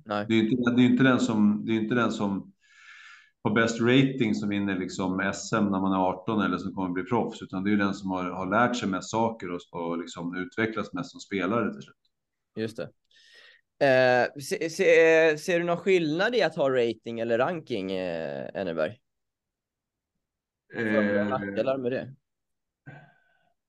Nej. 0.05 0.25
Det 0.29 0.35
är 0.35 0.39
inte, 0.39 0.71
det 0.71 0.81
är 0.81 0.85
inte 0.85 1.03
den 1.03 1.19
som, 1.19 1.65
det 1.65 1.71
är 1.71 1.75
inte 1.75 1.95
den 1.95 2.11
som 2.11 2.53
har 3.43 3.55
bäst 3.55 3.81
rating 3.81 4.35
som 4.35 4.49
vinner 4.49 4.79
liksom 4.79 5.31
SM 5.33 5.55
när 5.55 5.79
man 5.79 5.93
är 5.93 5.97
18 5.97 6.41
eller 6.41 6.57
som 6.57 6.75
kommer 6.75 6.89
bli 6.89 7.03
proffs, 7.03 7.41
utan 7.41 7.63
det 7.63 7.71
är 7.71 7.77
den 7.77 7.93
som 7.93 8.09
har, 8.11 8.23
har 8.23 8.49
lärt 8.51 8.75
sig 8.75 8.89
mest 8.89 9.09
saker 9.09 9.51
och, 9.51 9.59
och 9.71 9.97
liksom 9.97 10.35
utvecklats 10.35 10.93
mest 10.93 11.11
som 11.11 11.19
spelare 11.19 11.73
till 11.73 11.81
slut. 11.81 11.95
Just 12.55 12.77
det. 12.77 12.89
Eh, 13.79 14.41
se, 14.41 14.69
se, 14.69 15.37
ser 15.37 15.59
du 15.59 15.65
någon 15.65 15.77
skillnad 15.77 16.35
i 16.35 16.41
att 16.41 16.55
ha 16.55 16.69
rating 16.69 17.19
eller 17.19 17.37
ranking, 17.37 17.91
eh, 17.91 18.49
Enneberg? 18.53 18.97
Eh, 20.75 21.27
nackdelar 21.27 21.77
med 21.77 21.91
det? 21.91 22.15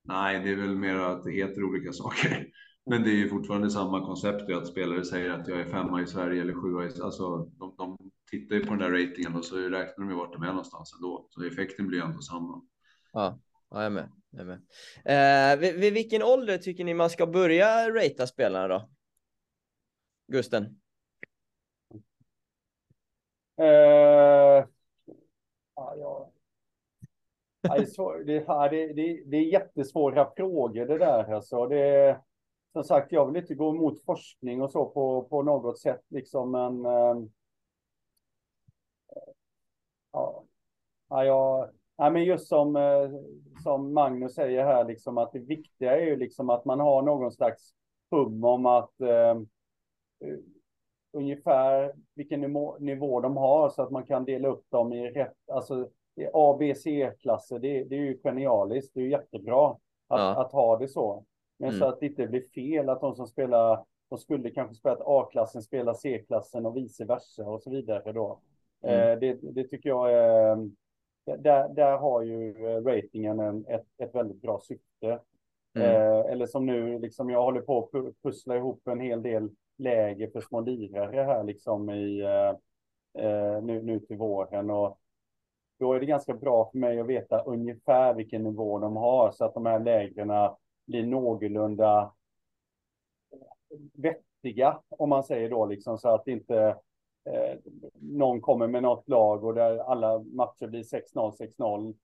Nej, 0.03 0.41
det 0.41 0.51
är 0.51 0.57
väl 0.57 0.77
mer 0.77 0.95
att 0.95 1.25
det 1.25 1.33
heter 1.33 1.64
olika 1.64 1.93
saker. 1.93 2.47
Men 2.91 3.03
det 3.03 3.11
är 3.11 3.14
ju 3.14 3.28
fortfarande 3.28 3.70
samma 3.70 4.07
koncept, 4.07 4.51
att 4.51 4.66
spelare 4.66 5.05
säger 5.05 5.30
att 5.30 5.49
jag 5.49 5.61
är 5.61 5.64
femma 5.64 6.03
i 6.03 6.07
Sverige 6.07 6.43
eller 6.43 6.55
sjua 6.55 6.84
i 6.84 7.03
Alltså, 7.03 7.39
de, 7.39 7.74
de 7.78 7.99
tittar 8.30 8.57
ju 8.57 8.64
på 8.64 8.74
den 8.74 8.78
där 8.78 8.91
ratingen 8.91 9.37
och 9.37 9.45
så 9.45 9.57
räknar 9.57 10.05
de 10.05 10.11
ju 10.11 10.16
vart 10.16 10.32
de 10.32 10.43
är 10.43 10.47
någonstans 10.47 10.95
ändå. 10.95 11.26
Så 11.30 11.45
effekten 11.45 11.87
blir 11.87 12.03
ändå 12.03 12.20
samma. 12.20 12.62
Ja, 13.12 13.39
ja 13.70 13.76
jag 13.76 13.84
är 13.87 13.91
med. 13.91 14.12
Jag 14.30 14.41
är 14.41 14.45
med. 14.45 14.61
Eh, 15.05 15.61
vid, 15.61 15.74
vid, 15.74 15.93
vilken 15.93 16.22
ålder 16.22 16.59
tycker 16.59 16.84
ni 16.84 16.95
man 16.95 17.11
ska 17.11 17.26
börja 17.26 17.91
ratea 17.91 18.26
spelarna 18.26 18.68
då? 18.68 18.91
Gusten? 20.32 20.64
Eh, 23.59 24.66
ja, 25.74 25.95
ja. 25.97 26.32
Det, 27.62 27.68
är 27.68 27.87
svår, 27.87 28.24
det, 28.24 28.39
det, 28.70 28.93
det, 28.93 29.22
det 29.26 29.37
är 29.37 29.53
jättesvåra 29.53 30.30
frågor 30.37 30.87
det 30.87 30.99
där. 30.99 31.34
Alltså. 31.34 31.66
Det, 31.66 32.20
som 32.77 32.85
sagt, 32.85 33.12
jag 33.12 33.27
vill 33.27 33.37
inte 33.37 33.55
gå 33.55 33.70
emot 33.70 34.05
forskning 34.05 34.62
och 34.62 34.70
så 34.70 34.87
på, 34.87 35.22
på 35.22 35.43
något 35.43 35.79
sätt, 35.79 36.03
liksom, 36.09 36.51
men... 36.51 36.85
Eh, 36.85 37.29
ja, 40.12 40.45
ja, 41.09 41.24
jag, 41.24 41.70
ja, 41.97 42.11
men 42.11 42.24
just 42.24 42.49
som, 42.49 42.77
eh, 42.77 43.11
som 43.62 43.95
Magnus 43.95 44.35
säger 44.35 44.64
här, 44.64 44.85
liksom, 44.85 45.18
att 45.18 45.33
det 45.33 45.39
viktiga 45.39 45.97
är 45.97 46.07
ju 46.07 46.16
liksom 46.16 46.51
att 46.51 46.64
man 46.64 46.81
har 46.81 47.03
någon 47.03 47.33
slags 47.33 47.74
hum 48.11 48.45
om 48.45 48.66
att 48.66 49.01
eh, 49.01 49.41
ungefär 51.12 51.95
vilken 52.14 52.41
nivå, 52.41 52.77
nivå 52.79 53.20
de 53.20 53.37
har 53.37 53.70
så 53.70 53.83
att 53.83 53.91
man 53.91 54.07
kan 54.07 54.24
dela 54.24 54.49
upp 54.49 54.70
dem 54.70 54.93
i 54.93 55.11
rätt, 55.11 55.51
alltså 55.53 55.89
A, 56.33 56.57
B, 56.59 56.74
C-klasser. 56.74 57.59
Det, 57.59 57.85
det, 57.85 57.95
är 57.97 58.01
ju 58.01 58.18
genialiskt, 58.22 58.95
det 58.95 59.01
är 59.01 59.05
ju 59.05 59.11
jättebra 59.11 59.70
att, 60.09 60.20
ja. 60.20 60.41
att 60.41 60.53
ha 60.53 60.79
det 60.79 60.89
så. 60.89 61.24
Men 61.57 61.69
mm. 61.69 61.81
så 61.81 61.87
att 61.87 62.01
det 62.01 62.07
inte 62.07 62.27
blir 62.27 62.43
fel 62.55 62.89
att 62.89 63.01
de 63.01 63.15
som 63.15 63.27
spelar, 63.27 63.85
de 64.09 64.19
skulle 64.19 64.51
kanske 64.51 64.75
spela 64.75 65.05
A-klassen 65.07 65.63
spelar 65.63 65.95
C-klassen 65.95 66.67
och 66.67 66.77
vice 66.77 67.05
versa 67.05 67.45
och 67.45 67.63
så 67.63 67.71
vidare 67.71 68.13
då. 68.13 68.41
Mm. 68.83 69.11
Eh, 69.11 69.19
det, 69.19 69.39
det, 69.43 69.69
tycker 69.69 69.89
jag 69.89 70.13
är, 70.13 70.57
där, 71.39 71.69
där 71.69 71.97
har 71.97 72.23
ju 72.23 72.67
eh, 72.67 72.85
ratingen 72.85 73.41
en, 73.41 73.67
ett, 73.69 73.87
ett 73.99 74.15
väldigt 74.15 74.43
bra 74.43 74.61
syfte. 74.61 75.21
Mm. 75.77 75.91
Eh, 75.91 76.33
eller 76.33 76.47
som 76.47 76.67
nu, 76.67 76.99
liksom 76.99 77.31
jag 77.31 77.43
håller 77.43 77.61
på 77.61 77.79
att 77.79 78.23
pussla 78.23 78.57
ihop 78.57 78.89
en 78.89 79.01
hel 79.01 79.23
del 79.23 79.51
läger 79.79 80.31
för 80.31 80.41
små 80.41 80.61
lirare 80.61 81.23
här 81.23 81.45
liksom 81.45 81.91
i, 81.91 82.21
eh, 82.21 82.55
eh, 83.25 83.63
nu, 83.63 83.83
nu 83.83 84.01
till 84.01 84.17
våren. 84.17 84.71
Och 84.71 84.99
då 85.79 85.93
är 85.93 86.01
det 86.01 86.07
ganska 86.07 86.35
bra 86.35 86.71
för 86.71 86.79
mig 86.79 87.01
att 87.01 87.07
veta 87.07 87.43
ungefär 87.43 88.15
vilken 88.15 88.43
nivå 88.43 88.79
de 88.79 88.97
har 88.97 89.31
så 89.31 89.45
att 89.45 89.55
de 89.55 89.67
här 89.67 89.79
lägren 89.79 90.31
blir 90.87 91.07
någorlunda 91.07 92.12
vettiga, 93.93 94.80
om 94.89 95.09
man 95.09 95.24
säger 95.24 95.51
då, 95.51 95.66
liksom, 95.66 95.99
så 95.99 96.09
att 96.09 96.28
inte 96.28 96.76
eh, 97.24 97.59
någon 98.01 98.41
kommer 98.41 98.66
med 98.66 98.82
något 98.82 99.09
lag 99.09 99.45
och 99.45 99.55
där 99.55 99.78
alla 99.78 100.18
matcher 100.18 100.66
blir 100.66 100.82
6-0, 100.82 101.37
6-0 101.59 101.95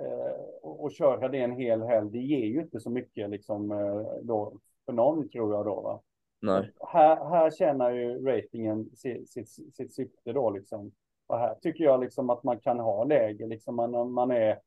eh, 0.00 0.42
och, 0.62 0.84
och 0.84 0.92
köra 0.92 1.28
det 1.28 1.38
en 1.38 1.52
hel 1.52 1.82
helg, 1.82 2.10
det 2.10 2.18
ger 2.18 2.46
ju 2.46 2.60
inte 2.60 2.80
så 2.80 2.90
mycket 2.90 3.30
liksom, 3.30 3.70
eh, 3.70 4.22
då, 4.22 4.52
för 4.86 4.92
någon, 4.92 5.28
tror 5.28 5.54
jag 5.54 5.64
då. 5.64 5.80
Va? 5.80 6.00
Nej. 6.40 6.72
Här, 6.80 7.24
här 7.24 7.50
tjänar 7.50 7.90
ju 7.90 8.26
ratingen 8.26 8.90
sitt, 8.96 9.30
sitt, 9.30 9.48
sitt 9.48 9.94
syfte 9.94 10.32
då, 10.32 10.50
liksom. 10.50 10.92
Och 11.26 11.38
här 11.38 11.54
tycker 11.54 11.84
jag 11.84 12.00
liksom 12.00 12.30
att 12.30 12.42
man 12.42 12.60
kan 12.60 12.80
ha 12.80 13.04
läge, 13.04 13.46
liksom 13.46 13.76
man, 13.76 14.12
man 14.12 14.30
är 14.30 14.58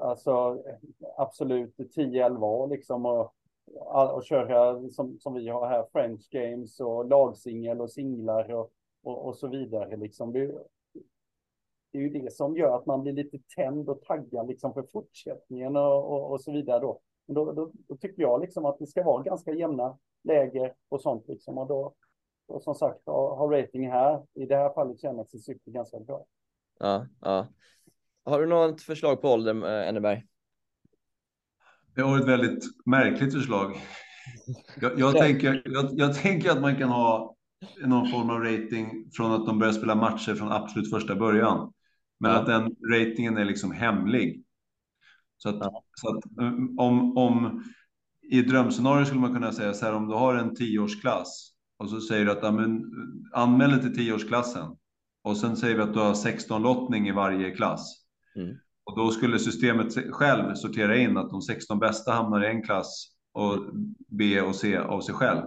Alltså 0.00 0.62
absolut 1.16 1.76
10-11 1.76 2.44
år 2.44 2.68
liksom 2.68 3.06
och, 3.06 3.34
och 4.14 4.24
köra 4.24 4.88
som, 4.90 5.18
som 5.18 5.34
vi 5.34 5.48
har 5.48 5.68
här 5.68 5.86
French 5.92 6.28
Games 6.30 6.80
och 6.80 7.08
lagsingel 7.08 7.80
och 7.80 7.90
singlar 7.90 8.52
och, 8.52 8.72
och, 9.02 9.26
och 9.26 9.36
så 9.36 9.48
vidare 9.48 9.96
liksom. 9.96 10.32
Det, 10.32 10.46
det, 11.92 11.98
är 11.98 12.02
ju 12.02 12.10
det 12.10 12.32
som 12.32 12.56
gör 12.56 12.76
att 12.76 12.86
man 12.86 13.02
blir 13.02 13.12
lite 13.12 13.38
tänd 13.56 13.88
och 13.88 14.02
taggad 14.02 14.48
liksom 14.48 14.74
för 14.74 14.82
fortsättningen 14.82 15.76
och, 15.76 16.12
och, 16.12 16.30
och 16.30 16.40
så 16.40 16.52
vidare 16.52 16.80
då. 16.80 17.00
Men 17.26 17.34
då, 17.34 17.52
då, 17.52 17.72
då, 17.88 17.96
tycker 17.96 18.22
jag 18.22 18.40
liksom 18.40 18.64
att 18.64 18.78
det 18.78 18.86
ska 18.86 19.02
vara 19.02 19.22
ganska 19.22 19.52
jämna 19.52 19.98
läger 20.24 20.74
och 20.88 21.02
sånt 21.02 21.28
liksom 21.28 21.58
och 21.58 21.66
då, 21.66 21.94
och 22.46 22.62
som 22.62 22.74
sagt 22.74 23.06
har 23.06 23.48
rating 23.50 23.90
här 23.90 24.22
i 24.34 24.46
det 24.46 24.56
här 24.56 24.70
fallet 24.70 25.00
känner 25.00 25.24
sitt 25.24 25.44
syfte 25.44 25.70
ganska 25.70 26.00
bra. 26.00 26.24
Ja, 26.78 27.06
ja. 27.20 27.46
Har 28.26 28.40
du 28.40 28.46
något 28.46 28.82
förslag 28.82 29.22
på 29.22 29.32
ålder, 29.32 29.80
eh, 29.82 29.88
Enneberg? 29.88 30.22
Jag 31.94 32.06
har 32.06 32.18
ett 32.18 32.28
väldigt 32.28 32.64
märkligt 32.86 33.34
förslag. 33.34 33.76
Jag, 34.80 34.98
jag 34.98 35.16
tänker, 35.16 35.62
jag, 35.64 35.90
jag, 35.92 36.14
tänker 36.14 36.50
att 36.50 36.60
man 36.60 36.76
kan 36.76 36.88
ha 36.88 37.36
någon 37.84 38.10
form 38.10 38.30
av 38.30 38.40
rating 38.40 39.10
från 39.16 39.32
att 39.32 39.46
de 39.46 39.58
börjar 39.58 39.72
spela 39.72 39.94
matcher 39.94 40.34
från 40.34 40.52
absolut 40.52 40.90
första 40.90 41.14
början. 41.14 41.72
Men 42.20 42.30
ja. 42.30 42.38
att 42.38 42.46
den 42.46 42.76
ratingen 42.92 43.36
är 43.36 43.44
liksom 43.44 43.72
hemlig. 43.72 44.44
Så 45.36 45.48
att, 45.48 45.56
ja. 45.60 45.84
så 45.94 46.08
att 46.08 46.40
eh, 46.40 46.52
om, 46.78 47.16
om 47.16 47.64
i 48.30 48.42
drömscenario 48.42 49.04
skulle 49.04 49.20
man 49.20 49.34
kunna 49.34 49.52
säga 49.52 49.74
så 49.74 49.86
här, 49.86 49.94
om 49.94 50.08
du 50.08 50.14
har 50.14 50.34
en 50.34 50.54
tioårsklass 50.54 51.52
och 51.76 51.90
så 51.90 52.00
säger 52.00 52.24
du 52.24 52.30
att 52.30 52.42
ja, 52.42 52.50
men, 52.50 52.84
anmäl 53.32 53.70
dig 53.70 53.80
till 53.80 53.96
tioårsklassen 53.96 54.76
och 55.22 55.36
sen 55.36 55.56
säger 55.56 55.76
vi 55.76 55.82
att 55.82 55.94
du 55.94 55.98
har 55.98 56.14
16 56.14 56.62
lottning 56.62 57.08
i 57.08 57.12
varje 57.12 57.50
klass. 57.50 58.05
Mm. 58.36 58.56
Och 58.84 58.96
då 58.96 59.10
skulle 59.10 59.38
systemet 59.38 60.12
själv 60.12 60.54
sortera 60.54 60.96
in 60.96 61.16
att 61.16 61.30
de 61.30 61.42
16 61.42 61.78
bästa 61.78 62.12
hamnar 62.12 62.44
i 62.44 62.46
en 62.46 62.62
klass 62.62 63.08
och 63.32 63.58
B 64.08 64.40
och 64.40 64.54
C 64.54 64.76
av 64.76 65.00
sig 65.00 65.14
själv. 65.14 65.42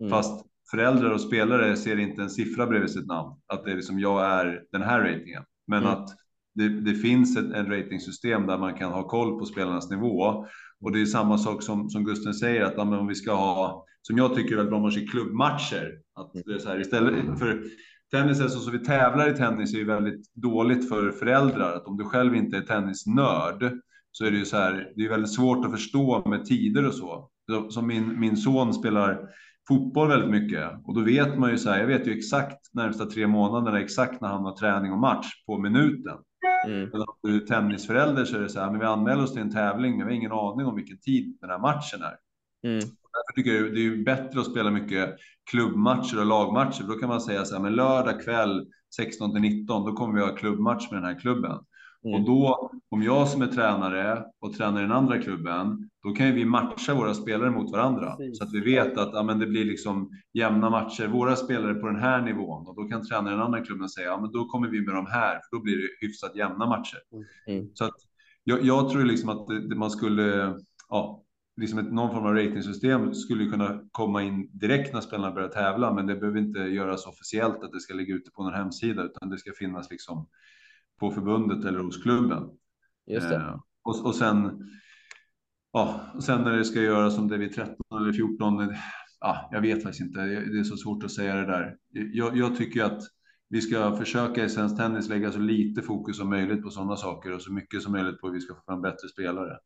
Mm. 0.00 0.10
Fast 0.10 0.46
föräldrar 0.70 1.10
och 1.10 1.20
spelare 1.20 1.76
ser 1.76 1.98
inte 1.98 2.22
en 2.22 2.30
siffra 2.30 2.66
bredvid 2.66 2.90
sitt 2.90 3.06
namn. 3.06 3.40
Att 3.46 3.64
det 3.64 3.70
är 3.70 3.76
liksom 3.76 3.98
jag 3.98 4.26
är 4.26 4.62
den 4.72 4.82
här 4.82 5.00
ratingen. 5.00 5.42
Men 5.66 5.82
mm. 5.82 5.92
att 5.92 6.08
det, 6.54 6.68
det 6.68 6.94
finns 6.94 7.36
ett 7.36 7.52
en 7.52 7.70
ratingsystem 7.70 8.46
där 8.46 8.58
man 8.58 8.74
kan 8.74 8.92
ha 8.92 9.08
koll 9.08 9.38
på 9.38 9.44
spelarnas 9.44 9.90
nivå. 9.90 10.46
Och 10.80 10.92
det 10.92 11.00
är 11.00 11.06
samma 11.06 11.38
sak 11.38 11.62
som, 11.62 11.90
som 11.90 12.04
Gusten 12.04 12.34
säger 12.34 12.62
att 12.64 12.78
om 12.78 13.06
vi 13.06 13.14
ska 13.14 13.32
ha, 13.32 13.84
som 14.02 14.18
jag 14.18 14.34
tycker 14.34 14.52
är 14.52 14.56
väldigt 14.56 14.70
bra, 14.70 14.80
man 14.80 14.90
klubbmatcher. 14.90 15.98
Att 16.14 16.32
det 16.32 16.52
är 16.54 16.58
så 16.58 16.68
här, 16.68 16.80
istället 16.80 17.38
för 17.38 17.64
tennis 18.14 18.40
är 18.40 18.48
så, 18.48 18.58
så 18.58 18.70
vi 18.70 18.78
tävlar 18.78 19.30
i 19.30 19.36
tennis 19.36 19.74
är 19.74 19.78
ju 19.78 19.84
väldigt 19.84 20.34
dåligt 20.34 20.88
för 20.88 21.10
föräldrar. 21.10 21.76
Att 21.76 21.86
om 21.86 21.96
du 21.96 22.04
själv 22.04 22.34
inte 22.34 22.56
är 22.56 22.60
tennisnörd 22.60 23.72
så 24.10 24.24
är 24.24 24.30
det 24.30 24.36
ju 24.36 24.44
så 24.44 24.56
här, 24.56 24.92
det 24.96 25.04
är 25.04 25.08
väldigt 25.08 25.34
svårt 25.34 25.64
att 25.64 25.72
förstå 25.72 26.28
med 26.28 26.44
tider 26.44 26.86
och 26.86 26.94
så. 26.94 27.30
Som 27.70 27.86
min, 27.86 28.20
min 28.20 28.36
son 28.36 28.74
spelar 28.74 29.28
fotboll 29.68 30.08
väldigt 30.08 30.30
mycket 30.30 30.70
och 30.84 30.94
då 30.94 31.00
vet 31.00 31.38
man 31.38 31.50
ju 31.50 31.58
så 31.58 31.70
här, 31.70 31.78
jag 31.78 31.86
vet 31.86 32.06
ju 32.06 32.18
exakt 32.18 32.74
närmsta 32.74 33.06
tre 33.06 33.26
månaderna 33.26 33.80
exakt 33.80 34.20
när 34.20 34.28
han 34.28 34.44
har 34.44 34.56
träning 34.56 34.92
och 34.92 34.98
match 34.98 35.26
på 35.46 35.58
minuten. 35.58 36.16
Mm. 36.66 36.88
Men 36.92 37.00
om 37.00 37.14
du 37.22 37.36
är 37.36 37.46
tennisförälder 37.46 38.24
så 38.24 38.36
är 38.36 38.40
det 38.40 38.48
så 38.48 38.60
här, 38.60 38.70
men 38.70 38.80
vi 38.80 38.86
anmäler 38.86 39.22
oss 39.22 39.32
till 39.32 39.42
en 39.42 39.52
tävling, 39.52 39.98
men 39.98 40.06
vi 40.06 40.12
har 40.12 40.18
ingen 40.18 40.32
aning 40.32 40.66
om 40.66 40.76
vilken 40.76 40.98
tid 40.98 41.38
den 41.40 41.50
här 41.50 41.58
matchen 41.58 42.00
är. 42.02 42.16
Mm. 42.70 42.84
Därför 43.14 43.34
tycker 43.36 43.54
jag 43.54 43.74
det 43.74 43.86
är 43.86 44.04
bättre 44.04 44.40
att 44.40 44.50
spela 44.50 44.70
mycket 44.70 45.16
klubbmatcher 45.50 46.20
och 46.20 46.26
lagmatcher. 46.26 46.84
Då 46.88 46.94
kan 46.94 47.08
man 47.08 47.20
säga 47.20 47.44
så 47.44 47.54
här, 47.54 47.62
men 47.62 47.74
lördag 47.74 48.24
kväll 48.24 48.66
16 48.96 49.32
till 49.32 49.40
19, 49.40 49.84
då 49.84 49.92
kommer 49.92 50.14
vi 50.14 50.20
ha 50.20 50.36
klubbmatch 50.36 50.90
med 50.90 51.02
den 51.02 51.08
här 51.14 51.20
klubben. 51.20 51.58
Mm. 52.04 52.20
Och 52.20 52.26
då, 52.26 52.70
om 52.90 53.02
jag 53.02 53.28
som 53.28 53.42
är 53.42 53.46
tränare 53.46 54.24
och 54.40 54.54
tränar 54.54 54.78
i 54.78 54.82
den 54.82 54.92
andra 54.92 55.18
klubben, 55.18 55.90
då 56.02 56.14
kan 56.14 56.26
ju 56.26 56.32
vi 56.32 56.44
matcha 56.44 56.94
våra 56.94 57.14
spelare 57.14 57.50
mot 57.50 57.72
varandra. 57.72 58.16
Precis. 58.16 58.38
Så 58.38 58.44
att 58.44 58.52
vi 58.52 58.60
vet 58.60 58.98
att 58.98 59.10
ja, 59.12 59.22
men 59.22 59.38
det 59.38 59.46
blir 59.46 59.64
liksom 59.64 60.10
jämna 60.32 60.70
matcher. 60.70 61.06
Våra 61.06 61.36
spelare 61.36 61.74
på 61.74 61.86
den 61.86 62.00
här 62.00 62.22
nivån 62.22 62.66
och 62.66 62.76
då 62.76 62.88
kan 62.88 63.06
tränaren 63.06 63.28
i 63.28 63.30
den 63.30 63.46
andra 63.46 63.60
klubben 63.60 63.88
säga, 63.88 64.06
ja 64.06 64.20
men 64.20 64.32
då 64.32 64.48
kommer 64.48 64.68
vi 64.68 64.80
med 64.80 64.94
de 64.94 65.06
här, 65.06 65.32
för 65.32 65.56
då 65.56 65.62
blir 65.62 65.76
det 65.76 66.06
hyfsat 66.06 66.36
jämna 66.36 66.66
matcher. 66.66 66.98
Mm. 67.46 67.68
Så 67.74 67.84
att 67.84 67.94
jag, 68.44 68.64
jag 68.64 68.90
tror 68.90 69.04
liksom 69.04 69.28
att 69.28 69.46
det, 69.46 69.68
det 69.68 69.76
man 69.76 69.90
skulle, 69.90 70.54
ja, 70.88 71.23
liksom 71.56 71.78
ett, 71.78 71.92
någon 71.92 72.10
form 72.14 72.26
av 72.26 72.34
ratingsystem 72.34 73.14
skulle 73.14 73.50
kunna 73.50 73.80
komma 73.92 74.22
in 74.22 74.50
direkt 74.52 74.94
när 74.94 75.00
spelarna 75.00 75.34
börjar 75.34 75.48
tävla, 75.48 75.94
men 75.94 76.06
det 76.06 76.16
behöver 76.16 76.38
inte 76.38 76.58
göras 76.58 77.06
officiellt 77.06 77.64
att 77.64 77.72
det 77.72 77.80
ska 77.80 77.94
ligga 77.94 78.14
ute 78.14 78.30
på 78.30 78.42
någon 78.42 78.54
hemsida, 78.54 79.02
utan 79.02 79.30
det 79.30 79.38
ska 79.38 79.52
finnas 79.52 79.90
liksom 79.90 80.28
på 81.00 81.10
förbundet 81.10 81.64
eller 81.64 81.78
hos 81.78 82.02
klubben. 82.02 82.50
Just 83.06 83.28
det. 83.28 83.36
Eh, 83.36 83.60
och, 83.82 84.06
och 84.06 84.14
sen, 84.14 84.68
ja, 85.72 86.00
och 86.14 86.24
sen 86.24 86.42
när 86.42 86.56
det 86.56 86.64
ska 86.64 86.80
göras 86.80 87.14
som 87.14 87.28
det 87.28 87.34
är 87.34 87.38
vid 87.38 87.54
13 87.54 87.76
eller 88.00 88.12
14, 88.12 88.74
ja, 89.20 89.48
jag 89.52 89.60
vet 89.60 89.82
faktiskt 89.82 90.00
inte. 90.00 90.20
Det 90.20 90.58
är 90.58 90.64
så 90.64 90.76
svårt 90.76 91.04
att 91.04 91.12
säga 91.12 91.34
det 91.34 91.46
där. 91.46 91.76
Jag, 91.90 92.36
jag 92.36 92.56
tycker 92.56 92.84
att 92.84 93.02
vi 93.48 93.60
ska 93.60 93.96
försöka 93.96 94.44
i 94.44 94.48
svensk 94.48 94.76
tennis 94.76 95.08
lägga 95.08 95.32
så 95.32 95.38
lite 95.38 95.82
fokus 95.82 96.16
som 96.16 96.30
möjligt 96.30 96.62
på 96.62 96.70
sådana 96.70 96.96
saker 96.96 97.32
och 97.32 97.42
så 97.42 97.52
mycket 97.52 97.82
som 97.82 97.92
möjligt 97.92 98.20
på 98.20 98.26
hur 98.26 98.34
vi 98.34 98.40
ska 98.40 98.54
få 98.54 98.62
fram 98.66 98.82
bättre 98.82 99.08
spelare. 99.08 99.58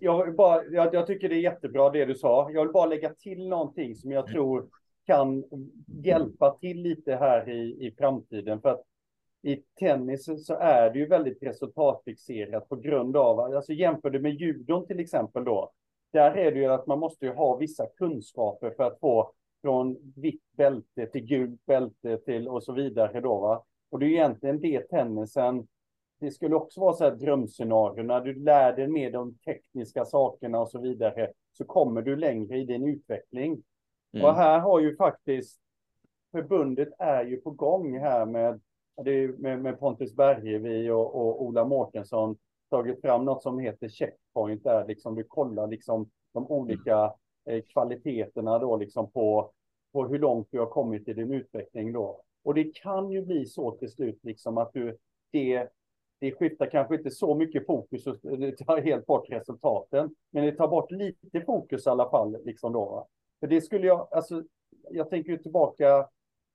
Jag, 0.00 0.36
bara, 0.36 0.64
jag, 0.64 0.94
jag, 0.94 1.06
tycker 1.06 1.28
det 1.28 1.34
är 1.34 1.40
jättebra 1.40 1.90
det 1.90 2.04
du 2.04 2.14
sa. 2.14 2.50
Jag 2.50 2.62
vill 2.62 2.72
bara 2.72 2.86
lägga 2.86 3.14
till 3.14 3.48
någonting 3.48 3.94
som 3.94 4.10
jag 4.10 4.26
tror 4.26 4.68
kan 5.06 5.44
hjälpa 5.86 6.56
till 6.60 6.82
lite 6.82 7.16
här 7.16 7.48
i, 7.48 7.86
i 7.86 7.94
framtiden. 7.98 8.60
För 8.60 8.68
att 8.68 8.82
i 9.42 9.62
tennis 9.78 10.46
så 10.46 10.54
är 10.54 10.90
det 10.90 10.98
ju 10.98 11.06
väldigt 11.06 11.42
resultatfixerat 11.42 12.68
på 12.68 12.76
grund 12.76 13.16
av, 13.16 13.40
alltså 13.40 13.72
jämför 13.72 14.10
det 14.10 14.20
med 14.20 14.34
judon 14.34 14.86
till 14.86 15.00
exempel 15.00 15.44
då. 15.44 15.72
Där 16.12 16.36
är 16.36 16.52
det 16.52 16.58
ju 16.58 16.66
att 16.66 16.86
man 16.86 16.98
måste 16.98 17.26
ju 17.26 17.32
ha 17.32 17.56
vissa 17.56 17.86
kunskaper 17.86 18.70
för 18.70 18.84
att 18.84 19.00
få 19.00 19.32
från 19.62 20.12
vitt 20.16 20.42
bälte 20.56 21.06
till 21.06 21.26
gult 21.26 21.66
bälte 21.66 22.18
till 22.18 22.48
och 22.48 22.62
så 22.62 22.72
vidare 22.72 23.20
då 23.20 23.40
va. 23.40 23.64
Och 23.90 23.98
det 23.98 24.06
är 24.06 24.10
egentligen 24.10 24.60
det 24.60 24.80
tennisen, 24.80 25.66
det 26.18 26.30
skulle 26.30 26.54
också 26.54 26.80
vara 26.80 26.92
så 26.92 27.04
här 27.04 27.10
drömscenario, 27.10 28.02
när 28.02 28.20
du 28.20 28.34
lär 28.34 28.76
dig 28.76 28.88
mer 28.88 29.10
de 29.10 29.34
tekniska 29.34 30.04
sakerna 30.04 30.60
och 30.60 30.70
så 30.70 30.80
vidare, 30.80 31.32
så 31.52 31.64
kommer 31.64 32.02
du 32.02 32.16
längre 32.16 32.58
i 32.58 32.64
din 32.64 32.88
utveckling. 32.88 33.62
Mm. 34.12 34.26
Och 34.26 34.34
här 34.34 34.60
har 34.60 34.80
ju 34.80 34.96
faktiskt 34.96 35.60
förbundet 36.32 36.88
är 36.98 37.24
ju 37.24 37.36
på 37.36 37.50
gång 37.50 37.98
här 37.98 38.26
med, 38.26 38.60
med, 39.38 39.62
med 39.62 39.80
Pontus 39.80 40.14
Bergevi 40.14 40.90
och, 40.90 41.14
och 41.14 41.42
Ola 41.42 41.64
Mårtensson 41.64 42.36
tagit 42.70 43.00
fram 43.00 43.24
något 43.24 43.42
som 43.42 43.58
heter 43.58 43.88
checkpoint 43.88 44.64
där 44.64 44.86
liksom 44.86 45.14
du 45.14 45.24
kollar 45.24 45.66
liksom 45.66 46.10
de 46.32 46.46
olika 46.46 47.14
eh, 47.44 47.62
kvaliteterna 47.62 48.58
då 48.58 48.76
liksom 48.76 49.10
på, 49.10 49.50
på 49.92 50.06
hur 50.06 50.18
långt 50.18 50.48
du 50.50 50.58
har 50.58 50.66
kommit 50.66 51.08
i 51.08 51.12
din 51.12 51.32
utveckling 51.32 51.92
då. 51.92 52.22
Och 52.44 52.54
det 52.54 52.76
kan 52.76 53.10
ju 53.10 53.22
bli 53.22 53.46
så 53.46 53.70
till 53.70 53.90
slut 53.90 54.18
liksom 54.22 54.58
att 54.58 54.72
du 54.72 54.96
det 55.30 55.68
det 56.18 56.32
skiftar 56.32 56.66
kanske 56.66 56.94
inte 56.94 57.10
så 57.10 57.34
mycket 57.34 57.66
fokus 57.66 58.06
och 58.06 58.16
det 58.22 58.52
tar 58.58 58.80
helt 58.80 59.06
bort 59.06 59.30
resultaten. 59.30 60.14
Men 60.30 60.44
det 60.44 60.52
tar 60.52 60.68
bort 60.68 60.90
lite 60.90 61.40
fokus 61.40 61.86
i 61.86 61.90
alla 61.90 62.10
fall. 62.10 62.36
Liksom 62.44 62.72
då. 62.72 63.06
För 63.40 63.46
det 63.46 63.60
skulle 63.60 63.86
jag, 63.86 64.08
alltså, 64.10 64.42
jag 64.90 65.10
tänker 65.10 65.32
ju 65.32 65.38
tillbaka 65.38 66.08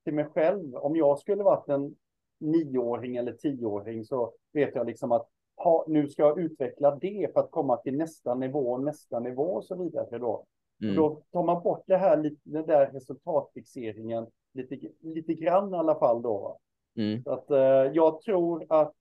till 0.03 0.13
mig 0.13 0.25
själv. 0.25 0.75
Om 0.75 0.95
jag 0.95 1.19
skulle 1.19 1.43
varit 1.43 1.69
en 1.69 1.95
nioåring 2.39 3.15
eller 3.15 3.33
tioåring 3.33 4.05
så 4.05 4.33
vet 4.53 4.75
jag 4.75 4.87
liksom 4.87 5.11
att 5.11 5.27
ha, 5.55 5.85
nu 5.87 6.07
ska 6.07 6.23
jag 6.23 6.39
utveckla 6.39 6.95
det 6.95 7.33
för 7.33 7.39
att 7.39 7.51
komma 7.51 7.77
till 7.77 7.97
nästa 7.97 8.35
nivå, 8.35 8.77
nästa 8.77 9.19
nivå 9.19 9.43
och 9.43 9.65
så 9.65 9.75
vidare. 9.75 10.17
Då, 10.17 10.45
mm. 10.83 10.95
då 10.95 11.21
tar 11.31 11.43
man 11.43 11.63
bort 11.63 11.83
det 11.87 11.97
här, 11.97 12.31
den 12.43 12.65
där 12.65 12.91
resultatfixeringen 12.91 14.27
lite, 14.53 14.79
lite 15.01 15.33
grann 15.33 15.73
i 15.73 15.77
alla 15.77 15.95
fall. 15.95 16.21
Då. 16.21 16.57
Mm. 16.95 17.23
Så 17.23 17.31
att, 17.31 17.51
eh, 17.51 17.91
jag 17.93 18.21
tror 18.21 18.65
att 18.69 18.93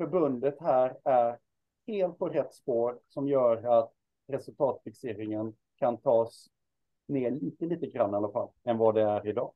förbundet 0.00 0.56
här 0.60 0.96
är 1.04 1.38
helt 1.86 2.18
på 2.18 2.28
rätt 2.28 2.54
spår 2.54 2.98
som 3.08 3.28
gör 3.28 3.80
att 3.80 3.92
resultatfixeringen 4.28 5.54
kan 5.78 5.96
tas 5.96 6.46
ner 7.08 7.30
lite, 7.30 7.66
lite 7.66 7.86
grann 7.86 8.10
i 8.10 8.16
alla 8.16 8.32
fall 8.32 8.48
än 8.64 8.78
vad 8.78 8.94
det 8.94 9.02
är 9.02 9.28
idag. 9.28 9.52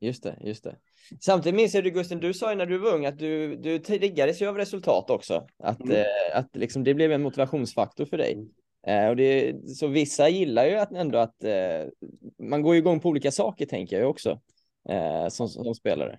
Just 0.00 0.22
det, 0.22 0.36
just 0.40 0.64
det. 0.64 0.76
Samtidigt 1.20 1.56
minns 1.56 1.74
jag 1.74 1.84
du 1.84 1.90
Gusten, 1.90 2.20
du 2.20 2.34
sa 2.34 2.50
ju 2.50 2.56
när 2.56 2.66
du 2.66 2.78
var 2.78 2.94
ung 2.94 3.06
att 3.06 3.18
du, 3.18 3.56
du 3.56 3.78
triggades 3.78 4.42
ju 4.42 4.48
av 4.48 4.56
resultat 4.56 5.10
också. 5.10 5.46
Att, 5.58 5.80
mm. 5.80 5.96
eh, 5.96 6.38
att 6.38 6.56
liksom 6.56 6.84
det 6.84 6.94
blev 6.94 7.12
en 7.12 7.22
motivationsfaktor 7.22 8.04
för 8.04 8.16
dig. 8.16 8.32
Mm. 8.32 8.48
Eh, 8.86 9.10
och 9.10 9.16
det, 9.16 9.54
så 9.76 9.86
vissa 9.86 10.28
gillar 10.28 10.66
ju 10.66 10.74
att 10.74 10.92
ändå 10.92 11.18
att 11.18 11.44
eh, 11.44 11.86
man 12.38 12.62
går 12.62 12.76
igång 12.76 13.00
på 13.00 13.08
olika 13.08 13.30
saker 13.30 13.66
tänker 13.66 14.00
jag 14.00 14.10
också 14.10 14.40
eh, 14.88 15.28
som, 15.28 15.48
som 15.48 15.74
spelare. 15.74 16.18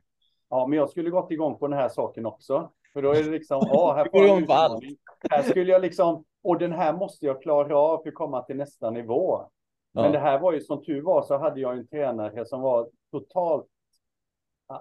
Ja, 0.49 0.67
men 0.67 0.77
jag 0.77 0.89
skulle 0.89 1.09
gått 1.09 1.31
igång 1.31 1.57
på 1.59 1.67
den 1.67 1.79
här 1.79 1.89
saken 1.89 2.25
också. 2.25 2.71
För 2.93 3.01
då 3.01 3.11
är 3.11 3.23
det 3.23 3.29
liksom, 3.29 3.61
ja, 3.71 3.93
här 3.93 4.05
får 4.11 4.27
jag 4.27 4.41
utmaning. 4.41 4.97
Här 5.29 5.43
skulle 5.43 5.71
jag 5.71 5.81
liksom, 5.81 6.23
och 6.43 6.59
den 6.59 6.71
här 6.71 6.93
måste 6.93 7.25
jag 7.25 7.41
klara 7.41 7.77
av 7.77 8.01
för 8.01 8.09
att 8.09 8.15
komma 8.15 8.43
till 8.43 8.57
nästa 8.57 8.89
nivå. 8.89 9.49
Ja. 9.91 10.01
Men 10.01 10.11
det 10.11 10.19
här 10.19 10.39
var 10.39 10.53
ju 10.53 10.61
som 10.61 10.83
tur 10.83 11.01
var 11.01 11.21
så 11.21 11.37
hade 11.37 11.59
jag 11.59 11.77
en 11.77 11.87
tränare 11.87 12.45
som 12.45 12.61
var 12.61 12.89
totalt, 13.11 13.67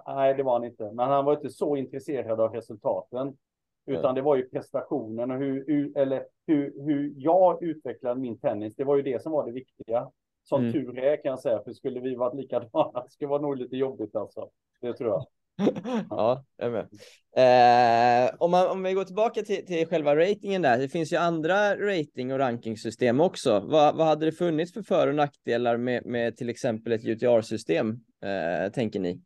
nej 0.07 0.33
det 0.33 0.43
var 0.43 0.53
han 0.53 0.63
inte, 0.63 0.91
men 0.91 1.09
han 1.09 1.25
var 1.25 1.33
inte 1.33 1.49
så 1.49 1.75
intresserad 1.75 2.41
av 2.41 2.53
resultaten. 2.53 3.37
Utan 3.85 4.15
det 4.15 4.21
var 4.21 4.35
ju 4.35 4.49
prestationen 4.49 5.31
och 5.31 5.37
hur, 5.37 5.97
eller 5.97 6.25
hur, 6.47 6.73
hur 6.85 7.13
jag 7.17 7.63
utvecklade 7.63 8.19
min 8.19 8.39
tennis. 8.39 8.75
Det 8.75 8.83
var 8.83 8.95
ju 8.95 9.01
det 9.01 9.21
som 9.21 9.31
var 9.31 9.45
det 9.45 9.51
viktiga. 9.51 10.11
Som 10.43 10.61
mm. 10.61 10.73
tur 10.73 10.99
är 10.99 11.15
kan 11.15 11.29
jag 11.29 11.39
säga, 11.39 11.63
för 11.63 11.73
skulle 11.73 11.99
vi 11.99 12.15
varit 12.15 12.35
likadana, 12.35 13.01
det 13.03 13.09
skulle 13.09 13.29
vara 13.29 13.41
nog 13.41 13.57
lite 13.57 13.77
jobbigt 13.77 14.15
alltså. 14.15 14.49
Det 14.81 14.93
tror 14.93 15.09
jag. 15.09 15.25
ja, 16.09 16.45
jag 16.57 16.71
med. 16.71 16.89
Eh, 17.35 18.35
om, 18.39 18.51
man, 18.51 18.67
om 18.67 18.83
vi 18.83 18.93
går 18.93 19.03
tillbaka 19.05 19.41
till, 19.41 19.65
till 19.65 19.87
själva 19.87 20.15
ratingen 20.15 20.61
där, 20.61 20.77
det 20.77 20.89
finns 20.89 21.13
ju 21.13 21.17
andra 21.17 21.75
rating 21.75 22.33
och 22.33 22.39
rankingsystem 22.39 23.19
också. 23.19 23.59
Vad, 23.59 23.95
vad 23.95 24.07
hade 24.07 24.25
det 24.25 24.31
funnits 24.31 24.73
för 24.73 24.81
för 24.81 25.07
och 25.07 25.15
nackdelar 25.15 25.77
med, 25.77 26.05
med 26.05 26.37
till 26.37 26.49
exempel 26.49 26.93
ett 26.93 27.05
UTR-system, 27.05 27.99
eh, 28.23 28.71
tänker 28.71 28.99
ni? 28.99 29.21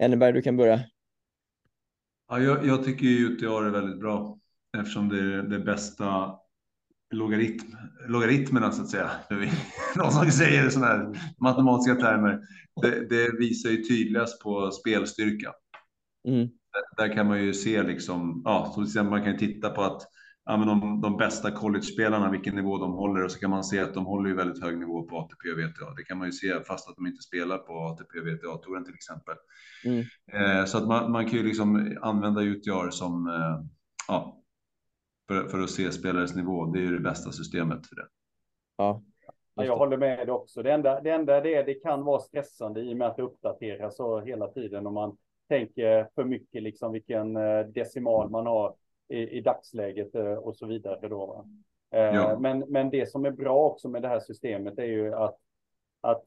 Enneberg, 0.00 0.32
du 0.32 0.42
kan 0.42 0.56
börja. 0.56 0.80
Ja, 2.28 2.38
jag, 2.38 2.66
jag 2.66 2.84
tycker 2.84 3.06
UTR 3.06 3.66
är 3.66 3.70
väldigt 3.70 4.00
bra 4.00 4.38
eftersom 4.78 5.08
det 5.08 5.18
är 5.18 5.42
det 5.42 5.58
bästa 5.58 6.38
logaritm, 7.14 7.76
logaritmerna 8.08 8.72
så 8.72 8.82
att 8.82 8.90
säga. 8.90 9.10
Någon 9.96 10.12
som 10.12 10.30
säger 10.30 10.70
sådana 10.70 10.92
här 10.92 11.34
matematiska 11.40 11.94
termer. 11.94 12.40
Det, 12.82 13.08
det, 13.08 13.38
visar 13.38 13.70
ju 13.70 13.76
tydligast 13.76 14.42
på 14.42 14.70
spelstyrka. 14.70 15.52
Mm. 16.28 16.40
Där, 16.46 17.06
där, 17.08 17.14
kan 17.14 17.26
man 17.26 17.42
ju 17.44 17.54
se 17.54 17.82
liksom, 17.82 18.42
ja, 18.44 18.66
så 18.68 18.74
till 18.74 18.88
exempel 18.88 19.10
man 19.10 19.24
kan 19.24 19.38
titta 19.38 19.70
på 19.70 19.82
att 19.82 20.02
ja, 20.44 20.56
men 20.56 20.66
de, 20.66 21.00
de 21.00 21.16
bästa 21.16 21.50
college-spelarna, 21.50 22.30
vilken 22.30 22.54
nivå 22.54 22.78
de 22.78 22.92
håller 22.92 23.24
och 23.24 23.30
så 23.30 23.38
kan 23.38 23.50
man 23.50 23.64
se 23.64 23.80
att 23.80 23.94
de 23.94 24.04
håller 24.04 24.30
ju 24.30 24.36
väldigt 24.36 24.62
hög 24.62 24.78
nivå 24.78 25.02
på 25.02 25.18
ATP 25.18 25.50
och 25.52 25.58
VTA. 25.58 25.94
Det 25.96 26.04
kan 26.04 26.18
man 26.18 26.26
ju 26.26 26.32
se 26.32 26.64
fast 26.64 26.88
att 26.88 26.96
de 26.96 27.06
inte 27.06 27.22
spelar 27.22 27.58
på 27.58 27.72
ATP 27.72 28.18
och 28.18 28.26
VTA-touren 28.26 28.84
till 28.84 28.94
exempel. 28.94 29.34
Mm. 29.84 30.04
Eh, 30.32 30.64
så 30.64 30.78
att 30.78 30.88
man, 30.88 31.12
man 31.12 31.26
kan 31.26 31.38
ju 31.38 31.44
liksom 31.44 31.96
använda 32.02 32.42
UTR 32.42 32.90
som 32.90 33.26
eh, 33.26 33.66
ja, 34.08 34.43
för, 35.28 35.48
för 35.48 35.60
att 35.60 35.70
se 35.70 35.92
spelares 35.92 36.36
nivå. 36.36 36.64
Det 36.64 36.78
är 36.78 36.82
ju 36.82 36.96
det 36.96 37.02
bästa 37.02 37.32
systemet 37.32 37.86
för 37.86 37.96
det. 37.96 38.06
Ja. 38.76 39.02
Ja, 39.56 39.64
jag 39.64 39.76
håller 39.76 39.96
med 39.96 40.18
dig 40.18 40.30
också. 40.30 40.62
Det 40.62 40.72
enda, 40.72 41.00
det 41.00 41.10
enda 41.10 41.40
det 41.40 41.54
är, 41.54 41.64
det 41.64 41.74
kan 41.74 42.04
vara 42.04 42.20
stressande 42.20 42.80
i 42.80 42.92
och 42.92 42.96
med 42.96 43.08
att 43.08 43.16
det 43.16 43.22
uppdateras 43.22 43.96
så 43.96 44.20
hela 44.20 44.48
tiden 44.48 44.86
om 44.86 44.94
man 44.94 45.16
tänker 45.48 46.08
för 46.14 46.24
mycket 46.24 46.62
liksom 46.62 46.92
vilken 46.92 47.36
eh, 47.36 47.60
decimal 47.60 48.30
man 48.30 48.46
har 48.46 48.74
i, 49.08 49.18
i 49.18 49.40
dagsläget 49.40 50.14
eh, 50.14 50.34
och 50.34 50.56
så 50.56 50.66
vidare 50.66 51.08
då. 51.08 51.44
Eh, 51.90 52.00
ja. 52.00 52.38
Men, 52.38 52.58
men 52.58 52.90
det 52.90 53.10
som 53.10 53.24
är 53.24 53.30
bra 53.30 53.70
också 53.70 53.88
med 53.88 54.02
det 54.02 54.08
här 54.08 54.20
systemet 54.20 54.78
är 54.78 54.84
ju 54.84 55.14
att, 55.14 55.36
att 56.00 56.24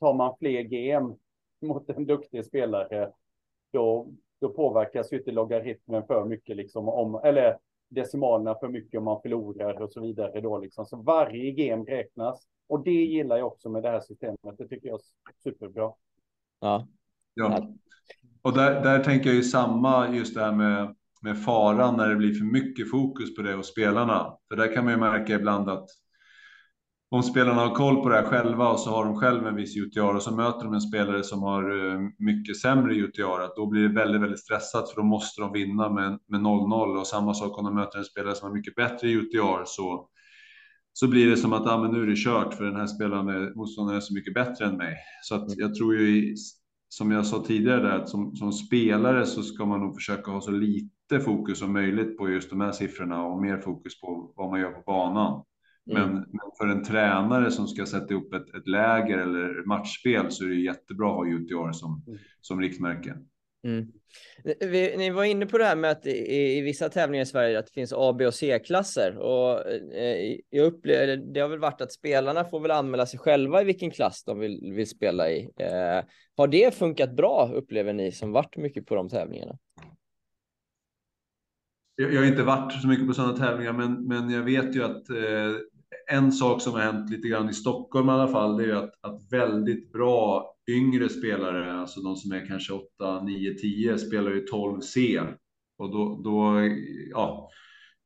tar 0.00 0.14
man 0.14 0.36
fler 0.38 0.62
game 0.62 1.14
mot 1.60 1.90
en 1.90 2.06
duktig 2.06 2.44
spelare, 2.44 3.12
då, 3.72 4.08
då 4.40 4.48
påverkas 4.48 5.12
ju 5.12 5.18
inte 5.18 5.30
logaritmen 5.30 6.06
för 6.06 6.24
mycket 6.24 6.56
liksom 6.56 6.88
om, 6.88 7.20
eller 7.24 7.58
decimalerna 7.88 8.54
för 8.54 8.68
mycket 8.68 8.98
om 8.98 9.04
man 9.04 9.22
förlorar 9.22 9.82
och 9.82 9.92
så 9.92 10.00
vidare 10.00 10.40
då 10.40 10.58
liksom. 10.58 10.86
Så 10.86 10.96
varje 10.96 11.50
game 11.50 11.84
räknas. 11.84 12.46
Och 12.68 12.84
det 12.84 12.90
gillar 12.90 13.36
jag 13.36 13.46
också 13.46 13.68
med 13.68 13.82
det 13.82 13.90
här 13.90 14.00
systemet. 14.00 14.58
Det 14.58 14.68
tycker 14.68 14.88
jag 14.88 14.94
är 14.94 15.42
superbra. 15.42 15.92
Ja. 16.60 16.88
Ja. 17.34 17.68
Och 18.42 18.52
där, 18.52 18.82
där 18.82 19.04
tänker 19.04 19.26
jag 19.26 19.36
ju 19.36 19.42
samma 19.42 20.14
just 20.14 20.34
det 20.34 20.40
här 20.40 20.52
med, 20.52 20.94
med 21.22 21.44
faran 21.44 21.96
när 21.96 22.08
det 22.08 22.16
blir 22.16 22.34
för 22.34 22.44
mycket 22.44 22.90
fokus 22.90 23.34
på 23.36 23.42
det 23.42 23.54
hos 23.54 23.72
spelarna. 23.72 24.38
För 24.48 24.56
där 24.56 24.74
kan 24.74 24.84
man 24.84 24.92
ju 24.92 25.00
märka 25.00 25.34
ibland 25.34 25.70
att 25.70 25.88
om 27.10 27.22
spelarna 27.22 27.60
har 27.60 27.74
koll 27.74 28.02
på 28.02 28.08
det 28.08 28.14
här 28.14 28.24
själva 28.24 28.68
och 28.68 28.80
så 28.80 28.90
har 28.90 29.04
de 29.04 29.16
själv 29.16 29.46
en 29.46 29.56
viss 29.56 29.76
UTR 29.76 30.14
och 30.14 30.22
så 30.22 30.36
möter 30.36 30.64
de 30.64 30.74
en 30.74 30.80
spelare 30.80 31.22
som 31.22 31.42
har 31.42 31.92
eh, 31.92 32.00
mycket 32.18 32.60
sämre 32.60 32.94
UTR, 32.94 33.40
att 33.44 33.56
då 33.56 33.66
blir 33.66 33.82
det 33.82 33.94
väldigt, 33.94 34.22
väldigt 34.22 34.40
stressat 34.40 34.90
för 34.90 34.96
då 34.96 35.06
måste 35.06 35.40
de 35.40 35.52
vinna 35.52 35.90
med 35.90 36.40
0-0 36.40 37.00
och 37.00 37.06
samma 37.06 37.34
sak 37.34 37.58
om 37.58 37.64
de 37.64 37.74
möter 37.74 37.98
en 37.98 38.04
spelare 38.04 38.34
som 38.34 38.48
har 38.48 38.56
mycket 38.56 38.74
bättre 38.74 39.08
UTR 39.08 39.62
så, 39.64 40.08
så 40.92 41.08
blir 41.08 41.30
det 41.30 41.36
som 41.36 41.52
att 41.52 41.66
ah, 41.66 41.82
men 41.82 41.90
nu 41.90 42.02
är 42.02 42.06
det 42.06 42.16
kört 42.16 42.54
för 42.54 42.64
den 42.64 42.76
här 42.76 42.86
spelaren, 42.86 43.52
motståndaren 43.54 43.96
är 43.96 44.00
så 44.00 44.14
mycket 44.14 44.34
bättre 44.34 44.64
än 44.64 44.76
mig. 44.76 44.96
Så 45.22 45.34
att 45.34 45.56
jag 45.56 45.74
tror 45.74 45.96
ju, 45.96 46.36
som 46.88 47.10
jag 47.10 47.26
sa 47.26 47.44
tidigare, 47.46 47.82
där, 47.82 47.98
att 47.98 48.08
som, 48.08 48.36
som 48.36 48.52
spelare 48.52 49.26
så 49.26 49.42
ska 49.42 49.66
man 49.66 49.80
nog 49.80 49.94
försöka 49.94 50.30
ha 50.30 50.40
så 50.40 50.50
lite 50.50 51.20
fokus 51.20 51.58
som 51.58 51.72
möjligt 51.72 52.18
på 52.18 52.30
just 52.30 52.50
de 52.50 52.60
här 52.60 52.72
siffrorna 52.72 53.24
och 53.24 53.42
mer 53.42 53.58
fokus 53.58 54.00
på 54.00 54.32
vad 54.36 54.50
man 54.50 54.60
gör 54.60 54.70
på 54.70 54.82
banan. 54.86 55.44
Men, 55.86 56.02
mm. 56.02 56.14
men, 56.14 56.50
för 56.58 56.66
en 56.66 56.84
tränare 56.84 57.50
som 57.50 57.66
ska 57.66 57.86
sätta 57.86 58.14
upp 58.14 58.34
ett, 58.34 58.54
ett 58.54 58.68
läger 58.68 59.18
eller 59.18 59.66
matchspel 59.66 60.30
så 60.30 60.44
är 60.44 60.48
det 60.48 60.54
jättebra 60.54 61.08
att 61.08 61.16
ha 61.16 61.26
UTR 61.26 61.72
som, 61.72 62.04
mm. 62.06 62.18
som 62.40 62.60
riktmärke. 62.60 63.16
Mm. 63.64 63.86
Vi, 64.60 64.96
ni 64.96 65.10
var 65.10 65.24
inne 65.24 65.46
på 65.46 65.58
det 65.58 65.64
här 65.64 65.76
med 65.76 65.90
att 65.90 66.06
i, 66.06 66.58
i 66.58 66.60
vissa 66.60 66.88
tävlingar 66.88 67.22
i 67.22 67.26
Sverige 67.26 67.58
att 67.58 67.66
det 67.66 67.72
finns 67.72 67.92
A, 67.96 68.12
B 68.18 68.26
och 68.26 68.34
C-klasser 68.34 69.18
och 69.18 69.70
eh, 69.94 70.36
jag 70.50 70.66
upplever 70.66 71.16
det 71.16 71.40
har 71.40 71.48
väl 71.48 71.58
varit 71.58 71.80
att 71.80 71.92
spelarna 71.92 72.44
får 72.44 72.60
väl 72.60 72.70
anmäla 72.70 73.06
sig 73.06 73.18
själva 73.18 73.62
i 73.62 73.64
vilken 73.64 73.90
klass 73.90 74.24
de 74.24 74.38
vill, 74.38 74.72
vill 74.72 74.88
spela 74.88 75.30
i. 75.30 75.50
Eh, 75.56 76.04
har 76.36 76.46
det 76.48 76.74
funkat 76.74 77.16
bra 77.16 77.50
upplever 77.54 77.92
ni 77.92 78.12
som 78.12 78.32
varit 78.32 78.56
mycket 78.56 78.86
på 78.86 78.94
de 78.94 79.08
tävlingarna? 79.08 79.58
Jag, 81.96 82.14
jag 82.14 82.20
har 82.20 82.26
inte 82.26 82.42
varit 82.42 82.72
så 82.72 82.88
mycket 82.88 83.06
på 83.06 83.14
sådana 83.14 83.36
tävlingar, 83.36 83.72
men, 83.72 84.04
men 84.06 84.30
jag 84.30 84.42
vet 84.42 84.76
ju 84.76 84.84
att 84.84 85.10
eh, 85.10 85.56
en 86.10 86.32
sak 86.32 86.62
som 86.62 86.72
har 86.72 86.80
hänt 86.80 87.10
lite 87.10 87.28
grann 87.28 87.48
i 87.48 87.54
Stockholm 87.54 88.08
i 88.08 88.12
alla 88.12 88.28
fall, 88.28 88.56
det 88.56 88.64
är 88.64 88.74
att, 88.74 88.94
att 89.00 89.32
väldigt 89.32 89.92
bra 89.92 90.52
yngre 90.70 91.08
spelare, 91.08 91.72
alltså 91.72 92.00
de 92.00 92.16
som 92.16 92.32
är 92.32 92.46
kanske 92.46 92.72
8, 92.72 93.22
9, 93.22 93.54
10, 93.54 93.98
spelar 93.98 94.30
ju 94.30 94.44
12C. 94.44 95.26
Och 95.78 95.92
då, 95.92 96.20
då 96.24 96.70
ja, 97.10 97.50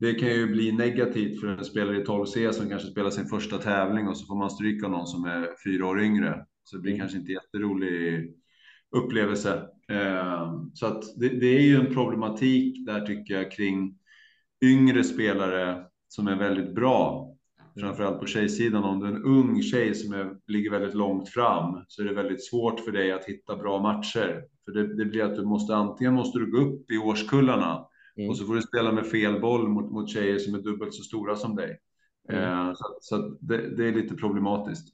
det 0.00 0.14
kan 0.14 0.28
ju 0.28 0.46
bli 0.46 0.72
negativt 0.72 1.40
för 1.40 1.46
en 1.46 1.64
spelare 1.64 1.96
i 1.96 2.04
12C 2.04 2.52
som 2.52 2.68
kanske 2.68 2.88
spelar 2.88 3.10
sin 3.10 3.26
första 3.26 3.58
tävling 3.58 4.08
och 4.08 4.16
så 4.16 4.26
får 4.26 4.36
man 4.36 4.50
stryka 4.50 4.88
någon 4.88 5.06
som 5.06 5.24
är 5.24 5.48
fyra 5.64 5.86
år 5.86 6.02
yngre. 6.02 6.46
Så 6.64 6.76
det 6.76 6.82
blir 6.82 6.92
mm. 6.92 7.00
kanske 7.00 7.18
inte 7.18 7.32
jätterolig 7.32 8.30
upplevelse. 8.96 9.62
Eh, 9.88 10.52
så 10.74 10.86
att 10.86 11.02
det, 11.16 11.28
det, 11.28 11.56
är 11.56 11.60
ju 11.60 11.76
en 11.76 11.94
problematik 11.94 12.86
där 12.86 13.06
tycker 13.06 13.34
jag 13.34 13.52
kring 13.52 13.98
yngre 14.64 15.04
spelare 15.04 15.84
som 16.08 16.26
är 16.26 16.36
väldigt 16.36 16.74
bra. 16.74 17.29
Framförallt 17.78 18.20
på 18.20 18.26
tjejsidan. 18.26 18.84
Om 18.84 19.00
du 19.00 19.06
är 19.06 19.10
en 19.10 19.24
ung 19.24 19.62
tjej 19.62 19.94
som 19.94 20.12
är, 20.12 20.36
ligger 20.46 20.70
väldigt 20.70 20.94
långt 20.94 21.28
fram 21.28 21.84
så 21.88 22.02
är 22.02 22.06
det 22.06 22.14
väldigt 22.14 22.44
svårt 22.44 22.80
för 22.80 22.92
dig 22.92 23.12
att 23.12 23.24
hitta 23.24 23.56
bra 23.56 23.82
matcher. 23.82 24.44
För 24.64 24.72
det, 24.72 24.96
det 24.96 25.04
blir 25.04 25.24
att 25.24 25.36
du 25.36 25.44
måste 25.44 25.74
antingen 25.74 26.14
måste 26.14 26.38
du 26.38 26.50
gå 26.50 26.58
upp 26.58 26.90
i 26.90 26.98
årskullarna 26.98 27.86
mm. 28.16 28.30
och 28.30 28.36
så 28.36 28.46
får 28.46 28.54
du 28.54 28.62
spela 28.62 28.92
med 28.92 29.06
fel 29.06 29.40
boll 29.40 29.68
mot, 29.68 29.92
mot 29.92 30.10
tjejer 30.10 30.38
som 30.38 30.54
är 30.54 30.58
dubbelt 30.58 30.94
så 30.94 31.02
stora 31.02 31.36
som 31.36 31.56
dig. 31.56 31.78
Mm. 32.28 32.42
Eh, 32.42 32.72
så 32.74 32.84
så 33.00 33.36
det, 33.40 33.76
det, 33.76 33.88
är 33.88 33.92
lite 33.92 34.14
problematiskt. 34.14 34.88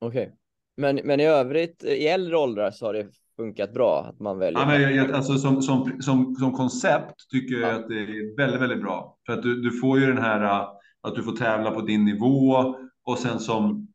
Okej, 0.00 0.22
okay. 0.22 0.34
men, 0.76 1.00
men 1.04 1.20
i 1.20 1.26
övrigt 1.26 1.84
i 1.84 2.06
äldre 2.06 2.36
åldrar 2.36 2.70
så 2.70 2.86
har 2.86 2.92
det 2.92 3.08
funkat 3.36 3.74
bra 3.74 4.06
att 4.08 4.20
man 4.20 4.38
väljer. 4.38 4.60
Ja, 4.60 4.66
men 4.66 4.96
jag, 4.96 5.12
alltså, 5.12 5.38
som, 5.38 5.62
som, 5.62 6.00
som, 6.00 6.34
som 6.34 6.52
koncept 6.52 7.30
tycker 7.30 7.54
jag 7.54 7.74
att 7.74 7.88
det 7.88 7.94
är 7.94 8.36
väldigt, 8.36 8.60
väldigt 8.60 8.82
bra 8.82 9.18
för 9.26 9.32
att 9.32 9.42
du, 9.42 9.62
du 9.62 9.80
får 9.80 9.98
ju 9.98 10.06
den 10.06 10.18
här 10.18 10.66
att 11.02 11.14
du 11.14 11.22
får 11.22 11.32
tävla 11.32 11.70
på 11.70 11.80
din 11.80 12.04
nivå 12.04 12.74
och 13.04 13.18
sen 13.18 13.40
som, 13.40 13.88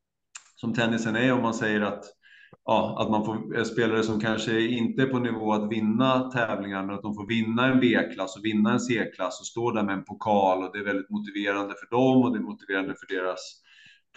som 0.55 0.73
tennisen 0.73 1.15
är 1.15 1.33
om 1.33 1.41
man 1.41 1.53
säger 1.53 1.81
att, 1.81 2.03
ja, 2.65 2.97
att 3.01 3.11
man 3.11 3.25
får 3.25 3.57
eh, 3.57 3.63
spelare 3.63 4.03
som 4.03 4.19
kanske 4.19 4.61
inte 4.61 5.01
är 5.01 5.07
på 5.07 5.19
nivå 5.19 5.53
att 5.53 5.71
vinna 5.71 6.31
tävlingar 6.31 6.83
men 6.83 6.95
att 6.95 7.01
de 7.01 7.15
får 7.15 7.27
vinna 7.27 7.65
en 7.65 7.79
B-klass 7.79 8.37
och 8.37 8.45
vinna 8.45 8.73
en 8.73 8.79
C-klass 8.79 9.39
och 9.39 9.45
stå 9.45 9.71
där 9.71 9.83
med 9.83 9.93
en 9.93 10.03
pokal 10.03 10.63
och 10.63 10.69
det 10.73 10.79
är 10.79 10.85
väldigt 10.85 11.09
motiverande 11.09 11.73
för 11.73 11.95
dem 11.97 12.23
och 12.23 12.31
det 12.31 12.39
är 12.39 12.43
motiverande 12.43 12.95
för 12.99 13.15
deras 13.15 13.61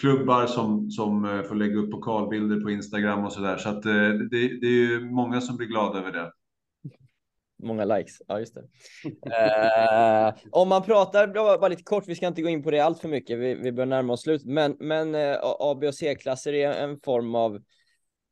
klubbar 0.01 0.47
som, 0.47 0.91
som 0.91 1.25
eh, 1.25 1.43
får 1.43 1.55
lägga 1.55 1.79
upp 1.79 1.91
pokalbilder 1.91 2.61
på 2.61 2.71
Instagram 2.71 3.25
och 3.25 3.33
så 3.33 3.41
där. 3.41 3.57
Så 3.57 3.69
att 3.69 3.87
eh, 3.87 4.09
det, 4.31 4.61
det 4.61 4.67
är 4.67 4.91
ju 4.91 5.11
många 5.11 5.41
som 5.41 5.57
blir 5.57 5.67
glada 5.67 5.99
över 5.99 6.13
det. 6.13 6.33
Många 7.63 7.85
likes, 7.85 8.23
ja 8.29 8.39
just 8.39 8.55
det. 8.55 8.63
eh, 9.27 10.35
om 10.51 10.69
man 10.69 10.83
pratar, 10.83 11.27
bara 11.59 11.69
lite 11.69 11.83
kort, 11.83 12.05
vi 12.09 12.15
ska 12.15 12.27
inte 12.27 12.43
gå 12.43 12.49
in 12.49 12.63
på 12.63 12.71
det 12.71 12.81
allt 12.81 13.01
för 13.01 13.09
mycket, 13.09 13.39
vi, 13.39 13.55
vi 13.55 13.73
börjar 13.73 13.87
närma 13.87 14.13
oss 14.13 14.23
slut, 14.23 14.45
men, 14.45 14.77
men 14.81 15.15
eh, 15.15 15.37
A, 15.43 15.79
B 15.81 15.89
och 15.89 15.95
C-klasser 15.95 16.53
är 16.53 16.73
en 16.73 17.01
form 17.01 17.35
av, 17.35 17.63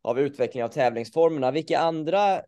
av 0.03 0.21
utveckling 0.21 0.65
av 0.65 0.69
tävlingsformerna. 0.69 1.51
Vilka 1.51 1.79
andra 1.79 2.41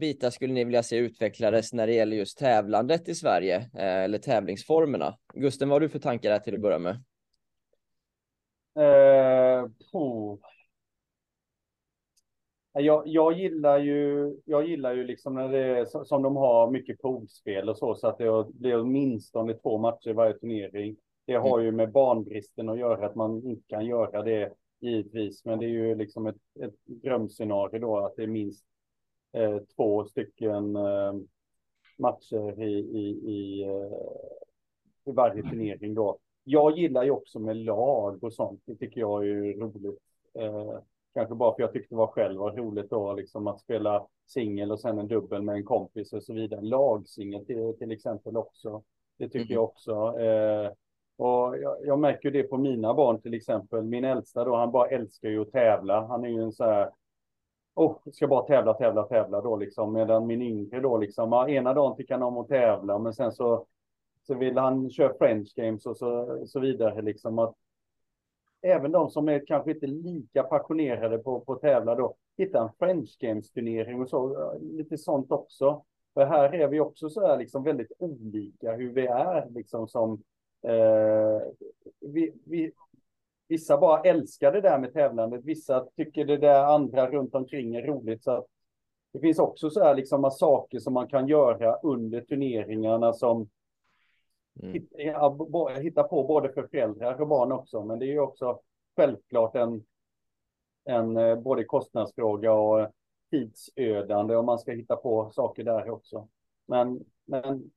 bitar 0.00 0.30
skulle 0.30 0.52
ni 0.52 0.64
vilja 0.64 0.82
se 0.82 0.96
utvecklades 0.96 1.72
när 1.72 1.86
det 1.86 1.92
gäller 1.92 2.16
just 2.16 2.38
tävlandet 2.38 3.08
i 3.08 3.14
Sverige, 3.14 3.56
eh, 3.56 4.04
eller 4.04 4.18
tävlingsformerna? 4.18 5.18
Gusten, 5.34 5.68
vad 5.68 5.74
har 5.74 5.80
du 5.80 5.88
för 5.88 5.98
tankar 5.98 6.30
där 6.30 6.38
till 6.38 6.54
att 6.54 6.60
börja 6.60 6.78
med? 6.78 7.02
Eh, 8.78 9.66
jag, 12.80 13.02
jag, 13.06 13.32
gillar 13.32 13.78
ju, 13.78 14.32
jag 14.44 14.68
gillar 14.68 14.94
ju 14.94 15.04
liksom 15.04 15.34
när 15.34 15.48
det 15.48 15.58
är 15.58 16.04
som 16.04 16.22
de 16.22 16.36
har 16.36 16.70
mycket 16.70 17.00
poolspel 17.00 17.68
och 17.68 17.78
så, 17.78 17.94
så 17.94 18.08
att 18.08 18.18
det 18.18 18.46
blir 18.48 18.80
åtminstone 18.80 19.54
två 19.54 19.78
matcher 19.78 20.10
i 20.10 20.12
varje 20.12 20.38
turnering. 20.38 20.96
Det 21.26 21.34
har 21.34 21.60
ju 21.60 21.72
med 21.72 21.92
banbristen 21.92 22.68
att 22.68 22.78
göra, 22.78 23.06
att 23.06 23.14
man 23.14 23.46
inte 23.46 23.68
kan 23.68 23.86
göra 23.86 24.22
det 24.22 24.52
givetvis, 24.80 25.44
men 25.44 25.58
det 25.58 25.64
är 25.64 25.70
ju 25.70 25.94
liksom 25.94 26.26
ett, 26.26 26.36
ett 26.60 26.74
drömscenario 26.84 27.80
då, 27.80 27.98
att 27.98 28.16
det 28.16 28.22
är 28.22 28.26
minst 28.26 28.64
eh, 29.32 29.58
två 29.76 30.04
stycken 30.04 30.76
eh, 30.76 31.14
matcher 31.98 32.62
i, 32.62 32.72
i, 32.78 33.08
i, 33.32 33.62
eh, 33.62 35.12
i 35.12 35.12
varje 35.12 35.42
turnering 35.42 35.94
då. 35.94 36.18
Jag 36.44 36.78
gillar 36.78 37.02
ju 37.04 37.10
också 37.10 37.38
med 37.38 37.56
lag 37.56 38.24
och 38.24 38.34
sånt, 38.34 38.62
det 38.64 38.74
tycker 38.74 39.00
jag 39.00 39.28
är 39.28 39.60
roligt. 39.60 40.00
Kanske 41.16 41.34
bara 41.34 41.54
för 41.54 41.62
jag 41.62 41.72
tyckte 41.72 41.94
det 41.94 41.98
var 41.98 42.06
själv 42.06 42.38
var 42.38 42.52
roligt 42.52 42.90
då, 42.90 43.12
liksom 43.12 43.46
att 43.46 43.60
spela 43.60 44.06
singel 44.26 44.72
och 44.72 44.80
sen 44.80 44.98
en 44.98 45.08
dubbel 45.08 45.42
med 45.42 45.54
en 45.54 45.64
kompis 45.64 46.12
och 46.12 46.22
så 46.22 46.32
vidare. 46.32 46.60
Lagsingel 46.60 47.46
till, 47.46 47.74
till 47.78 47.92
exempel 47.92 48.36
också. 48.36 48.82
Det 49.18 49.28
tycker 49.28 49.38
mm. 49.38 49.54
jag 49.54 49.64
också. 49.64 50.20
Eh, 50.20 50.70
och 51.16 51.58
jag, 51.58 51.76
jag, 51.86 51.98
märker 51.98 52.30
det 52.30 52.42
på 52.42 52.56
mina 52.56 52.94
barn 52.94 53.20
till 53.20 53.34
exempel. 53.34 53.82
Min 53.82 54.04
äldsta 54.04 54.44
då, 54.44 54.56
han 54.56 54.70
bara 54.70 54.88
älskar 54.88 55.28
ju 55.28 55.42
att 55.42 55.52
tävla. 55.52 56.06
Han 56.06 56.24
är 56.24 56.28
ju 56.28 56.42
en 56.42 56.52
så 56.52 56.64
här, 56.64 56.90
oh, 57.74 57.96
ska 58.12 58.28
bara 58.28 58.46
tävla, 58.46 58.74
tävla, 58.74 59.02
tävla 59.02 59.40
då 59.40 59.56
liksom. 59.56 59.92
Medan 59.92 60.26
min 60.26 60.42
yngre 60.42 60.80
då 60.80 60.98
liksom, 60.98 61.32
ja, 61.32 61.48
ena 61.48 61.74
dagen 61.74 61.96
tycker 61.96 62.14
han 62.14 62.22
om 62.22 62.38
att 62.38 62.48
tävla, 62.48 62.98
men 62.98 63.14
sen 63.14 63.32
så, 63.32 63.66
så 64.22 64.34
vill 64.34 64.58
han 64.58 64.90
köra 64.90 65.14
French 65.18 65.54
games 65.54 65.86
och 65.86 65.96
så, 65.96 66.42
så 66.46 66.60
vidare 66.60 67.02
liksom. 67.02 67.38
Att 67.38 67.54
även 68.66 68.92
de 68.92 69.10
som 69.10 69.28
är 69.28 69.46
kanske 69.46 69.70
inte 69.70 69.86
lika 69.86 70.42
passionerade 70.42 71.18
på, 71.18 71.40
på 71.40 71.52
att 71.52 71.60
tävla 71.60 71.94
då, 71.94 72.14
hitta 72.38 72.62
en 72.62 72.68
French 72.78 73.16
Games-turnering 73.20 74.02
och 74.02 74.08
så, 74.08 74.52
lite 74.60 74.98
sånt 74.98 75.32
också. 75.32 75.84
För 76.14 76.26
här 76.26 76.54
är 76.54 76.68
vi 76.68 76.80
också 76.80 77.08
så 77.08 77.26
här 77.26 77.38
liksom 77.38 77.62
väldigt 77.62 77.92
olika 77.98 78.72
hur 78.72 78.92
vi 78.92 79.06
är 79.06 79.50
liksom 79.50 79.88
som 79.88 80.22
eh, 80.62 81.40
vi, 82.00 82.32
vi, 82.44 82.72
Vissa 83.48 83.78
bara 83.78 84.02
älskar 84.02 84.52
det 84.52 84.60
där 84.60 84.78
med 84.78 84.92
tävlandet, 84.92 85.44
vissa 85.44 85.86
tycker 85.96 86.24
det 86.24 86.36
där 86.36 86.64
andra 86.64 87.10
runt 87.10 87.34
omkring 87.34 87.74
är 87.74 87.82
roligt. 87.82 88.24
Så 88.24 88.30
att 88.30 88.46
det 89.12 89.18
finns 89.18 89.38
också 89.38 89.70
så 89.70 89.84
här 89.84 89.94
liksom 89.94 90.30
saker 90.30 90.78
som 90.78 90.94
man 90.94 91.08
kan 91.08 91.28
göra 91.28 91.76
under 91.82 92.20
turneringarna 92.20 93.12
som 93.12 93.48
Mm. 94.62 95.82
Hitta 95.82 96.02
på 96.02 96.24
både 96.24 96.52
för 96.52 96.66
föräldrar 96.66 97.20
och 97.20 97.28
barn 97.28 97.52
också, 97.52 97.84
men 97.84 97.98
det 97.98 98.06
är 98.06 98.12
ju 98.12 98.20
också 98.20 98.60
självklart 98.96 99.56
en, 99.56 99.84
en 100.84 101.16
eh, 101.16 101.36
både 101.36 101.64
kostnadsfråga 101.64 102.52
och 102.52 102.88
tidsödande 103.30 104.36
om 104.36 104.46
man 104.46 104.58
ska 104.58 104.72
hitta 104.72 104.96
på 104.96 105.30
saker 105.30 105.64
där 105.64 105.90
också. 105.90 106.28
Men, 106.66 107.04
men 107.24 107.70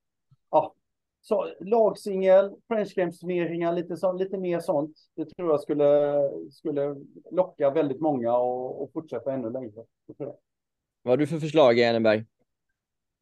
ja, 0.51 0.73
så, 1.21 1.47
lagsingel, 1.59 2.55
French 2.67 2.95
Games-turneringar, 2.95 3.73
lite, 3.73 3.97
så, 3.97 4.13
lite 4.13 4.37
mer 4.37 4.59
sånt. 4.59 4.97
Det 5.15 5.25
tror 5.25 5.49
jag 5.49 5.61
skulle, 5.61 6.13
skulle 6.51 6.95
locka 7.31 7.69
väldigt 7.69 7.99
många 7.99 8.37
och, 8.37 8.83
och 8.83 8.91
fortsätta 8.93 9.33
ännu 9.33 9.49
längre. 9.49 9.83
Vad 11.01 11.11
har 11.11 11.17
du 11.17 11.27
för 11.27 11.39
förslag, 11.39 11.79
Enneberg? 11.79 12.25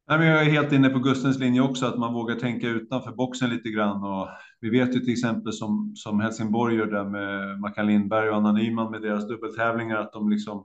Nej, 0.08 0.18
men 0.18 0.26
jag 0.26 0.46
är 0.46 0.50
helt 0.50 0.72
inne 0.72 0.88
på 0.88 0.98
Gustens 0.98 1.38
linje 1.38 1.60
också, 1.60 1.86
att 1.86 1.98
man 1.98 2.14
vågar 2.14 2.36
tänka 2.36 2.68
utanför 2.68 3.12
boxen 3.12 3.50
lite 3.50 3.68
grann. 3.68 4.04
Och 4.04 4.28
vi 4.60 4.70
vet 4.70 4.96
ju 4.96 5.00
till 5.00 5.12
exempel 5.12 5.52
som, 5.52 5.92
som 5.96 6.20
Helsingborg 6.20 6.76
gör 6.76 6.86
där 6.86 7.04
med 7.04 7.60
Mackan 7.60 7.86
Lindberg 7.86 8.28
och 8.28 8.36
Anna 8.36 8.52
Nyman 8.52 8.90
med 8.90 9.02
deras 9.02 9.28
dubbeltävlingar, 9.28 9.96
att 9.96 10.12
de 10.12 10.30
liksom 10.30 10.64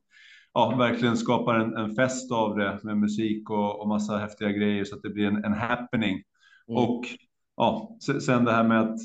ja, 0.53 0.75
verkligen 0.77 1.17
skapar 1.17 1.55
en, 1.55 1.73
en 1.77 1.95
fest 1.95 2.31
av 2.31 2.57
det 2.57 2.79
med 2.83 2.97
musik 2.97 3.49
och, 3.49 3.81
och 3.81 3.87
massa 3.87 4.17
häftiga 4.17 4.51
grejer 4.51 4.83
så 4.83 4.95
att 4.95 5.01
det 5.01 5.09
blir 5.09 5.27
en, 5.27 5.43
en 5.43 5.53
happening. 5.53 6.21
Mm. 6.67 6.83
Och 6.83 7.05
ja, 7.57 7.97
sen 8.25 8.45
det 8.45 8.51
här 8.51 8.63
med 8.63 8.81
att 8.81 8.97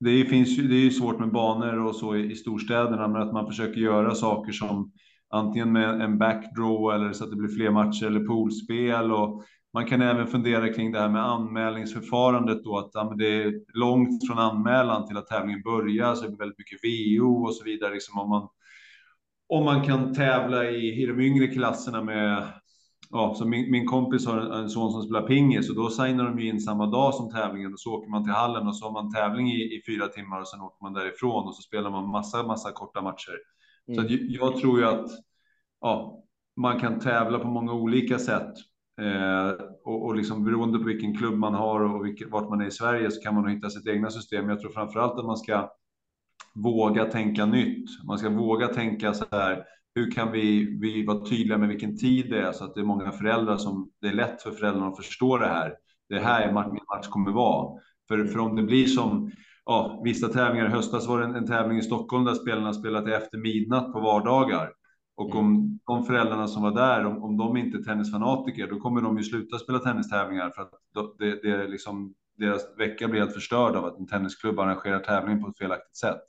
det 0.00 0.24
finns 0.24 0.56
det 0.56 0.74
är 0.74 0.84
ju 0.84 0.90
svårt 0.90 1.18
med 1.18 1.32
banor 1.32 1.78
och 1.78 1.96
så 1.96 2.16
i, 2.16 2.32
i 2.32 2.36
storstäderna, 2.36 3.08
men 3.08 3.22
att 3.22 3.32
man 3.32 3.46
försöker 3.46 3.80
göra 3.80 4.14
saker 4.14 4.52
som 4.52 4.92
antingen 5.30 5.72
med 5.72 6.00
en 6.00 6.18
backdraw 6.18 6.94
eller 6.94 7.12
så 7.12 7.24
att 7.24 7.30
det 7.30 7.36
blir 7.36 7.48
fler 7.48 7.70
matcher 7.70 8.06
eller 8.06 8.20
poolspel. 8.20 9.12
Och 9.12 9.42
man 9.72 9.86
kan 9.86 10.02
även 10.02 10.26
fundera 10.26 10.72
kring 10.72 10.92
det 10.92 11.00
här 11.00 11.08
med 11.08 11.24
anmälningsförfarandet 11.24 12.64
då, 12.64 12.78
att 12.78 12.90
ja, 12.92 13.14
det 13.18 13.42
är 13.42 13.78
långt 13.78 14.26
från 14.26 14.38
anmälan 14.38 15.06
till 15.06 15.16
att 15.16 15.26
tävlingen 15.26 15.62
börjar, 15.62 16.14
så 16.14 16.22
det 16.22 16.28
blir 16.28 16.38
väldigt 16.38 16.58
mycket 16.58 16.78
VO 16.84 17.44
och 17.46 17.54
så 17.54 17.64
vidare. 17.64 17.92
Liksom 17.92 18.18
om, 18.18 18.28
man, 18.28 18.48
om 19.48 19.64
man 19.64 19.84
kan 19.84 20.14
tävla 20.14 20.70
i, 20.70 21.02
i 21.02 21.06
de 21.06 21.20
yngre 21.20 21.46
klasserna 21.46 22.02
med 22.02 22.52
Ja, 23.12 23.34
så 23.38 23.46
min, 23.46 23.70
min 23.70 23.86
kompis 23.86 24.26
har 24.26 24.38
en, 24.38 24.52
en, 24.52 24.70
son 24.70 24.92
som 24.92 25.02
spelar 25.02 25.26
pingis 25.26 25.70
och 25.70 25.76
då 25.76 25.90
signar 25.90 26.24
de 26.24 26.38
ju 26.38 26.48
in 26.48 26.60
samma 26.60 26.86
dag 26.86 27.14
som 27.14 27.30
tävlingen 27.30 27.72
och 27.72 27.80
så 27.80 27.94
åker 27.94 28.10
man 28.10 28.24
till 28.24 28.32
hallen 28.32 28.68
och 28.68 28.76
så 28.76 28.84
har 28.84 28.92
man 28.92 29.12
tävling 29.12 29.50
i, 29.50 29.62
i 29.62 29.82
fyra 29.86 30.08
timmar 30.08 30.40
och 30.40 30.48
sen 30.48 30.60
åker 30.60 30.82
man 30.82 30.92
därifrån 30.92 31.48
och 31.48 31.54
så 31.54 31.62
spelar 31.62 31.90
man 31.90 32.10
massa, 32.10 32.42
massa 32.42 32.72
korta 32.72 33.02
matcher. 33.02 33.38
Mm. 33.88 33.96
Så 33.96 34.00
att 34.00 34.20
jag 34.20 34.56
tror 34.56 34.78
ju 34.78 34.86
att 34.86 35.06
ja, 35.80 36.24
man 36.56 36.80
kan 36.80 37.00
tävla 37.00 37.38
på 37.38 37.48
många 37.48 37.72
olika 37.72 38.18
sätt. 38.18 38.54
Eh, 39.00 39.50
och, 39.84 40.04
och 40.04 40.16
liksom 40.16 40.44
beroende 40.44 40.78
på 40.78 40.84
vilken 40.84 41.16
klubb 41.16 41.34
man 41.34 41.54
har 41.54 41.80
och 41.80 42.06
vilket, 42.06 42.30
vart 42.30 42.48
man 42.48 42.60
är 42.60 42.66
i 42.66 42.70
Sverige 42.70 43.10
så 43.10 43.20
kan 43.20 43.34
man 43.34 43.44
nog 43.44 43.52
hitta 43.52 43.70
sitt 43.70 43.86
egna 43.86 44.10
system. 44.10 44.48
Jag 44.48 44.60
tror 44.60 44.70
framför 44.70 45.00
allt 45.00 45.18
att 45.18 45.26
man 45.26 45.36
ska 45.36 45.70
våga 46.54 47.04
tänka 47.04 47.46
nytt. 47.46 48.04
Man 48.06 48.18
ska 48.18 48.30
våga 48.30 48.68
tänka 48.68 49.14
så 49.14 49.24
här. 49.30 49.64
Hur 49.94 50.10
kan 50.10 50.32
vi, 50.32 50.78
vi 50.80 51.06
vara 51.06 51.26
tydliga 51.26 51.58
med 51.58 51.68
vilken 51.68 51.98
tid 51.98 52.30
det 52.30 52.40
är 52.40 52.52
så 52.52 52.64
att 52.64 52.74
det 52.74 52.80
är 52.80 52.84
många 52.84 53.12
föräldrar 53.12 53.56
som 53.56 53.90
det 54.00 54.08
är 54.08 54.12
lätt 54.12 54.42
för 54.42 54.50
föräldrarna 54.50 54.88
att 54.88 54.96
förstå 54.96 55.36
det 55.36 55.46
här. 55.46 55.74
Det 56.08 56.18
här 56.18 56.42
är 56.42 56.52
min 56.52 56.84
match 56.94 57.08
kommer 57.08 57.30
vara. 57.30 57.80
För, 58.08 58.24
för 58.24 58.38
om 58.38 58.56
det 58.56 58.62
blir 58.62 58.86
som 58.86 59.30
ja, 59.66 60.00
vissa 60.04 60.28
tävlingar. 60.28 60.66
I 60.66 60.70
höstas 60.70 61.06
var 61.06 61.18
det 61.18 61.24
en, 61.24 61.34
en 61.34 61.46
tävling 61.46 61.78
i 61.78 61.82
Stockholm 61.82 62.24
där 62.24 62.34
spelarna 62.34 62.72
spelade 62.72 63.16
efter 63.16 63.38
midnatt 63.38 63.92
på 63.92 64.00
vardagar. 64.00 64.72
Och 65.16 65.34
om 65.34 65.78
de 65.86 66.04
föräldrarna 66.04 66.48
som 66.48 66.62
var 66.62 66.70
där, 66.70 67.06
om, 67.06 67.22
om 67.24 67.36
de 67.36 67.56
inte 67.56 67.78
är 67.78 67.82
tennisfanatiker, 67.82 68.66
då 68.66 68.80
kommer 68.80 69.02
de 69.02 69.16
ju 69.16 69.22
sluta 69.22 69.58
spela 69.58 69.78
tennistävlingar 69.78 70.50
för 70.50 70.62
att 70.62 70.70
det, 71.18 71.42
det 71.42 71.50
är 71.50 71.68
liksom, 71.68 72.14
deras 72.38 72.62
vecka 72.78 73.08
blir 73.08 73.20
helt 73.20 73.34
förstörd 73.34 73.76
av 73.76 73.84
att 73.84 73.98
en 73.98 74.06
tennisklubb 74.06 74.58
arrangerar 74.58 74.98
tävling 74.98 75.42
på 75.42 75.48
ett 75.48 75.58
felaktigt 75.58 75.96
sätt. 75.96 76.20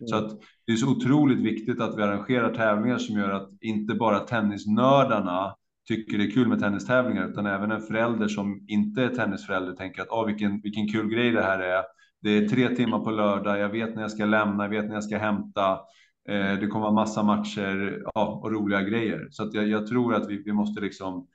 Mm. 0.00 0.08
Så 0.08 0.16
att 0.16 0.40
det 0.66 0.72
är 0.72 0.76
så 0.76 0.90
otroligt 0.90 1.38
viktigt 1.38 1.80
att 1.80 1.98
vi 1.98 2.02
arrangerar 2.02 2.54
tävlingar 2.54 2.98
som 2.98 3.16
gör 3.16 3.30
att 3.30 3.48
inte 3.60 3.94
bara 3.94 4.18
tennisnördarna 4.18 5.56
tycker 5.88 6.18
det 6.18 6.24
är 6.24 6.30
kul 6.30 6.48
med 6.48 6.60
tennistävlingar, 6.60 7.28
utan 7.28 7.46
även 7.46 7.70
en 7.70 7.80
förälder 7.80 8.28
som 8.28 8.64
inte 8.68 9.02
är 9.02 9.08
tennisförälder 9.08 9.72
tänker 9.72 10.02
att 10.02 10.10
ah, 10.10 10.24
vilken, 10.24 10.60
vilken 10.60 10.88
kul 10.88 11.08
grej 11.08 11.30
det 11.30 11.42
här 11.42 11.60
är. 11.60 11.82
Det 12.20 12.30
är 12.30 12.48
tre 12.48 12.68
timmar 12.76 12.98
på 12.98 13.10
lördag, 13.10 13.58
jag 13.58 13.68
vet 13.68 13.94
när 13.94 14.02
jag 14.02 14.10
ska 14.10 14.24
lämna, 14.24 14.64
jag 14.64 14.70
vet 14.70 14.84
när 14.84 14.94
jag 14.94 15.04
ska 15.04 15.18
hämta. 15.18 15.72
Eh, 16.28 16.58
det 16.60 16.66
kommer 16.66 16.84
vara 16.84 16.94
massa 16.94 17.22
matcher 17.22 18.02
ja, 18.14 18.40
och 18.42 18.52
roliga 18.52 18.82
grejer. 18.82 19.28
Så 19.30 19.50
jag, 19.52 19.68
jag 19.68 19.86
tror 19.86 20.14
att 20.14 20.30
vi, 20.30 20.42
vi 20.42 20.52
måste 20.52 20.80
liksom, 20.80 21.28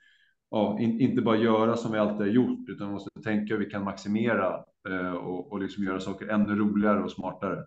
ja, 0.50 0.80
in, 0.80 1.00
inte 1.00 1.22
bara 1.22 1.36
göra 1.36 1.76
som 1.76 1.92
vi 1.92 1.98
alltid 1.98 2.18
har 2.18 2.26
gjort, 2.26 2.68
utan 2.68 2.92
måste 2.92 3.10
tänka 3.24 3.54
hur 3.54 3.64
vi 3.64 3.70
kan 3.70 3.84
maximera 3.84 4.64
eh, 4.88 5.12
och, 5.12 5.52
och 5.52 5.60
liksom 5.60 5.84
göra 5.84 6.00
saker 6.00 6.28
ännu 6.28 6.54
roligare 6.56 7.02
och 7.02 7.12
smartare. 7.12 7.64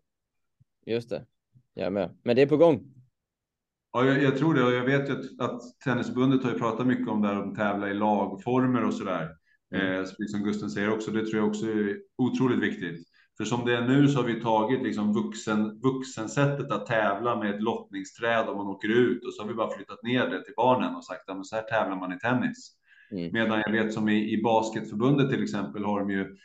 Just 0.86 1.10
det, 1.10 1.26
jag 1.74 1.94
med. 1.94 2.18
Men 2.24 2.36
det 2.36 2.42
är 2.42 2.48
på 2.48 2.58
gång. 2.58 2.96
Ja, 3.94 4.06
jag, 4.06 4.24
jag 4.24 4.38
tror 4.38 4.54
det 4.54 4.64
och 4.64 4.74
jag 4.74 4.84
vet 4.84 5.10
ju 5.10 5.14
att, 5.14 5.40
att 5.40 5.62
Tennisförbundet 5.84 6.44
har 6.44 6.52
ju 6.52 6.60
pratat 6.60 6.88
mycket 6.88 7.08
om 7.08 7.22
det 7.22 7.28
här 7.28 7.42
om 7.42 7.56
tävla 7.56 7.90
i 7.90 7.94
lagformer 7.94 8.84
och 8.84 8.94
sådär. 8.94 9.30
Mm. 9.76 10.00
Eh, 10.00 10.06
som 10.06 10.44
Gusten 10.44 10.70
säger 10.70 10.92
också, 10.92 11.12
det 11.12 11.26
tror 11.26 11.38
jag 11.38 11.48
också 11.48 11.66
är 11.66 11.98
otroligt 12.18 12.60
viktigt. 12.60 13.08
För 13.38 13.46
som 13.46 13.66
det 13.66 13.78
är 13.78 13.88
nu 13.88 14.08
så 14.08 14.20
har 14.20 14.28
vi 14.28 14.42
tagit 14.42 14.84
liksom 14.84 15.14
vuxen, 15.14 15.80
vuxensättet 15.80 16.72
att 16.72 16.86
tävla 16.86 17.36
med 17.36 17.56
ett 17.56 17.62
lottningsträd 17.62 18.48
om 18.50 18.58
man 18.58 18.68
åker 18.68 18.88
ut 18.88 19.26
och 19.26 19.34
så 19.34 19.42
har 19.42 19.48
vi 19.48 19.54
bara 19.54 19.76
flyttat 19.76 20.04
ner 20.04 20.30
det 20.30 20.44
till 20.44 20.54
barnen 20.58 20.96
och 20.96 21.06
sagt 21.06 21.30
att 21.30 21.46
så 21.46 21.56
här 21.56 21.64
tävlar 21.64 21.98
man 21.98 22.14
i 22.14 22.20
tennis. 22.20 22.72
Mm. 23.12 23.30
Medan 23.34 23.62
jag 23.66 23.72
vet 23.72 23.94
som 23.94 24.10
i, 24.10 24.34
i 24.34 24.42
basketförbundet 24.44 25.30
till 25.30 25.44
exempel 25.44 25.86
har 25.86 26.00
de 26.00 26.10
ju 26.10 26.36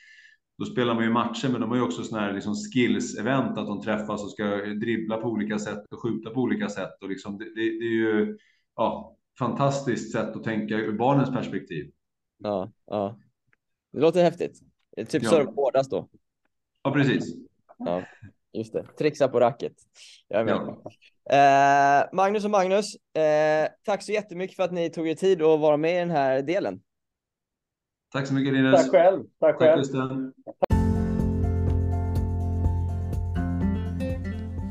då 0.61 0.66
spelar 0.66 0.95
man 0.95 1.05
ju 1.05 1.11
matcher, 1.11 1.49
men 1.49 1.61
de 1.61 1.71
har 1.71 1.77
ju 1.77 1.83
också 1.83 2.05
sådana 2.05 2.27
här 2.27 2.33
liksom 2.33 2.55
skills-event, 2.55 3.59
att 3.59 3.66
de 3.66 3.83
träffas 3.83 4.25
och 4.25 4.31
ska 4.31 4.45
dribbla 4.57 5.16
på 5.16 5.29
olika 5.29 5.59
sätt 5.59 5.87
och 5.91 6.03
skjuta 6.03 6.31
på 6.31 6.41
olika 6.41 6.68
sätt. 6.68 7.03
Och 7.03 7.09
liksom 7.09 7.39
det, 7.39 7.45
det, 7.45 7.55
det 7.55 7.87
är 7.87 7.93
ju 7.93 8.39
ja, 8.77 9.16
fantastiskt 9.39 10.12
sätt 10.12 10.37
att 10.37 10.45
tänka 10.45 10.75
ur 10.75 10.99
barnens 10.99 11.31
perspektiv. 11.31 11.91
Ja, 12.43 12.72
ja. 12.86 13.18
Det 13.93 14.01
låter 14.01 14.22
häftigt. 14.22 14.61
Typ 15.09 15.22
ja. 15.22 15.30
serva 15.30 15.51
hårdast 15.51 15.91
då. 15.91 16.09
Ja, 16.82 16.93
precis. 16.93 17.34
Ja, 17.78 18.03
just 18.53 18.72
det. 18.72 18.86
Trixa 18.99 19.28
på 19.28 19.41
racket. 19.41 19.72
Jag 20.28 20.49
ja. 20.49 20.82
eh, 21.30 22.09
Magnus 22.12 22.45
och 22.45 22.51
Magnus, 22.51 22.95
eh, 23.16 23.68
tack 23.84 24.03
så 24.03 24.12
jättemycket 24.12 24.57
för 24.57 24.62
att 24.62 24.72
ni 24.72 24.91
tog 24.91 25.09
er 25.09 25.14
tid 25.14 25.43
att 25.43 25.61
vara 25.61 25.76
med 25.76 25.95
i 25.95 25.99
den 25.99 26.11
här 26.11 26.43
delen. 26.43 26.80
Tack 28.12 28.26
så 28.26 28.34
mycket 28.34 28.55
Linus. 28.55 28.82
Tack 28.82 28.91
själv. 28.91 29.24
Tack, 29.41 29.59
Tack 29.59 30.70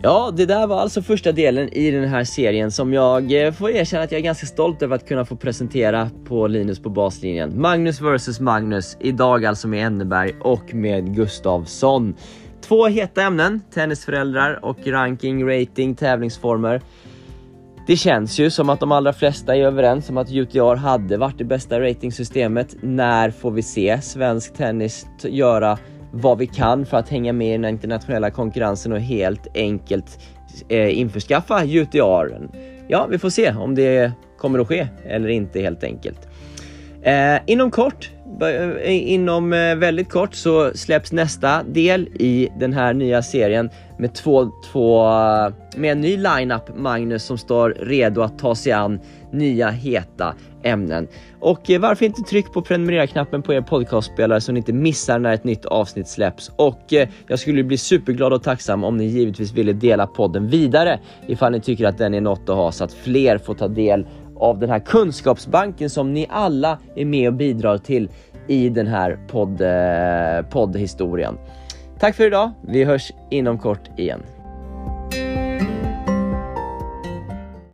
Ja, 0.01 0.31
det 0.35 0.45
där 0.45 0.67
var 0.67 0.79
alltså 0.79 1.01
första 1.01 1.31
delen 1.31 1.69
i 1.69 1.91
den 1.91 2.07
här 2.09 2.23
serien 2.23 2.71
som 2.71 2.93
jag 2.93 3.45
eh, 3.45 3.51
får 3.51 3.69
erkänna 3.69 4.03
att 4.03 4.11
jag 4.11 4.19
är 4.19 4.23
ganska 4.23 4.45
stolt 4.45 4.81
över 4.81 4.95
att 4.95 5.07
kunna 5.07 5.25
få 5.25 5.35
presentera 5.35 6.09
på 6.25 6.47
Linus 6.47 6.79
på 6.79 6.89
baslinjen. 6.89 7.61
Magnus 7.61 8.01
vs 8.01 8.39
Magnus, 8.39 8.97
idag 8.99 9.45
alltså 9.45 9.67
med 9.67 9.85
Enneberg 9.85 10.35
och 10.41 10.73
med 10.73 11.15
Gustavsson. 11.15 12.15
Två 12.61 12.87
heta 12.87 13.21
ämnen, 13.21 13.61
tennisföräldrar 13.73 14.65
och 14.65 14.87
ranking, 14.87 15.49
rating, 15.49 15.95
tävlingsformer. 15.95 16.81
Det 17.87 17.97
känns 17.97 18.39
ju 18.39 18.49
som 18.49 18.69
att 18.69 18.79
de 18.79 18.91
allra 18.91 19.13
flesta 19.13 19.55
är 19.55 19.61
överens 19.61 20.09
om 20.09 20.17
att 20.17 20.31
UTR 20.31 20.75
hade 20.75 21.17
varit 21.17 21.37
det 21.37 21.45
bästa 21.45 21.79
ratingsystemet. 21.79 22.75
När 22.81 23.31
får 23.31 23.51
vi 23.51 23.61
se 23.61 24.01
svensk 24.01 24.53
tennis 24.53 25.05
göra 25.23 25.77
vad 26.11 26.37
vi 26.37 26.47
kan 26.47 26.85
för 26.85 26.97
att 26.97 27.09
hänga 27.09 27.33
med 27.33 27.47
i 27.47 27.51
den 27.51 27.65
internationella 27.65 28.31
konkurrensen 28.31 28.91
och 28.91 28.99
helt 28.99 29.47
enkelt 29.53 30.19
eh, 30.69 30.99
införskaffa 30.99 31.65
UTR? 31.65 32.49
Ja, 32.87 33.07
vi 33.09 33.17
får 33.17 33.29
se 33.29 33.51
om 33.51 33.75
det 33.75 34.11
kommer 34.37 34.59
att 34.59 34.67
ske 34.67 34.87
eller 35.05 35.29
inte 35.29 35.61
helt 35.61 35.83
enkelt. 35.83 36.27
Eh, 37.01 37.37
inom 37.45 37.71
kort 37.71 38.11
eh, 38.41 39.11
inom 39.13 39.53
eh, 39.53 39.75
väldigt 39.75 40.09
kort 40.09 40.35
så 40.35 40.71
släpps 40.73 41.11
nästa 41.11 41.63
del 41.63 42.07
i 42.07 42.49
den 42.59 42.73
här 42.73 42.93
nya 42.93 43.21
serien 43.21 43.69
med 43.97 44.13
två, 44.13 44.51
två 44.71 45.05
eh, 45.05 45.53
med 45.75 45.91
en 45.91 46.01
ny 46.01 46.17
lineup 46.17 46.77
Magnus 46.77 47.23
som 47.23 47.37
står 47.37 47.77
redo 47.79 48.21
att 48.21 48.39
ta 48.39 48.55
sig 48.55 48.71
an 48.71 48.99
nya 49.31 49.69
heta 49.69 50.35
ämnen. 50.63 51.07
Och 51.39 51.69
eh, 51.69 51.79
varför 51.79 52.05
inte 52.05 52.21
tryck 52.21 52.53
på 52.53 52.61
prenumerera-knappen 52.61 53.41
på 53.41 53.53
er 53.53 53.61
podcastspelare 53.61 54.41
så 54.41 54.51
ni 54.51 54.57
inte 54.57 54.73
missar 54.73 55.19
när 55.19 55.33
ett 55.33 55.43
nytt 55.43 55.65
avsnitt 55.65 56.07
släpps. 56.07 56.51
Och 56.55 56.93
eh, 56.93 57.07
jag 57.27 57.39
skulle 57.39 57.63
bli 57.63 57.77
superglad 57.77 58.33
och 58.33 58.43
tacksam 58.43 58.83
om 58.83 58.97
ni 58.97 59.05
givetvis 59.05 59.53
ville 59.53 59.73
dela 59.73 60.07
podden 60.07 60.47
vidare 60.47 60.99
ifall 61.27 61.51
ni 61.51 61.61
tycker 61.61 61.85
att 61.85 61.97
den 61.97 62.13
är 62.13 62.21
något 62.21 62.49
att 62.49 62.55
ha 62.55 62.71
så 62.71 62.83
att 62.83 62.93
fler 62.93 63.37
får 63.37 63.53
ta 63.53 63.67
del 63.67 64.07
av 64.39 64.59
den 64.59 64.69
här 64.69 64.79
kunskapsbanken 64.79 65.89
som 65.89 66.13
ni 66.13 66.27
alla 66.29 66.79
är 66.95 67.05
med 67.05 67.27
och 67.27 67.33
bidrar 67.33 67.77
till 67.77 68.09
i 68.47 68.69
den 68.69 68.87
här 68.87 69.19
podd, 69.27 69.61
eh, 69.61 70.49
poddhistorien. 70.49 71.37
Tack 71.99 72.15
för 72.15 72.27
idag. 72.27 72.51
Vi 72.67 72.83
hörs 72.83 73.11
inom 73.29 73.59
kort 73.59 73.99
igen. 73.99 74.23